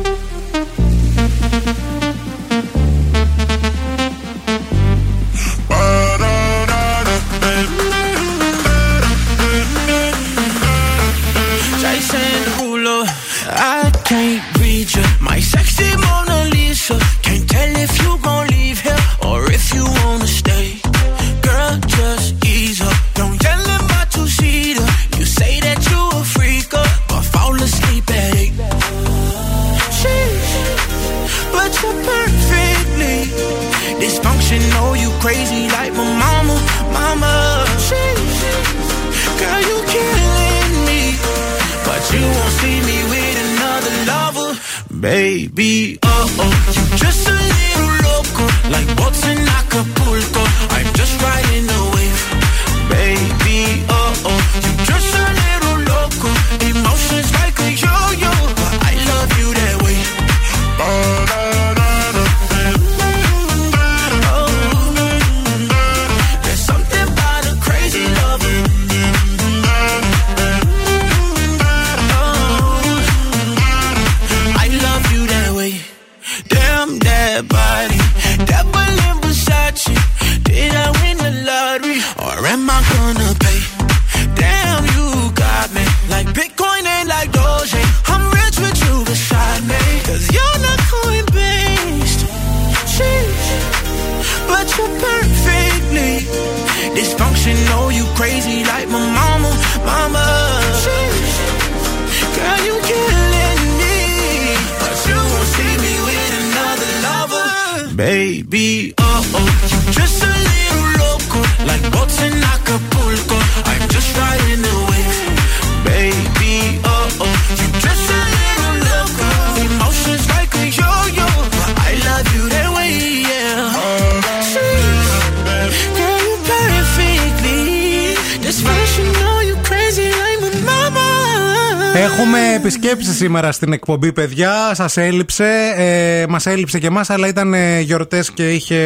[133.26, 134.70] Σήμερα στην εκπομπή, παιδιά.
[134.74, 135.48] Σας έλειψε.
[135.76, 138.80] Ε, Μας έλειψε και εμάς, αλλά ήταν γιορτές και είχε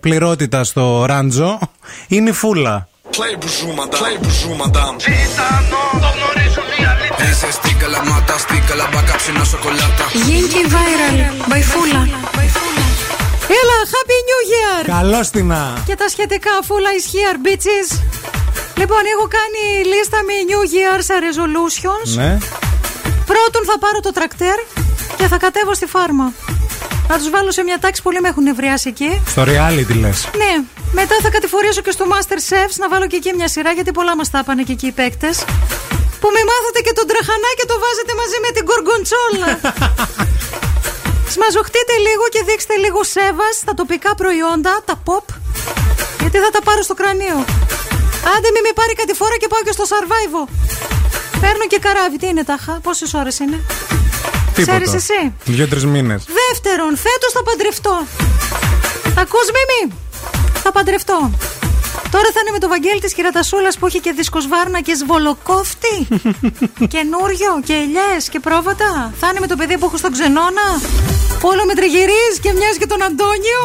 [0.00, 1.58] πληρότητα στο Ράντζο.
[2.08, 2.88] Είναι η Φούλα.
[3.16, 4.00] Play μπουζού, madame.
[4.02, 4.96] Play μπουζού, madame.
[5.02, 7.30] Τσιτάνο, το γνωρίζουν οι αλήθειες.
[7.30, 10.04] Είσαι στίκα, λαμάτα, στίκα, λαμπάκα, ψινό σοκολάτα.
[10.28, 11.16] Γενική viral,
[11.48, 12.02] μπαϊφούλα.
[13.60, 14.82] Έλα, Happy New Year!
[14.98, 15.62] Καλώς την να.
[15.86, 17.88] Και τα σχετικά, full is here, bitches.
[18.80, 19.62] Λοιπόν, έχω κάνει
[19.92, 22.10] λίστα με New Year's resolutions.
[22.20, 22.38] Ναι.
[23.30, 24.58] Πρώτον θα πάρω το τρακτέρ
[25.16, 26.32] και θα κατέβω στη φάρμα.
[27.08, 29.10] Να τους βάλω σε μια τάξη που πολύ με έχουν νευριάσει εκεί.
[29.32, 30.18] Στο reality λες.
[30.42, 30.52] Ναι,
[30.98, 34.16] μετά θα κατηφορήσω και στο Master Chefs να βάλω και εκεί μια σειρά γιατί πολλά
[34.16, 35.36] μας τα πάνε και εκεί οι παίκτες.
[36.20, 39.50] Που με μάθατε και τον τραχανά και το βάζετε μαζί με την κοργκοντσόλα.
[41.34, 45.26] Σμαζοχτείτε λίγο και δείξτε λίγο σέβας στα τοπικά προϊόντα, τα pop.
[46.22, 47.38] Γιατί θα τα πάρω στο κρανίο.
[48.32, 50.44] Άντε μη με πάρει κάτι φορά και πάω και στο Survival.
[51.44, 52.16] Παίρνω και καράβι.
[52.18, 53.58] Τι είναι τάχα, πόσες ώρες είναι;
[54.62, 56.20] Ξέρεις εσύ; Δύο-τρει μήνες.
[56.40, 57.96] Δεύτερον, φέτος θα παντρευτώ.
[59.22, 59.82] Ακούς Μίμη,
[60.62, 61.18] θα παντρευτώ.
[62.14, 65.96] Τώρα θα είναι με το Βαγγέλη της Χειρατασούλας που έχει και δισκοσβάρνα και σβολοκόφτη.
[66.94, 68.90] Καινούριο και ελιέ και πρόβατα.
[69.20, 70.66] Θα είναι με το παιδί που έχω στον ξενώνα.
[71.40, 73.64] Που όλο με τριγυρίζει και μοιάζει και τον Αντώνιο.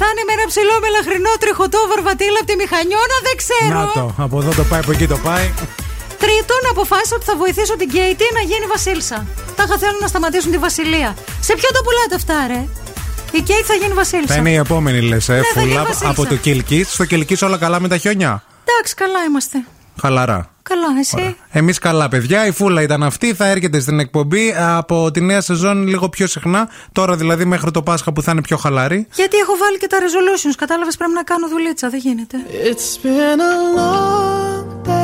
[0.00, 3.78] Θα είναι με ένα ψηλό μελαχρινό τριχωτό βαρβατήλα από τη μηχανιώνα, δεν ξέρω.
[3.80, 4.04] Να το.
[4.24, 5.46] Από εδώ το πάει, από εκεί το πάει.
[6.24, 9.26] Τρίτον, αποφάσισα ότι θα βοηθήσω την Κέιτι να γίνει Βασίλισσα.
[9.56, 11.14] Τα είχα θέλουν να σταματήσουν τη Βασιλεία.
[11.40, 12.60] Σε ποιο το πουλάτε αυτά, ρε;
[13.38, 14.34] Η Κέιτι θα γίνει Βασίλισσα.
[14.34, 15.28] Θα είναι η επόμενη, λες.
[15.28, 16.08] Ε, Ναι, θα γίνει φούλα βασίλισσα.
[16.10, 16.84] από το Κιλκί.
[16.84, 18.42] Στο Κιλκί όλα καλά με τα χιόνια.
[18.64, 19.64] Εντάξει, καλά είμαστε.
[20.00, 20.48] Χαλαρά.
[20.62, 22.46] Καλά, εσύ; Εμείς καλά, παιδιά.
[22.46, 23.34] Η φούλα ήταν αυτή.
[23.34, 26.68] Θα έρχεται στην εκπομπή από τη νέα σεζόν λίγο πιο συχνά.
[26.92, 29.06] Τώρα δηλαδή μέχρι το Πάσχα που θα είναι πιο χαλαρή.
[29.14, 30.54] Γιατί έχω βάλει και τα resolutions.
[30.58, 31.88] Κατάλαβες πρέπει να κάνω δουλίτσα.
[31.88, 32.36] Δεν γίνεται.
[32.70, 35.03] It's been a long day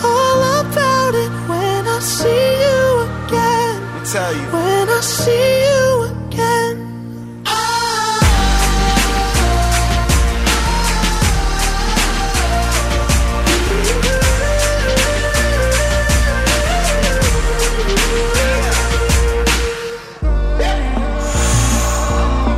[4.11, 4.41] tell you.
[4.41, 5.31] When I see
[5.67, 6.77] you again.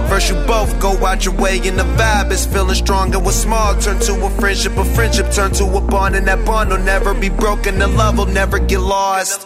[0.09, 3.37] First you both go out your way and the vibe is feeling strong and what's
[3.37, 6.79] small turn to a friendship, a friendship turn to a bond and that bond will
[6.79, 9.45] never be broken, the love will never get lost.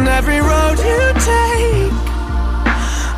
[0.00, 1.92] And every road you take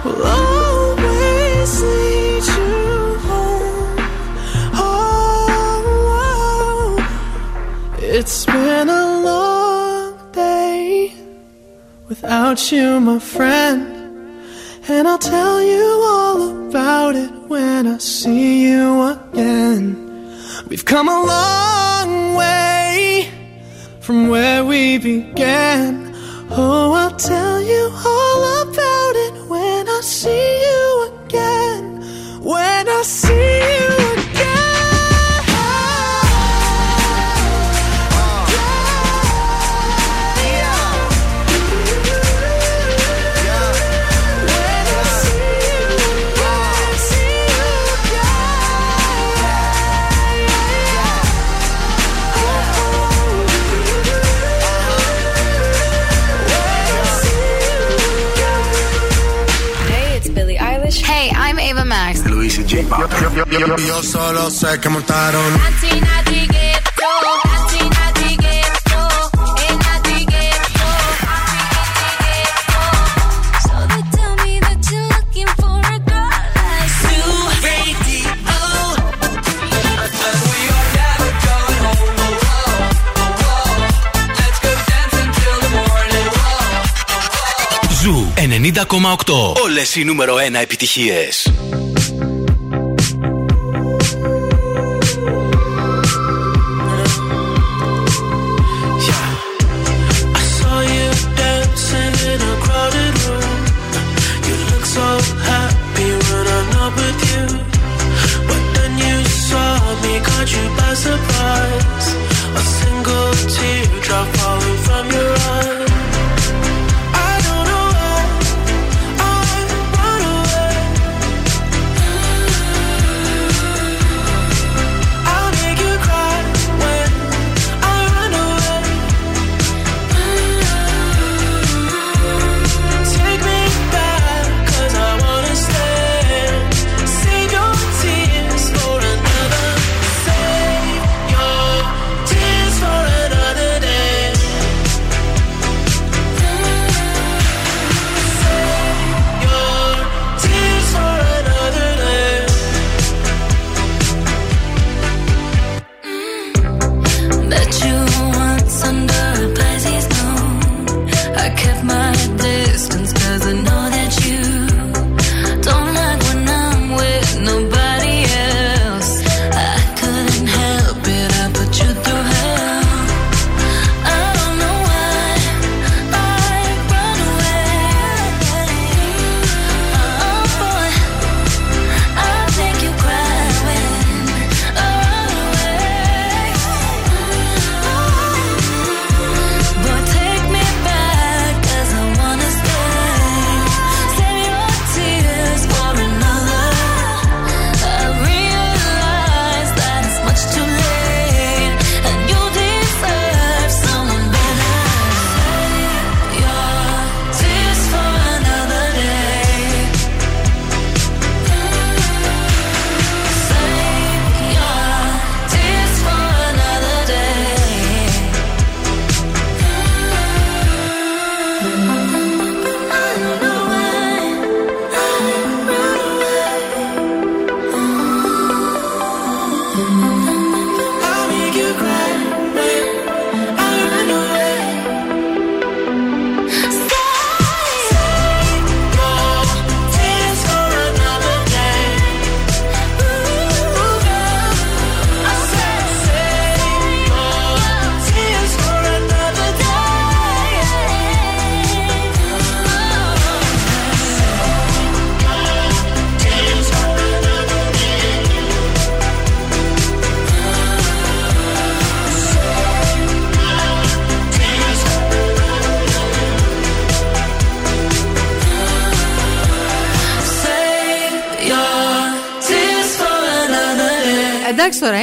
[0.05, 3.99] will always lead you home.
[4.75, 5.79] Oh,
[7.99, 11.15] it's been a long day
[12.09, 13.87] without you, my friend.
[14.89, 20.35] And I'll tell you all about it when I see you again.
[20.67, 23.31] We've come a long way
[24.01, 26.12] from where we began.
[26.55, 32.03] Oh, I'll tell you all about it when I see you again.
[32.43, 34.02] When I see you
[63.35, 63.77] J.
[63.89, 65.51] Yo solo sé que montaron.
[88.03, 89.63] Ζου 90,8.
[89.63, 91.53] Όλες οι νούμερο 1 επιτυχίες.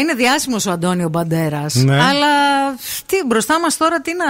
[0.10, 1.76] Είναι διάσημος ο Αντώνιο Μπαντέρας.
[1.76, 2.02] Ναι.
[2.02, 2.28] Αλλά
[3.06, 4.26] τι, μπροστά μας τώρα τι να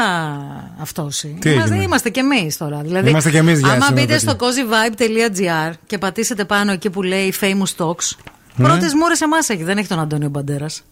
[0.81, 1.37] αυτόσει.
[1.41, 2.81] Τι είμαστε, έγινε; είμαστε κι εμείς τώρα.
[2.81, 4.29] Δηλαδή, Είμαστε κι εμείς Άμα διάσημοι, μπείτε παιδιά.
[4.29, 8.17] στο cozyvibe.gr και πατήσετε πάνω εκεί που λέει famous talks.
[8.55, 8.67] Ναι.
[8.67, 10.83] Πρώτες μούρε εμάς έχει, δεν έχει τον Αντώνιο Μπαντέρας.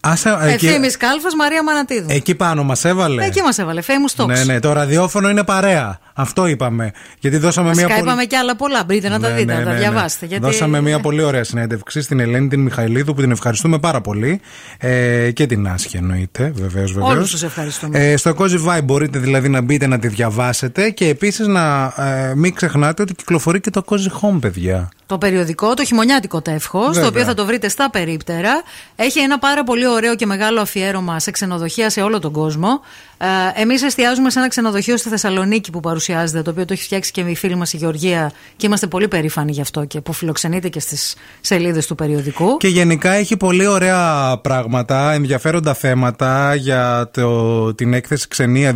[0.00, 2.06] Άσε, εκεί, Ευθύνη Κάλφα, Μαρία Μανατίδου.
[2.10, 3.24] εκεί πάνω μας έβαλε.
[3.24, 4.26] Εκεί μας έβαλε, famous talks.
[4.26, 5.98] Ναι, ναι, το ραδιόφωνο είναι παρέα.
[6.20, 6.90] Αυτό είπαμε.
[7.18, 8.84] Γιατί δώσαμε μια Φυσικά πολύ- είπαμε κι άλλα πολλά.
[8.84, 9.80] Μπείτε να τα Ναι, δείτε, ναι, να τα ναι, ναι.
[9.80, 10.26] διαβάσετε.
[10.26, 10.44] Γιατί...
[10.44, 14.40] Δώσαμε μια πολύ ωραία συνέντευξη στην Ελένη την Μιχαηλίδου που την ευχαριστούμε πάρα πολύ.
[14.78, 16.92] Ε, και την Άσχη εννοείται, βεβαίως.
[16.92, 17.10] Βεβαίως.
[17.12, 17.98] Όλους τους ευχαριστούμε.
[18.10, 22.34] Ε, στο Cozy Vibe μπορείτε δηλαδή να μπείτε να τη διαβάσετε και επίσης να ε,
[22.34, 24.88] μην ξεχνάτε ότι κυκλοφορεί και το Cozy Home, παιδιά.
[25.06, 27.02] Το περιοδικό, το χειμωνιάτικο τεύχος, Βέβαια.
[27.02, 28.62] το οποίο θα το βρείτε στα περίπτερα.
[28.96, 32.80] Έχει ένα πάρα πολύ ωραίο και μεγάλο αφιέρωμα σε ξενοδοχεία σε όλο τον κόσμο.
[33.18, 37.10] Ε, Εμείς εστιάζουμε σε ένα ξενοδοχείο στη Θεσσαλονίκη που παρουσιάζεται, το οποίο το έχει φτιάξει
[37.10, 40.68] και η φίλη μας η Γεωργία και είμαστε πολύ περήφανοι γι' αυτό και που φιλοξενείται
[40.68, 42.56] και στις σελίδες του περιοδικού.
[42.56, 48.74] Και γενικά έχει πολύ ωραία πράγματα, ενδιαφέροντα θέματα για το, την έκθεση Ξενία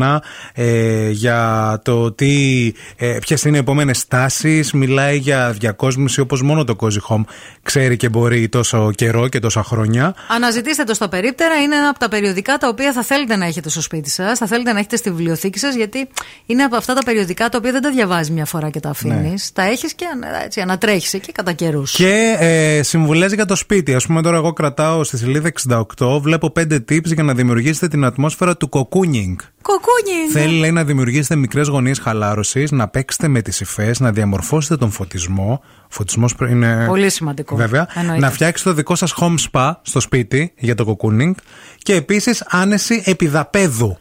[0.00, 0.18] 2021,
[0.54, 6.64] ε, για το τι, ε, ποιες είναι οι επόμενες στάσεις, μιλάει για διακόσμηση όπως μόνο
[6.64, 7.24] το Cozy Home
[7.62, 10.14] ξέρει και μπορεί τόσο καιρό και τόσα χρόνια.
[10.28, 11.54] Αναζητήστε το στα περίπτερα.
[11.54, 14.46] Είναι ένα από τα περιοδικά τα οποία θα θέλετε να έχετε στο σπίτι σας, θα
[14.46, 16.08] θέλετε να έχετε στη βιβλιοθήκη σας, γιατί
[16.46, 19.22] είναι από αυτά τα περιοδικά τα οποία δεν τα διαβάζει μια φορά και τα αφήνεις.
[19.22, 19.34] Ναι.
[19.52, 20.04] Τα έχεις και
[20.44, 21.92] έτσι, ανατρέχεις εκεί κατά καιρούς.
[21.92, 23.94] Και ε, συμβουλές για το σπίτι.
[23.94, 25.52] Α πούμε, τώρα εγώ κρατάω στη σελίδα
[25.98, 29.36] 68, βλέπω 5 tips για να δημιουργήσετε την ατμόσφαιρα του cocooning.
[29.62, 30.30] Κοκούνι!
[30.32, 34.90] Θέλει λέει, να δημιουργήσετε μικρές γωνίες χαλάρωσης, να παίξετε με τις υφές, να διαμορφώσετε τον
[34.90, 35.62] φωτισμό.
[35.94, 36.84] Φωτισμός είναι.
[36.86, 37.56] Πολύ σημαντικό.
[37.56, 37.88] Βέβαια.
[37.94, 38.20] Εννοείται.
[38.20, 41.30] Να φτιάξετε το δικό σας home spa στο σπίτι για το cocooning.
[41.78, 43.98] Και επίσης άνεση επιδαπέδου.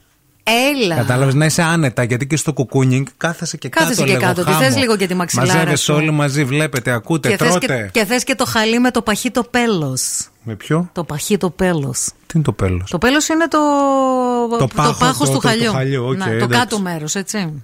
[0.76, 0.96] Έλα.
[0.96, 4.06] Κατάλαβες να είσαι άνετα, γιατί και στο cocooning κάθεσαι και Κάθεσαι κάτω.
[4.06, 4.64] και λέγω, κάτω, τι χάμω.
[4.64, 5.94] θες λίγο και τη μαξιλάρα Μαζεύεσαι σου.
[5.94, 7.90] όλοι μαζί, βλέπετε, ακούτε, και θες τρώτε.
[7.94, 10.28] και, και θες και το χαλί με το παχύτο πέλος.
[10.44, 12.06] Με ποιο; Το παχύτο πέλος.
[12.26, 13.58] Τι είναι το πέλος; Το πέλος είναι το,
[14.58, 15.66] Το πάχος, πάχος το- του το- χαλιού.
[15.66, 16.60] το χαλιού, οκ, Ναι, το εντάξει.
[16.60, 17.64] κάτω μέρος, έτσι.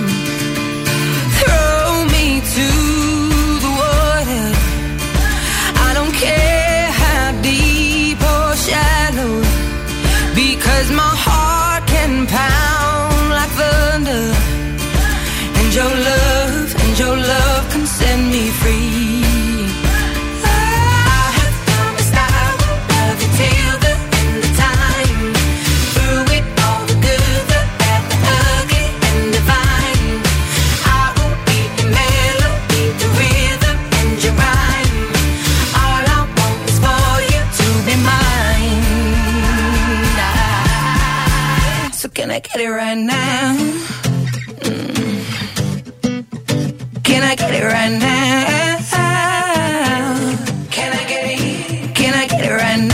[42.41, 43.55] I get it right now?
[44.61, 45.23] Mm.
[47.03, 48.79] Can I get it right now?
[50.71, 51.95] Can I get it?
[51.95, 52.90] Can I get it right now?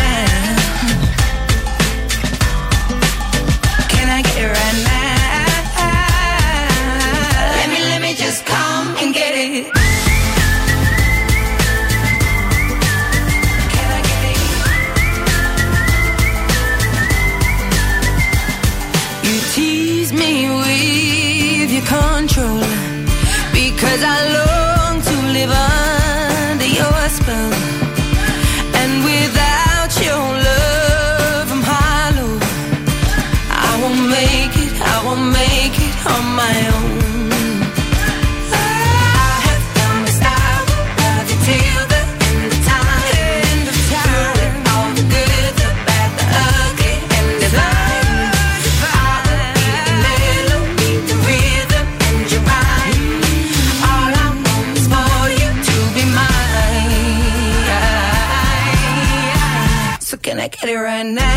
[60.48, 61.37] I get it right now?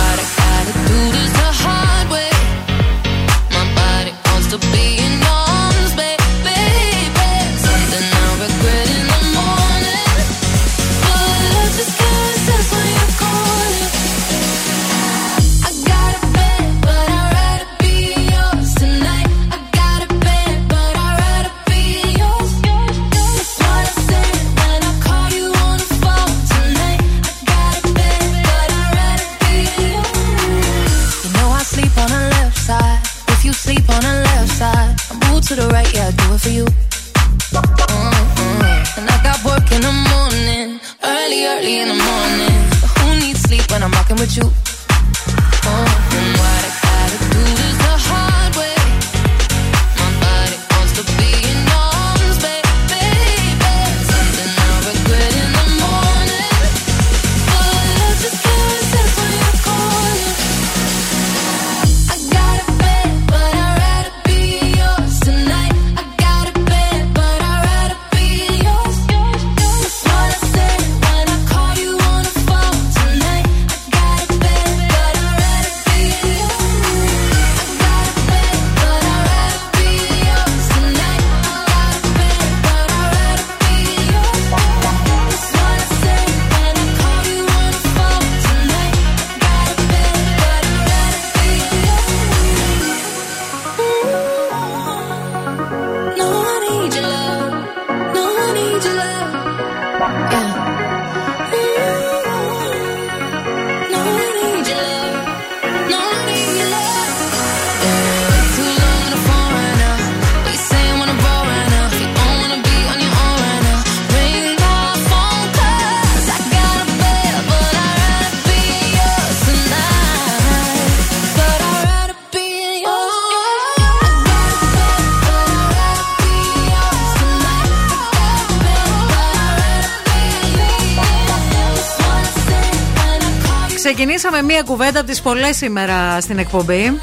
[134.65, 136.99] μία κουβέντα από τις πολλές σήμερα στην εκπομπή.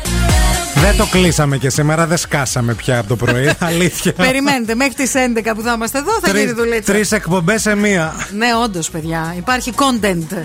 [0.74, 3.50] Δεν το κλείσαμε και σήμερα, δεν σκάσαμε πια από το πρωί.
[3.70, 4.12] Αλήθεια.
[4.12, 6.92] Περιμένετε, μέχρι τις 11 που θα είμαστε εδώ θα γίνει δουλίτσα.
[6.92, 8.14] Τρεις εκπομπές σε μία.
[8.32, 9.34] Ναι, όντως, παιδιά.
[9.36, 10.42] Υπάρχει content.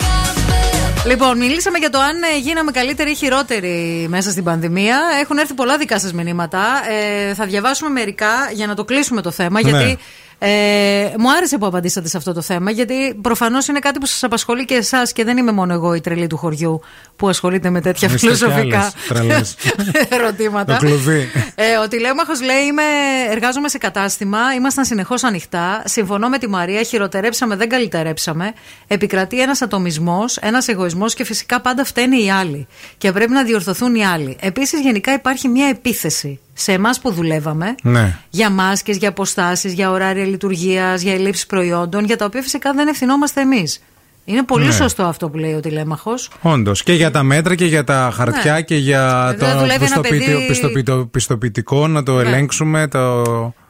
[1.05, 4.99] Λοιπόν, μιλήσαμε για το αν ε, γίναμε καλύτεροι ή χειρότεροι μέσα στην πανδημία.
[5.21, 6.61] Έχουν έρθει πολλά δικά σας μηνύματα.
[6.89, 9.61] Ε, θα διαβάσουμε μερικά για να το κλείσουμε το θέμα.
[9.61, 9.69] Ναι.
[9.69, 9.97] Γιατί
[10.45, 12.71] ε, μου άρεσε που απαντήσατε σε αυτό το θέμα.
[12.71, 16.01] Γιατί προφανώς είναι κάτι που σας απασχολεί και εσάς και δεν είμαι μόνο εγώ η
[16.01, 16.81] τρελή του χωριού
[17.15, 19.55] που ασχολείται με τέτοια Είστε κι φιλοσοφικά άλλες τρελές.
[20.19, 20.77] ερωτήματα.
[20.77, 21.29] Το κλουβί.
[21.55, 22.83] Ε, ο τηλέμαχος λέει: είμαι,
[23.29, 25.83] Εργάζομαι σε κατάστημα, ήμασταν συνεχώς ανοιχτά.
[25.85, 28.53] Συμφωνώ με τη Μαρία, χειροτερέψαμε, δεν καλυτερέψαμε.
[28.87, 32.67] Επικρατεί ένας ατομισμός, ένας εγωισμός και φυσικά πάντα φταίνει οι άλλοι.
[32.97, 34.37] Και πρέπει να διορθωθούν οι άλλοι.
[34.39, 38.17] Επίσης, γενικά υπάρχει μια επίθεση σε εμάς που δουλεύαμε Ναι.
[38.29, 42.87] για μάσκες, για αποστάσεις, για ωράρια λειτουργίας, για ελλείψεις προϊόντων, για τα οποία φυσικά δεν
[42.87, 43.81] ευθυνόμαστε εμείς.
[44.25, 44.71] Είναι πολύ Ναι.
[44.71, 46.29] σωστό αυτό που λέει ο τηλέμαχος.
[46.41, 46.83] Όντως.
[46.83, 48.61] Και για τα μέτρα και για τα χαρτιά Ναι.
[48.61, 52.21] και για Δηλαδή, το δουλεύει ένα πιστοποιητικό, παιδί- πιστοποιητικό- πιστοποιητικό να το Ναι.
[52.21, 52.87] ελέγξουμε.
[52.87, 53.23] Το...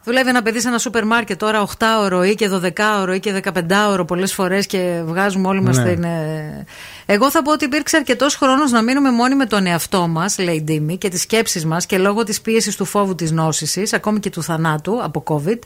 [0.06, 2.70] Δουλεύει ένα παιδί σε ένα σούπερ μάρκετ τώρα 8 ώρο ή και 12
[3.02, 3.52] ώρο ή και 15
[3.90, 5.84] ώρο πολλές φορές και βγάζουμε όλοι μας Ναι.
[5.94, 6.04] την.
[6.04, 6.66] ε,
[7.06, 10.56] Εγώ θα πω ότι υπήρξε αρκετός χρόνος να μείνουμε μόνοι με τον εαυτό μας, λέει
[10.56, 14.20] η Ντίμη, και τις σκέψεις μας και λόγω της πίεσης του φόβου της νόσησης, ακόμη
[14.20, 15.60] και του θανάτου από COVID.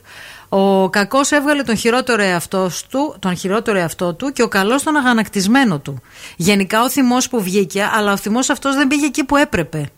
[0.49, 4.95] Ο κακός έβγαλε τον χειρότερο, εαυτό του, τον χειρότερο εαυτό του και ο καλός τον
[4.95, 6.01] αγανακτισμένο του.
[6.35, 9.89] Γενικά ο θυμός που βγήκε, αλλά ο θυμός αυτός δεν πήγε εκεί που έπρεπε.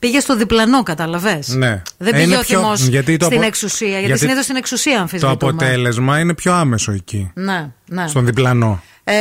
[0.00, 1.38] Πήγε στο διπλανό, καταλαβέ.
[1.46, 1.82] Ναι.
[1.98, 3.88] Δεν Ε, πήγε είναι ο πιο- θυμό γιατί το στην απο- εξουσία.
[3.88, 5.32] Γιατί, γιατί συνήθως στην εξουσία Το αμφισβητούμε.
[5.32, 7.30] αποτέλεσμα είναι πιο άμεσο εκεί.
[7.34, 8.06] Ναι, ναι.
[8.06, 8.82] Στον διπλανό.
[9.04, 9.14] Ε,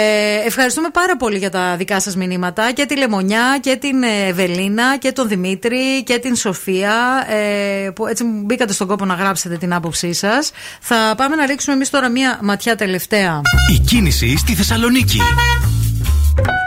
[0.45, 4.97] ευχαριστούμε πάρα πολύ για τα δικά σας μηνύματα και τη Λεμονιά και την ε, Ευελίνα
[4.97, 9.57] και τον Δημήτρη και την Σοφία ε, που έτσι μου μπήκατε στον κόπο να γράψετε
[9.57, 10.51] την άποψή σας.
[10.79, 13.41] Θα πάμε να ρίξουμε εμείς τώρα μία ματιά τελευταία.
[13.75, 15.19] Η κίνηση στη Θεσσαλονίκη.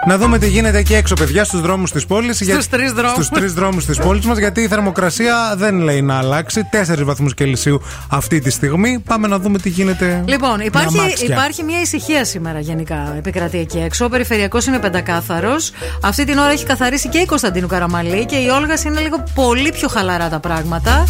[0.06, 2.36] Να δούμε τι γίνεται εκεί έξω, παιδιά, στους δρόμους της πόλης.
[2.36, 3.12] Στους τρεις δρόμους.
[3.12, 6.60] Στους τρεις δρόμους της πόλης μας, γιατί η θερμοκρασία δεν λέει να αλλάξει.
[6.70, 8.98] 4 βαθμούς Κελσίου αυτή τη στιγμή.
[9.06, 10.24] Πάμε να δούμε τι γίνεται.
[10.26, 11.26] Λοιπόν, με υπάρχει, αμάξια.
[11.26, 14.04] υπάρχει μια ησυχία σήμερα γενικά επικρατεί εκεί έξω.
[14.04, 15.70] Ο περιφερειακός είναι πεντακάθαρος.
[16.02, 19.72] Αυτή την ώρα έχει καθαρίσει και η Κωνσταντίνου Καραμαλή και η Όλγας είναι λίγο πολύ
[19.72, 21.04] πιο χαλαρά τα πράγματα.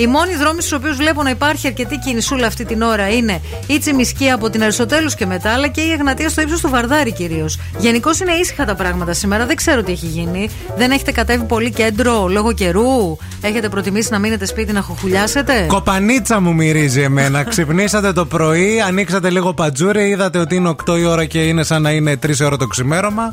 [0.00, 3.78] Οι μόνοι δρόμοι στους οποίους βλέπω να υπάρχει αρκετή κινησούλα αυτή την ώρα είναι η
[3.78, 7.58] Τσιμισκή από την Αριστοτέλους και μετά, αλλά και η Εγνατία στο ύψος του Βαρδάρη κυρίως.
[7.78, 9.46] Γενικώς είναι ήσυχα τα πράγματα σήμερα.
[9.46, 10.48] Δεν ξέρω τι έχει γίνει.
[10.76, 16.40] Δεν έχετε κατέβει πολύ κέντρο λόγω καιρού; Έχετε προτιμήσει να μείνετε σπίτι να χοχουλιάσετε; Κοπανίτσα
[16.40, 17.42] μου μυρίζει εμένα.
[17.50, 21.82] Ξυπνήσατε το πρωί, ανοίξατε λίγο πατζούρι, είδατε ότι είναι 8 η ώρα και είναι σαν
[21.82, 23.32] να είναι 3 η ώρα το ξημέρωμα.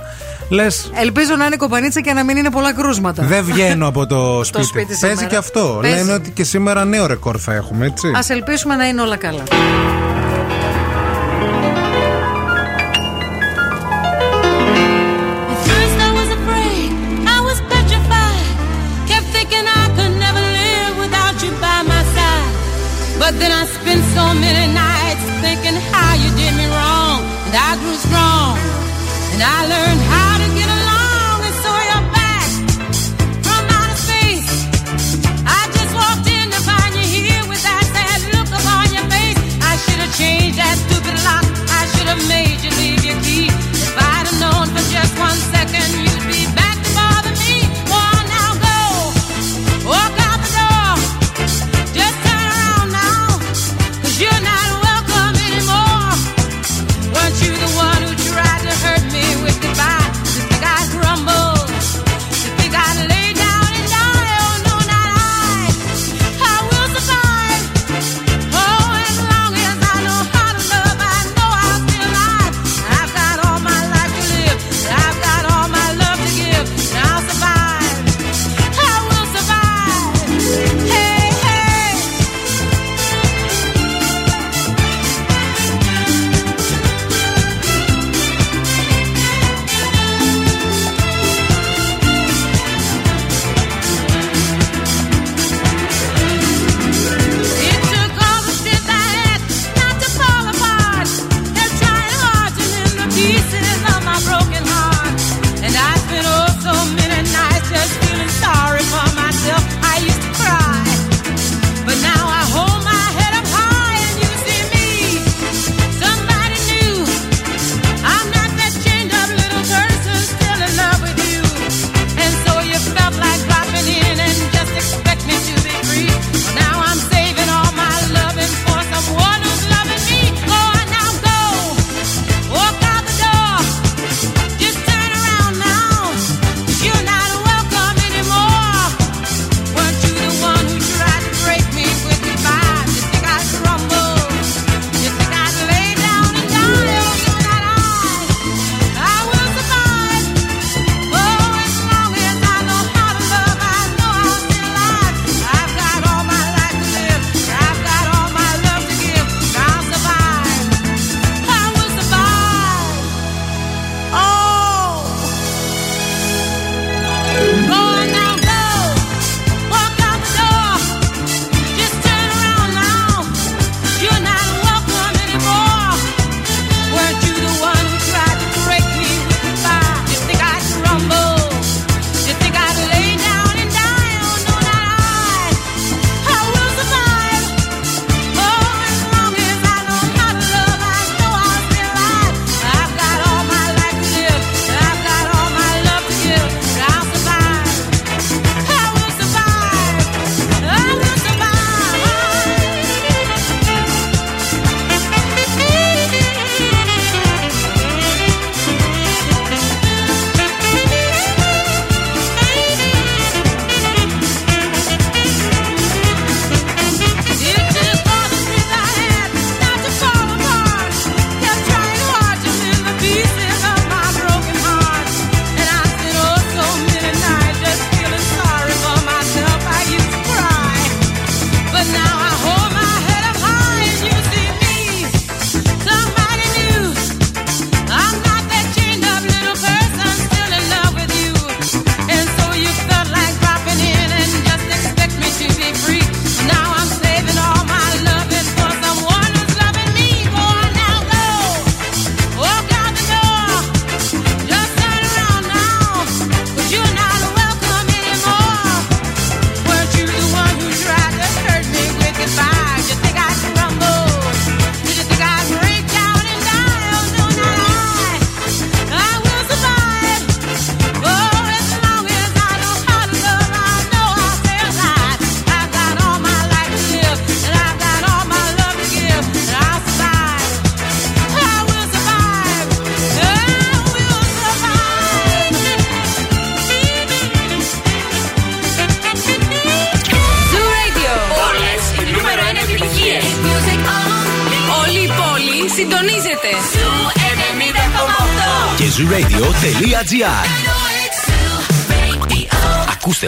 [0.50, 3.24] Λες, Ελπίζω να είναι κοπανίτσα και να μην είναι πολλά κρούσματα.
[3.24, 4.64] δεν βγαίνω από το σπίτι.
[4.66, 5.26] σπίτι Παίζει σήμερα.
[5.30, 5.78] και αυτό.
[5.82, 5.98] Παίζει.
[5.98, 8.08] Λένε ότι και σήμερα νέο ρεκόρ θα έχουμε, έτσι.
[8.08, 9.44] Α ελπίσουμε να είναι όλα καλά.
[15.54, 16.90] At first I was afraid,
[17.36, 18.46] I was petrified.
[19.10, 22.52] Kept thinking I could never live without you by my side.
[23.22, 27.20] But then I spent so many nights thinking how you did me wrong.
[27.46, 28.54] And I grew strong.
[29.34, 30.02] And I learned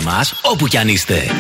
[0.08, 1.37] μας όπου κι αν είστε.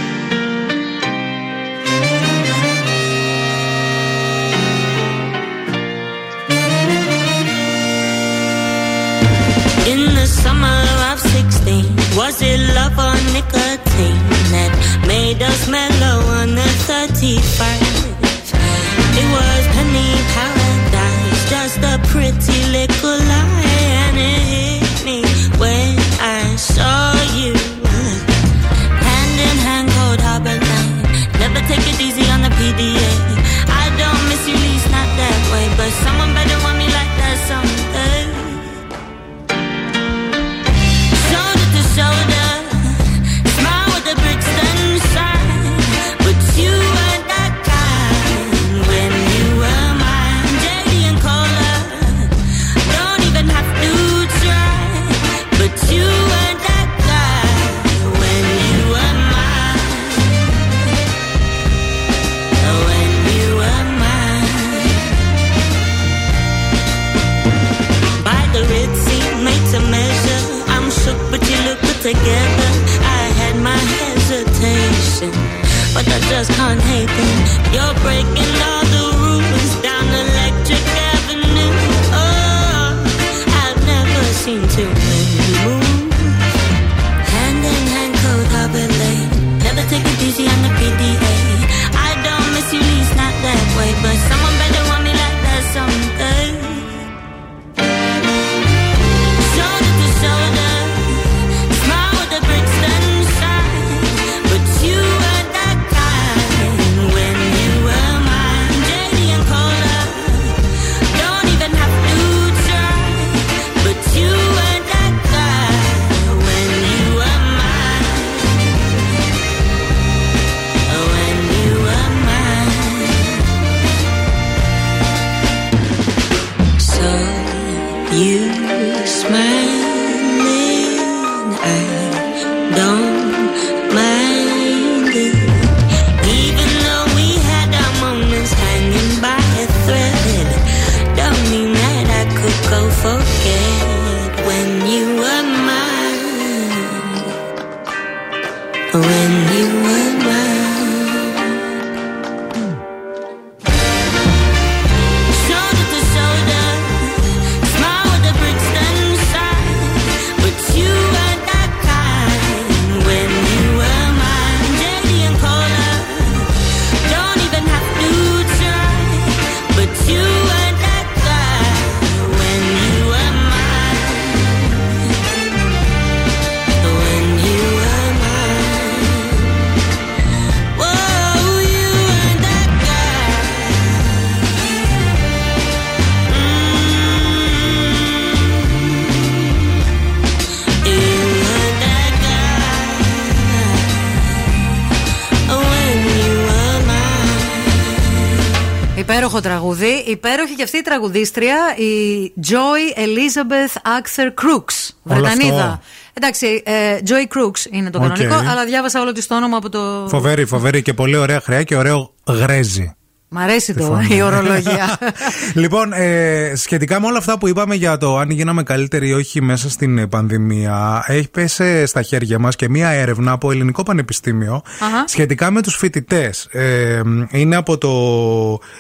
[200.90, 204.90] Τραγουδίστρια, η Joy Elizabeth Axer Crooks.
[205.04, 205.64] Όλο Βρετανίδα.
[205.64, 205.80] αυτό.
[206.14, 208.08] Εντάξει, ε, Joy Crooks είναι το Οκ.
[208.08, 210.06] κανονικό, αλλά διάβασα όλο της το όνομα από το.
[210.10, 212.97] Φοβερή, φοβερή και πολύ ωραία χροιά και ωραίο γρέζι.
[213.38, 214.16] Μ' αρέσει το, φωνή.
[214.16, 214.98] η ορολογία.
[215.54, 219.42] λοιπόν, ε, σχετικά με όλα αυτά που είπαμε για το αν γίναμε καλύτεροι ή όχι
[219.42, 224.62] μέσα στην ε, πανδημία, έχει πέσει στα χέρια μας και μία έρευνα από Ελληνικό Πανεπιστήμιο
[224.80, 225.08] Αχα.
[225.08, 226.46] σχετικά με τους φοιτητές.
[226.52, 227.02] Ε,
[227.32, 227.92] είναι από το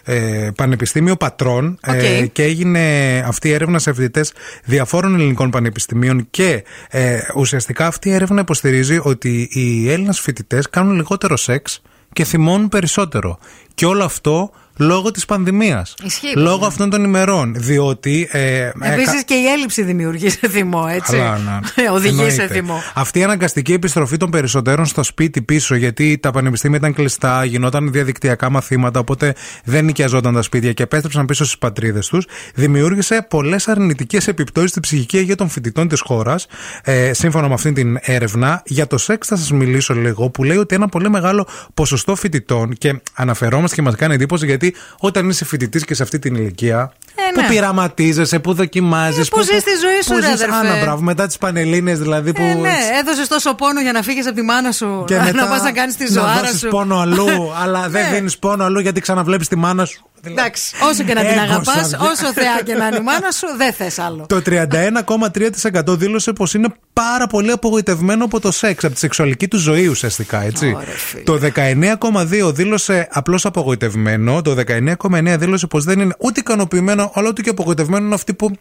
[0.03, 2.31] ε, Πανεπιστήμιο Πατρών ε, Οκ.
[2.31, 2.79] και έγινε
[3.27, 8.99] αυτή η έρευνα σε φοιτητές διαφόρων ελληνικών πανεπιστημίων και ε, ουσιαστικά αυτή η έρευνα υποστηρίζει
[9.03, 11.81] ότι οι Έλληνες φοιτητές κάνουν λιγότερο σεξ
[12.17, 13.37] και θυμώνουν περισσότερο.
[13.75, 15.93] Και όλο αυτό λόγω της πανδημίας.
[16.03, 16.67] Ισχύει, Λόγω βέβαια.
[16.67, 17.53] αυτών των ημερών.
[17.57, 18.27] Διότι.
[18.31, 21.17] Ε, Επίσης ε, και η έλλειψη δημιουργεί σε θυμό, έτσι.
[21.17, 21.37] Καλά,
[21.75, 21.89] ναι.
[21.95, 22.47] Οδηγεί σε Εννοείται.
[22.47, 22.81] θυμό.
[22.93, 27.91] Αυτή η αναγκαστική επιστροφή των περισσότερων στο σπίτι πίσω, γιατί τα πανεπιστήμια ήταν κλειστά, γινόταν
[27.91, 29.33] διαδικτυακά μαθήματα, οπότε
[29.63, 34.81] δεν νοικιαζόταν τα σπίτια και επέστρεψαν πίσω στις πατρίδες τους, δημιούργησε πολλές αρνητικές επιπτώσεις στην
[34.81, 36.47] ψυχική υγεία των φοιτητών της χώρας.
[36.83, 40.57] Ε, σύμφωνα με αυτή την έρευνα, για το σεξ θα σας μιλήσω λίγο, που λέει
[40.57, 44.66] ότι ένα πολύ μεγάλο ποσοστό φοιτητών, και αναφερόμαστε και μας κάνει εντύπωση γιατί
[44.99, 46.91] όταν είσαι φοιτητής και σε αυτή την ηλικία.
[47.19, 47.47] Ε, που ναι.
[47.47, 49.27] πειραματίζεσαι, που δοκιμάζεις.
[49.27, 50.55] Ε, που ζεις τη ζωή σου, ρε, αδερφέ.
[50.55, 52.41] Άνα, μπράβο, μετά τις πανελίνε δηλαδή που.
[52.41, 55.03] Ε, ναι, έδωσες τόσο πόνο για να φύγεις από τη μάνα σου.
[55.07, 56.67] Και μετά να πας να κάνεις τη να ζωάρα δώσεις σου.
[56.67, 57.27] πόνο αλλού,
[57.63, 58.15] αλλά δεν Ναι.
[58.15, 60.01] δίνεις πόνο αλλού γιατί ξαναβλέπεις τη μάνα σου.
[60.23, 61.95] Εντάξει, όσο και να την Έγκωσα, αγαπάς, δε.
[61.97, 64.25] όσο θεά και να είναι η μάνα σου, δεν θες άλλο.
[64.29, 69.57] Το 31,3% δήλωσε πως είναι πάρα πολύ απογοητευμένο από το σεξ, από τη σεξουαλική του
[69.57, 70.77] ζωή ουσιαστικά, έτσι.
[71.23, 74.41] το 19,2% δήλωσε απλώς απογοητευμένο.
[74.41, 78.51] Το 19,9% δήλωσε πως δεν είναι ούτε ικανοποιημένο, αλλά ούτε και απογοητευμένο είναι αυτοί που.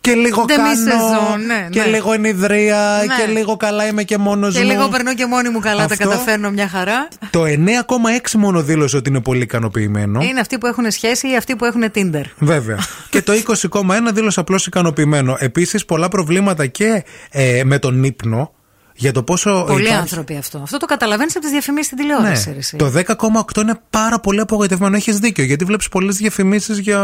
[0.00, 0.76] Και λίγο Δεν μη κάνω.
[0.76, 1.86] σεζόν, ναι, και ναι.
[1.86, 3.04] λίγο ενιδρία.
[3.06, 3.24] Ναι.
[3.24, 4.60] Και λίγο καλά είμαι και μόνος μου.
[4.60, 5.96] Και λίγο περνώ και μόνη μου καλά, Αυτό.
[5.96, 7.08] τα καταφέρνω μια χαρά.
[7.30, 10.22] Το 9,6 μόνο δήλωσε ότι είναι πολύ ικανοποιημένο.
[10.22, 12.22] Είναι αυτοί που έχουν σχέση ή αυτοί που έχουν Tinder.
[12.38, 12.78] Βέβαια.
[13.10, 13.32] και το
[13.70, 13.80] 20,1
[14.12, 15.36] δήλωσε απλώς ικανοποιημένο.
[15.38, 18.52] Επίσης, πολλά προβλήματα και ε, με τον ύπνο.
[19.02, 19.64] Για το πόσο.
[19.66, 20.58] Πολλοί υπάρχει- άνθρωποι αυτό.
[20.62, 22.48] Αυτό το καταλαβαίνεις από τις διαφημίσεις στην τηλεόραση.
[22.48, 22.52] Ναι.
[22.52, 22.76] ρε εσύ.
[22.76, 24.96] Το 10,8 είναι πάρα πολύ απογοητευμένο.
[24.96, 25.44] Έχεις δίκιο.
[25.44, 26.98] Γιατί βλέπεις πολλές διαφημίσεις για.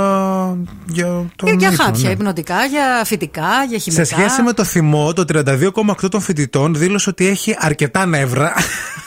[0.87, 2.11] Για, τον Για, για ύπνο, χάπια, ναι.
[2.11, 4.05] υπνοτικά, για φυτικά, για χημικά.
[4.05, 8.53] Σε σχέση με το θυμό, το 32,8 των φοιτητών δήλωσε ότι έχει αρκετά νεύρα.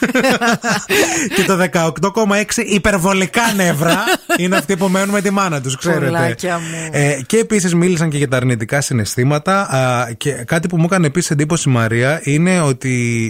[1.36, 4.04] και το 18,6 υπερβολικά νεύρα
[4.38, 6.06] είναι αυτοί που μένουν με τη μάνα τους, ξέρετε.
[6.06, 6.90] Πουλάκια μου.
[6.92, 9.62] Ε, και επίσης μίλησαν και για τα αρνητικά συναισθήματα.
[9.62, 12.81] Α, και κάτι που μου έκανε επίσης εντύπωση η Μαρία είναι ότι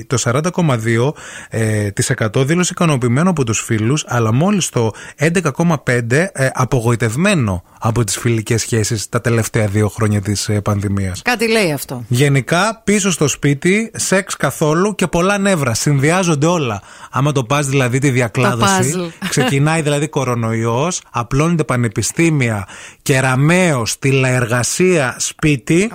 [0.07, 1.11] το 40,2%
[1.49, 8.03] ε, της εκατό δήλωσε ικανοποιημένο από τους φίλους, αλλά μόλις το 11,5% ε, απογοητευμένο από
[8.03, 11.21] τις φιλικές σχέσεις τα τελευταία δύο χρόνια της ε, πανδημίας.
[11.21, 12.03] Κάτι λέει αυτό.
[12.07, 15.73] Γενικά πίσω στο σπίτι, σεξ καθόλου και πολλά νεύρα.
[15.73, 16.81] Συνδυάζονται όλα.
[17.11, 19.27] Άμα το πας δηλαδή τη διακλάδωση, puzzle.
[19.29, 22.67] ξεκινάει δηλαδή κορονοϊός, απλώνεται πανεπιστήμια,
[23.01, 25.91] κεραμαίο, τηλεεργασία, σπίτι.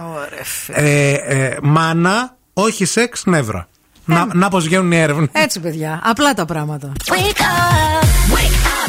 [0.68, 3.68] Ε, ε, μάνα, όχι σεξ, νεύρα.
[4.04, 5.28] Να, να πώ βγαίνουν οι έρευνες.
[5.32, 6.00] Έτσι, παιδιά.
[6.04, 6.92] Απλά τα πράγματα.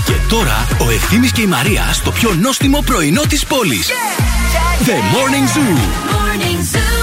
[0.06, 3.90] Και τώρα ο Ευθύμης και η Μαρία στο πιο νόστιμο πρωινό της πόλης.
[4.86, 5.78] The Morning Zoo.
[6.74, 6.97] My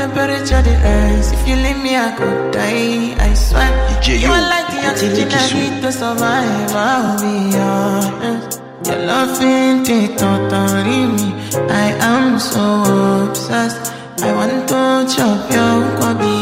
[0.00, 1.28] temperature the rise?
[1.32, 3.14] If you leave me, I could die.
[3.28, 3.70] I swear.
[3.88, 6.72] DJ, you are like the oxygen I need to survive.
[6.72, 8.62] I'll be honest.
[8.86, 11.28] Your love ain't it totally me.
[11.84, 12.64] I am so
[13.28, 13.92] obsessed.
[14.24, 14.80] I want to
[15.14, 16.39] chop your kwabi.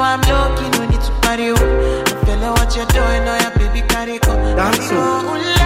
[0.00, 2.04] And we can do I'm low, no need to party, oh.
[2.06, 4.34] I'm feeling what you're doing, oh, yeah, baby, carry go.
[4.54, 5.57] Dance, oh,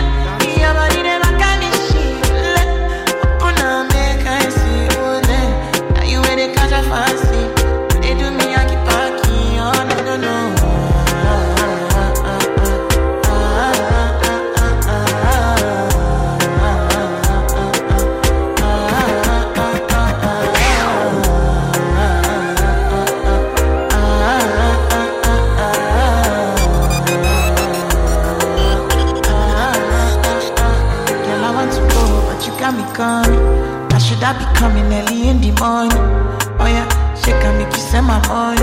[38.07, 38.61] my money.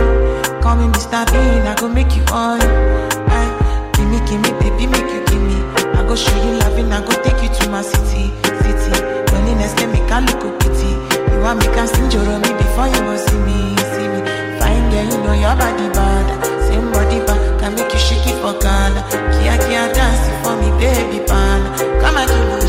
[0.62, 1.26] Call me Mr.
[1.32, 2.60] Bean, I go make you on.
[2.62, 5.58] Aye, eh, give me, give me, baby, make you give me.
[5.98, 8.32] I go show you loving, I go take you to my city,
[8.64, 8.92] city.
[9.32, 10.92] Loneliness can make I look pity.
[11.32, 14.20] You want me can sing your me before you go see me, see me.
[14.60, 16.28] Fine girl, you know your body bad.
[16.68, 19.02] Same body bad, can make you shake it for Ghana.
[19.40, 21.60] Kia kia dance it for me, baby pan.
[22.02, 22.68] Come and give me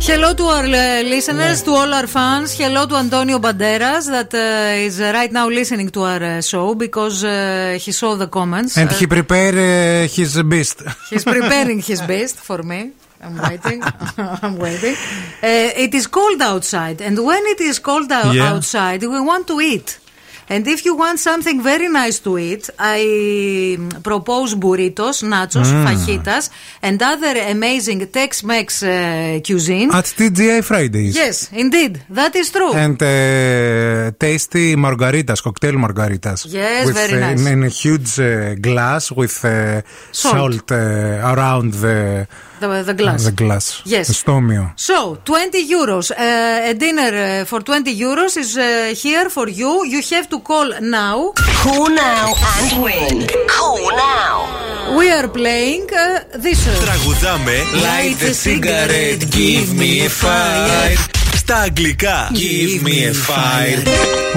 [0.00, 2.56] Hello to our uh, listeners, to all our fans.
[2.56, 6.76] Hello to Antonio Banderas that uh, is uh, right now listening to our uh, show
[6.76, 8.78] because uh, he saw the comments.
[8.78, 10.84] And he uh, prepared his beast.
[11.10, 12.92] He's preparing his beast for me.
[13.20, 13.82] I'm waiting.
[14.16, 14.94] I'm waiting.
[15.42, 18.52] it is cold outside, and when it is cold yeah.
[18.52, 19.98] outside, we want to eat.
[20.48, 25.84] And if you want something very nice to eat, I propose burritos, nachos, Mm.
[25.86, 26.50] fajitas,
[26.82, 29.90] and other amazing Tex-Mex uh, cuisine.
[29.92, 31.14] At TGI Fridays.
[31.16, 32.72] Yes, indeed, that is true.
[32.74, 36.46] And uh, tasty margaritas, cocktail margaritas.
[36.48, 37.40] Yes, with, very uh, nice.
[37.40, 40.34] In, in a huge uh, glass with uh, Salt.
[40.36, 40.76] salt, uh,
[41.34, 42.26] around the,
[42.59, 43.25] the, the glass.
[43.25, 43.81] the glass.
[43.85, 44.07] Yes.
[44.07, 44.71] The stomio.
[44.75, 46.11] So, 20 euros.
[46.11, 49.85] Uh, a dinner uh, for 20 euros is uh, here for you.
[49.85, 51.33] You have to call now.
[51.63, 53.27] Call now and win.
[53.47, 54.97] Call now.
[54.97, 56.67] We are playing uh, this.
[56.67, 60.97] Uh, Τραγουδάμε Light a cigarette, give me a fire
[61.35, 63.83] Στα αγγλικά Give me a fire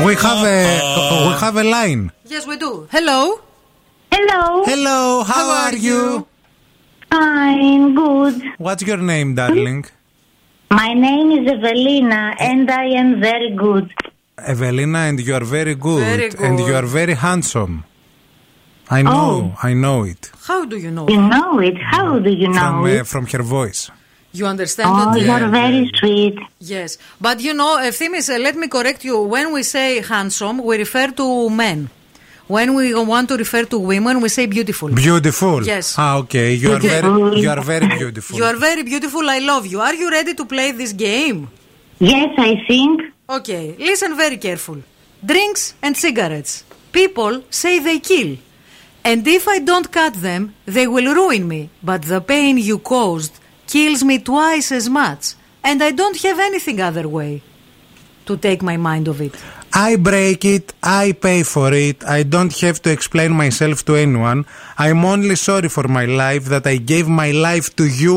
[0.07, 2.11] We have a, we have a line.
[2.33, 2.73] yes, we do.
[2.91, 3.21] Hello.
[4.15, 4.65] Hello.
[4.65, 6.27] Hello, how, are you?
[7.12, 8.42] I'm good.
[8.58, 9.86] What's your name, darling?
[10.72, 13.92] My name is Evelina and I am very good.
[14.38, 16.04] Evelina, and you are very good.
[16.04, 17.84] Very And you are very handsome.
[18.90, 20.32] I know, I know it.
[20.48, 21.08] How do you know?
[21.10, 21.78] You know it.
[21.78, 23.08] How do you know From, uh, it?
[23.08, 23.92] from her voice.
[24.32, 25.22] You understand Oh, that?
[25.22, 26.40] uh, you're very sweet.
[26.60, 29.22] Yes, but you know, Ephthimis, uh, let me correct you.
[29.22, 31.90] When we say handsome, we refer to men.
[32.50, 34.90] When we want to refer to women, we say beautiful.
[34.90, 35.64] Beautiful.
[35.64, 35.94] Yes.
[36.00, 36.56] Ah, okay.
[36.56, 38.38] You are very, you are very beautiful.
[38.38, 39.30] You are very beautiful.
[39.30, 39.80] I love you.
[39.80, 41.48] Are you ready to play this game?
[42.00, 43.04] Yes, I think.
[43.30, 44.78] Okay, listen very careful.
[45.24, 46.64] Drinks and cigarettes.
[46.92, 48.38] People say they kill.
[49.04, 51.70] And if I don't cut them, they will ruin me.
[51.84, 53.34] But the pain you caused
[53.68, 55.36] kills me twice as much.
[55.64, 57.44] And I don't have anything other way
[58.26, 59.36] to take my mind of it.
[59.89, 64.41] I break it, I pay for it, I don't have to explain myself to anyone.
[64.85, 68.17] I'm only sorry for my life that I gave my life to you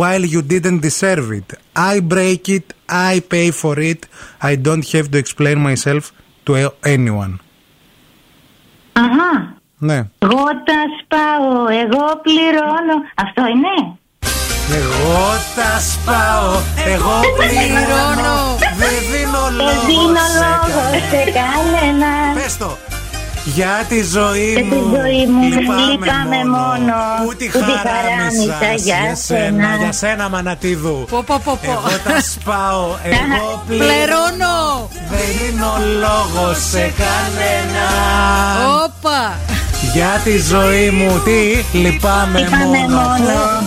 [0.00, 1.48] while you didn't deserve it.
[1.92, 2.66] I break it,
[3.12, 4.00] I pay for it,
[4.50, 6.04] I don't have to explain myself
[6.46, 7.34] to a- anyone.
[8.92, 9.56] Αχα.
[9.78, 9.96] Ναι.
[10.18, 12.96] Εγώ τα σπάω, εγώ πληρώνω.
[13.14, 13.98] Αυτό είναι.
[14.71, 15.23] Εγώ
[15.55, 16.51] τα σπάω,
[16.93, 22.33] εγώ πληρώνω, δεν δίνω Δεν λόγο δίνω σε λόγο σε κανέναν.
[22.33, 22.77] Πες το.
[23.45, 26.93] Για τη ζωή Για τη μου, ζωή μου λυπάμαι, λυπάμαι μόνο, μόνο,
[27.25, 29.75] που τη που τη χαράμισα χαράμισα για σένα, σένα.
[29.75, 31.05] για σένα μανατίδου.
[31.09, 31.71] Πω, πω, πω, πω.
[31.71, 34.89] Εγώ τα σπάω, εγώ Πληρώνω.
[35.09, 37.85] Δεν δίνω λόγο σε κανένα.
[38.83, 39.37] Όπα!
[39.93, 42.97] Για τη ζωή μου, τι λυπάμαι Λυπάμαι μόνο.
[42.97, 43.63] μόνο.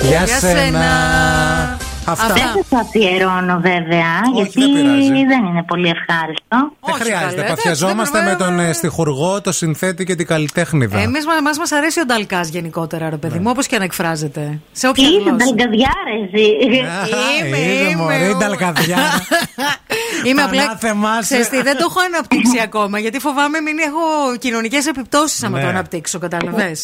[0.00, 1.73] Για Για σένα.
[2.04, 2.12] Σένα.
[2.12, 2.34] Αυτά.
[2.34, 5.24] Δεν σας το αφιερώνω βέβαια, γιατί δεν πειράζει.
[5.32, 6.56] δεν είναι πολύ ευχάριστο.
[6.86, 7.34] Δεν χρειάζεται.
[7.34, 10.98] καλέ, Παθιαζόμαστε με εντάξει, τον δεν ε, στιχουργό, το συνθέτη και την καλλιτέχνηδα.
[10.98, 14.58] Εμείς μας μας αρέσει ο Νταλκάς γενικότερα, ρε παιδί μου, όπως και αν εκφράζεται.
[14.72, 15.36] Σε όποια Είσαι γλώσσα.
[15.36, 16.46] ταλκαδιάρεση.
[16.64, 18.36] Είμαι, Είδε, είμαι, μωρή, είμαι.
[18.40, 18.98] ταλκαδιά.
[20.26, 20.62] Είμαι Τα απλά.
[20.62, 21.20] ανάθεμά σου.
[21.20, 25.62] Ξέρεις τι, δεν το έχω αναπτύξει ακόμα, γιατί φοβάμαι μην έχω κοινωνικές επιπτώσεις άμα Ναι.
[25.62, 26.76] το αναπτύξω, καταλαβέ.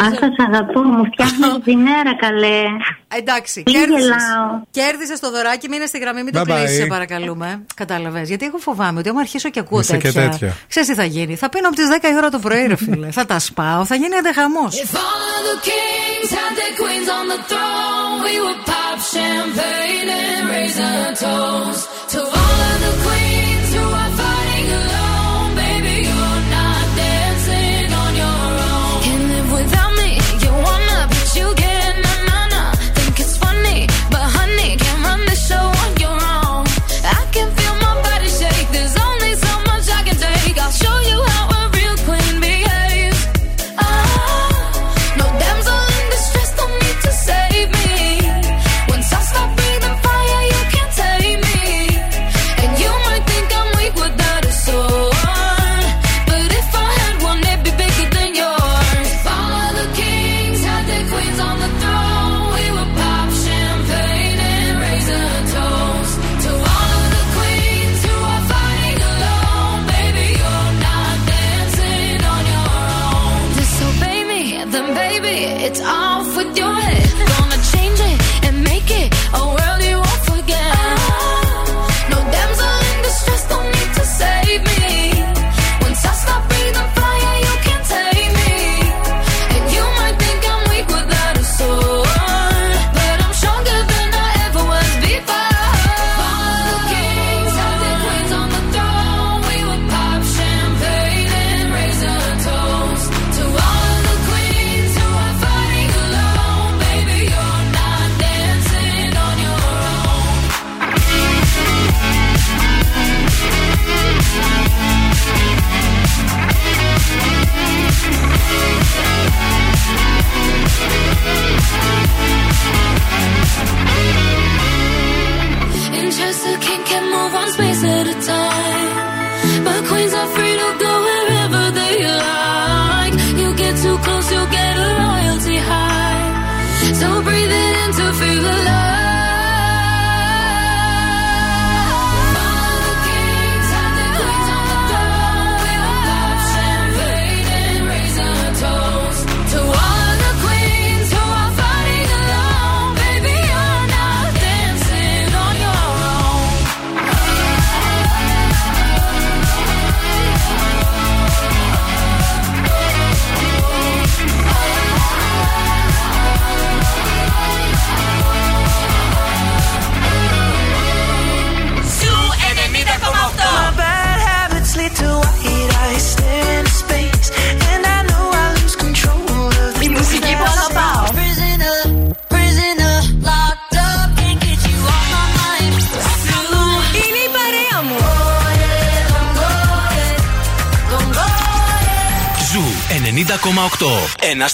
[0.00, 2.62] Αν σας αγαπώ, μου φτιάχνεις τη μέρα καλέ.
[3.18, 4.02] Εντάξει, Μην κέρδισες.
[4.02, 4.60] γελάω.
[4.70, 6.56] Κέρδισε το δωράκι, μείνε στη γραμμή, μην το Bye bye.
[6.56, 7.64] κλείσει, σε παρακαλούμε.
[7.74, 8.28] Κατάλαβες.
[8.28, 10.28] Γιατί εγώ φοβάμαι ότι άμα αρχίσω και ακούω Είσαι και τέτοια.
[10.30, 10.56] τέτοια.
[10.68, 11.36] Ξέρεις τι θα γίνει.
[11.36, 13.10] Θα πίνω από τις 10 η ώρα το πρωί, ρε φίλε.
[13.10, 14.68] θα τα σπάω, θα γίνει αντεχαμό.
[14.70, 20.08] If all of the kings had their queens on the throne, we would pop champagne
[20.22, 21.82] and raise a toast
[22.12, 23.23] to all of the queens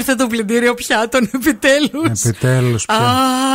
[0.00, 2.24] Ήρθε το πλυντήριο πιάτων επιτέλους.
[2.24, 2.96] Επιτέλους πια.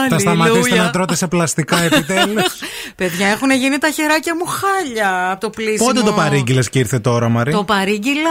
[0.10, 2.44] Θα σταματήσετε να τρώτε σε πλαστικά επιτέλους.
[2.96, 5.86] Παιδιά, έχουν γίνει τα χεράκια μου χάλια από το πλήσιμο.
[5.88, 7.52] Πότε το παρήγγειλες και ήρθε τώρα, Μαρή.
[7.52, 8.30] Το παρήγγειλα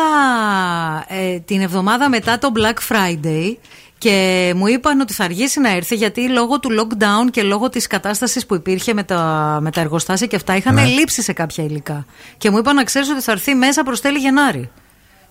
[1.08, 3.56] ε, την εβδομάδα μετά το Black Friday
[3.98, 7.86] και μου είπαν ότι θα αργήσει να έρθει γιατί λόγω του lockdown και λόγω της
[7.86, 10.84] κατάστασης που υπήρχε με τα, με τα εργοστάσια και αυτά είχαν Ναι.
[10.84, 12.06] λείψει σε κάποια υλικά.
[12.38, 14.70] Και μου είπαν να ξέρεις ότι θα έρθει μέσα προς τέλη Γενάρη.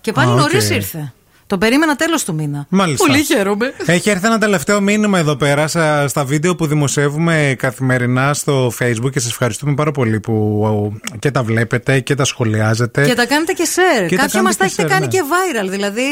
[0.01, 0.39] Και πάλι Α, οκ.
[0.39, 1.13] νωρίς ήρθε.
[1.47, 2.65] Το περίμενα τέλος του μήνα.
[2.69, 3.05] Μάλιστα.
[3.05, 3.73] Πολύ χαίρομαι.
[3.85, 9.11] Έχει έρθει ένα τελευταίο μήνυμα εδώ πέρα στα, στα βίντεο που δημοσιεύουμε καθημερινά στο Facebook
[9.11, 13.05] και σας ευχαριστούμε πάρα πολύ που και τα βλέπετε και τα σχολιάζετε.
[13.05, 14.07] Και τα κάνετε και share.
[14.07, 15.11] Και τα Κάποια μας κάνετε τα και έχετε share, κάνει ναι.
[15.11, 15.69] και viral.
[15.69, 16.03] Δηλαδή,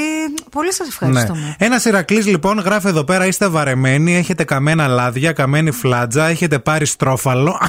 [0.51, 1.39] πολύ σας ευχαριστούμε.
[1.39, 1.65] Ναι.
[1.65, 6.85] Ένα Ηρακλή λοιπόν γράφει εδώ πέρα: Είστε βαρεμένοι, έχετε καμένα λάδια, καμένη φλάτζα, έχετε πάρει
[6.85, 7.59] στρόφαλο.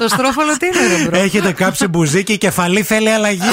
[0.00, 3.48] Το στρόφαλο τι είναι, ρε bro; έχετε κάψει μπουζίκι, η κεφαλή θέλει αλλαγή.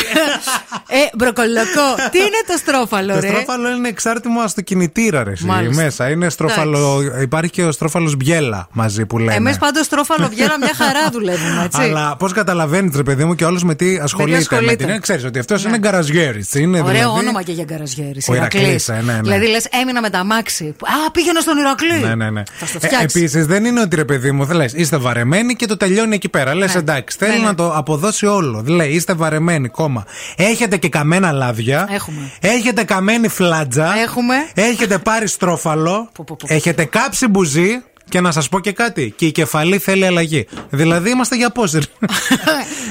[0.88, 1.88] Ε, μπροκολοκό.
[2.12, 5.32] Τι είναι το στρόφαλο, Το ρε; Στρόφαλο είναι εξάρτημα στο κινητήρα, ρε.
[5.32, 5.46] εσύ.
[5.46, 5.84] Μάλιστα.
[5.84, 7.02] Μέσα είναι στρόφαλο.
[7.22, 9.34] Υπάρχει και ο στρόφαλος μπιέλα μαζί που λένε.
[9.34, 11.82] Εμείς πάντως στρόφαλο βγαίρα μια χαρά δουλεύουμε, έτσι.
[11.82, 14.38] Αλλά πώς καταλαβαίνεις, ρε παιδί μου, και όλος με τι ασχολείται.
[14.38, 14.86] ασχολείται.
[14.86, 16.54] Με την ξέρεις ότι αυτός είναι γκαραζιέρης.
[16.54, 17.20] Είναι Ωραίο δηλαδή...
[17.20, 18.30] όνομα και για γκαραζιέρης.
[18.30, 19.20] Ο Ηρακλής, ε, ναι, ναι.
[19.22, 20.66] Δηλαδή λες, έμεινα με τα μάξι.
[21.08, 22.00] Α, πήγαινα στον Ηρακλή.
[22.08, 22.44] Ναι, ναι, ναι.
[22.60, 23.16] Θα στο φτιάξεις.
[23.22, 26.56] Επίσης, δεν είναι ότι ρε παιδί μου, λες, είστε βαρεμένοι και το τελειώνει εκεί πέρα.
[26.56, 27.44] Λες, εντάξει, θέλει Ναι, ναι.
[27.46, 28.64] να το αποδώσει όλο.
[28.68, 30.06] Λέει, είστε βαρεμένοι, κόμμα.
[30.36, 31.88] Έχετε και καμένα λάδια.
[31.92, 32.32] Έχουμε.
[32.40, 33.98] Έχετε καμένη φλάτζα.
[33.98, 34.36] Έχουμε.
[34.54, 36.10] Έχετε πάρει στρόφαλο.
[36.48, 37.84] έχετε κάψει μπουζί.
[38.10, 39.14] Και να σας πω και κάτι.
[39.18, 40.48] Και η κεφαλή θέλει αλλαγή.
[40.70, 41.82] Δηλαδή είμαστε για πόζερ.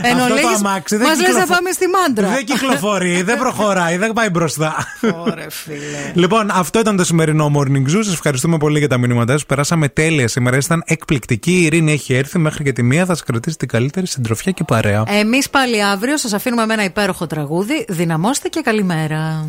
[0.02, 2.28] Ενώ Αυτό το λέγεις, αμάξι δεν μας λες να κυκλοφο- πάμε στη μάντρα.
[2.28, 4.86] Δεν κυκλοφορεί, δεν προχωράει, δεν πάει μπροστά.
[5.26, 5.78] Ωραία, φίλε.
[6.22, 8.00] Λοιπόν, αυτό ήταν το σημερινό Morning Zoo.
[8.04, 9.46] Σας ευχαριστούμε πολύ για τα μηνύματά σας.
[9.46, 10.56] Περάσαμε τέλεια σήμερα.
[10.56, 11.52] Ήταν εκπληκτική.
[11.52, 13.04] Η Ειρήνη έχει έρθει μέχρι και τη μία.
[13.04, 15.02] Θα σας κρατήσει την καλύτερη συντροφιά και παρέα.
[15.08, 17.84] Εμείς πάλι αύριο σας αφήνουμε με ένα υπέροχο τραγούδι.
[17.88, 19.48] Δυναμώστε και καλημέρα.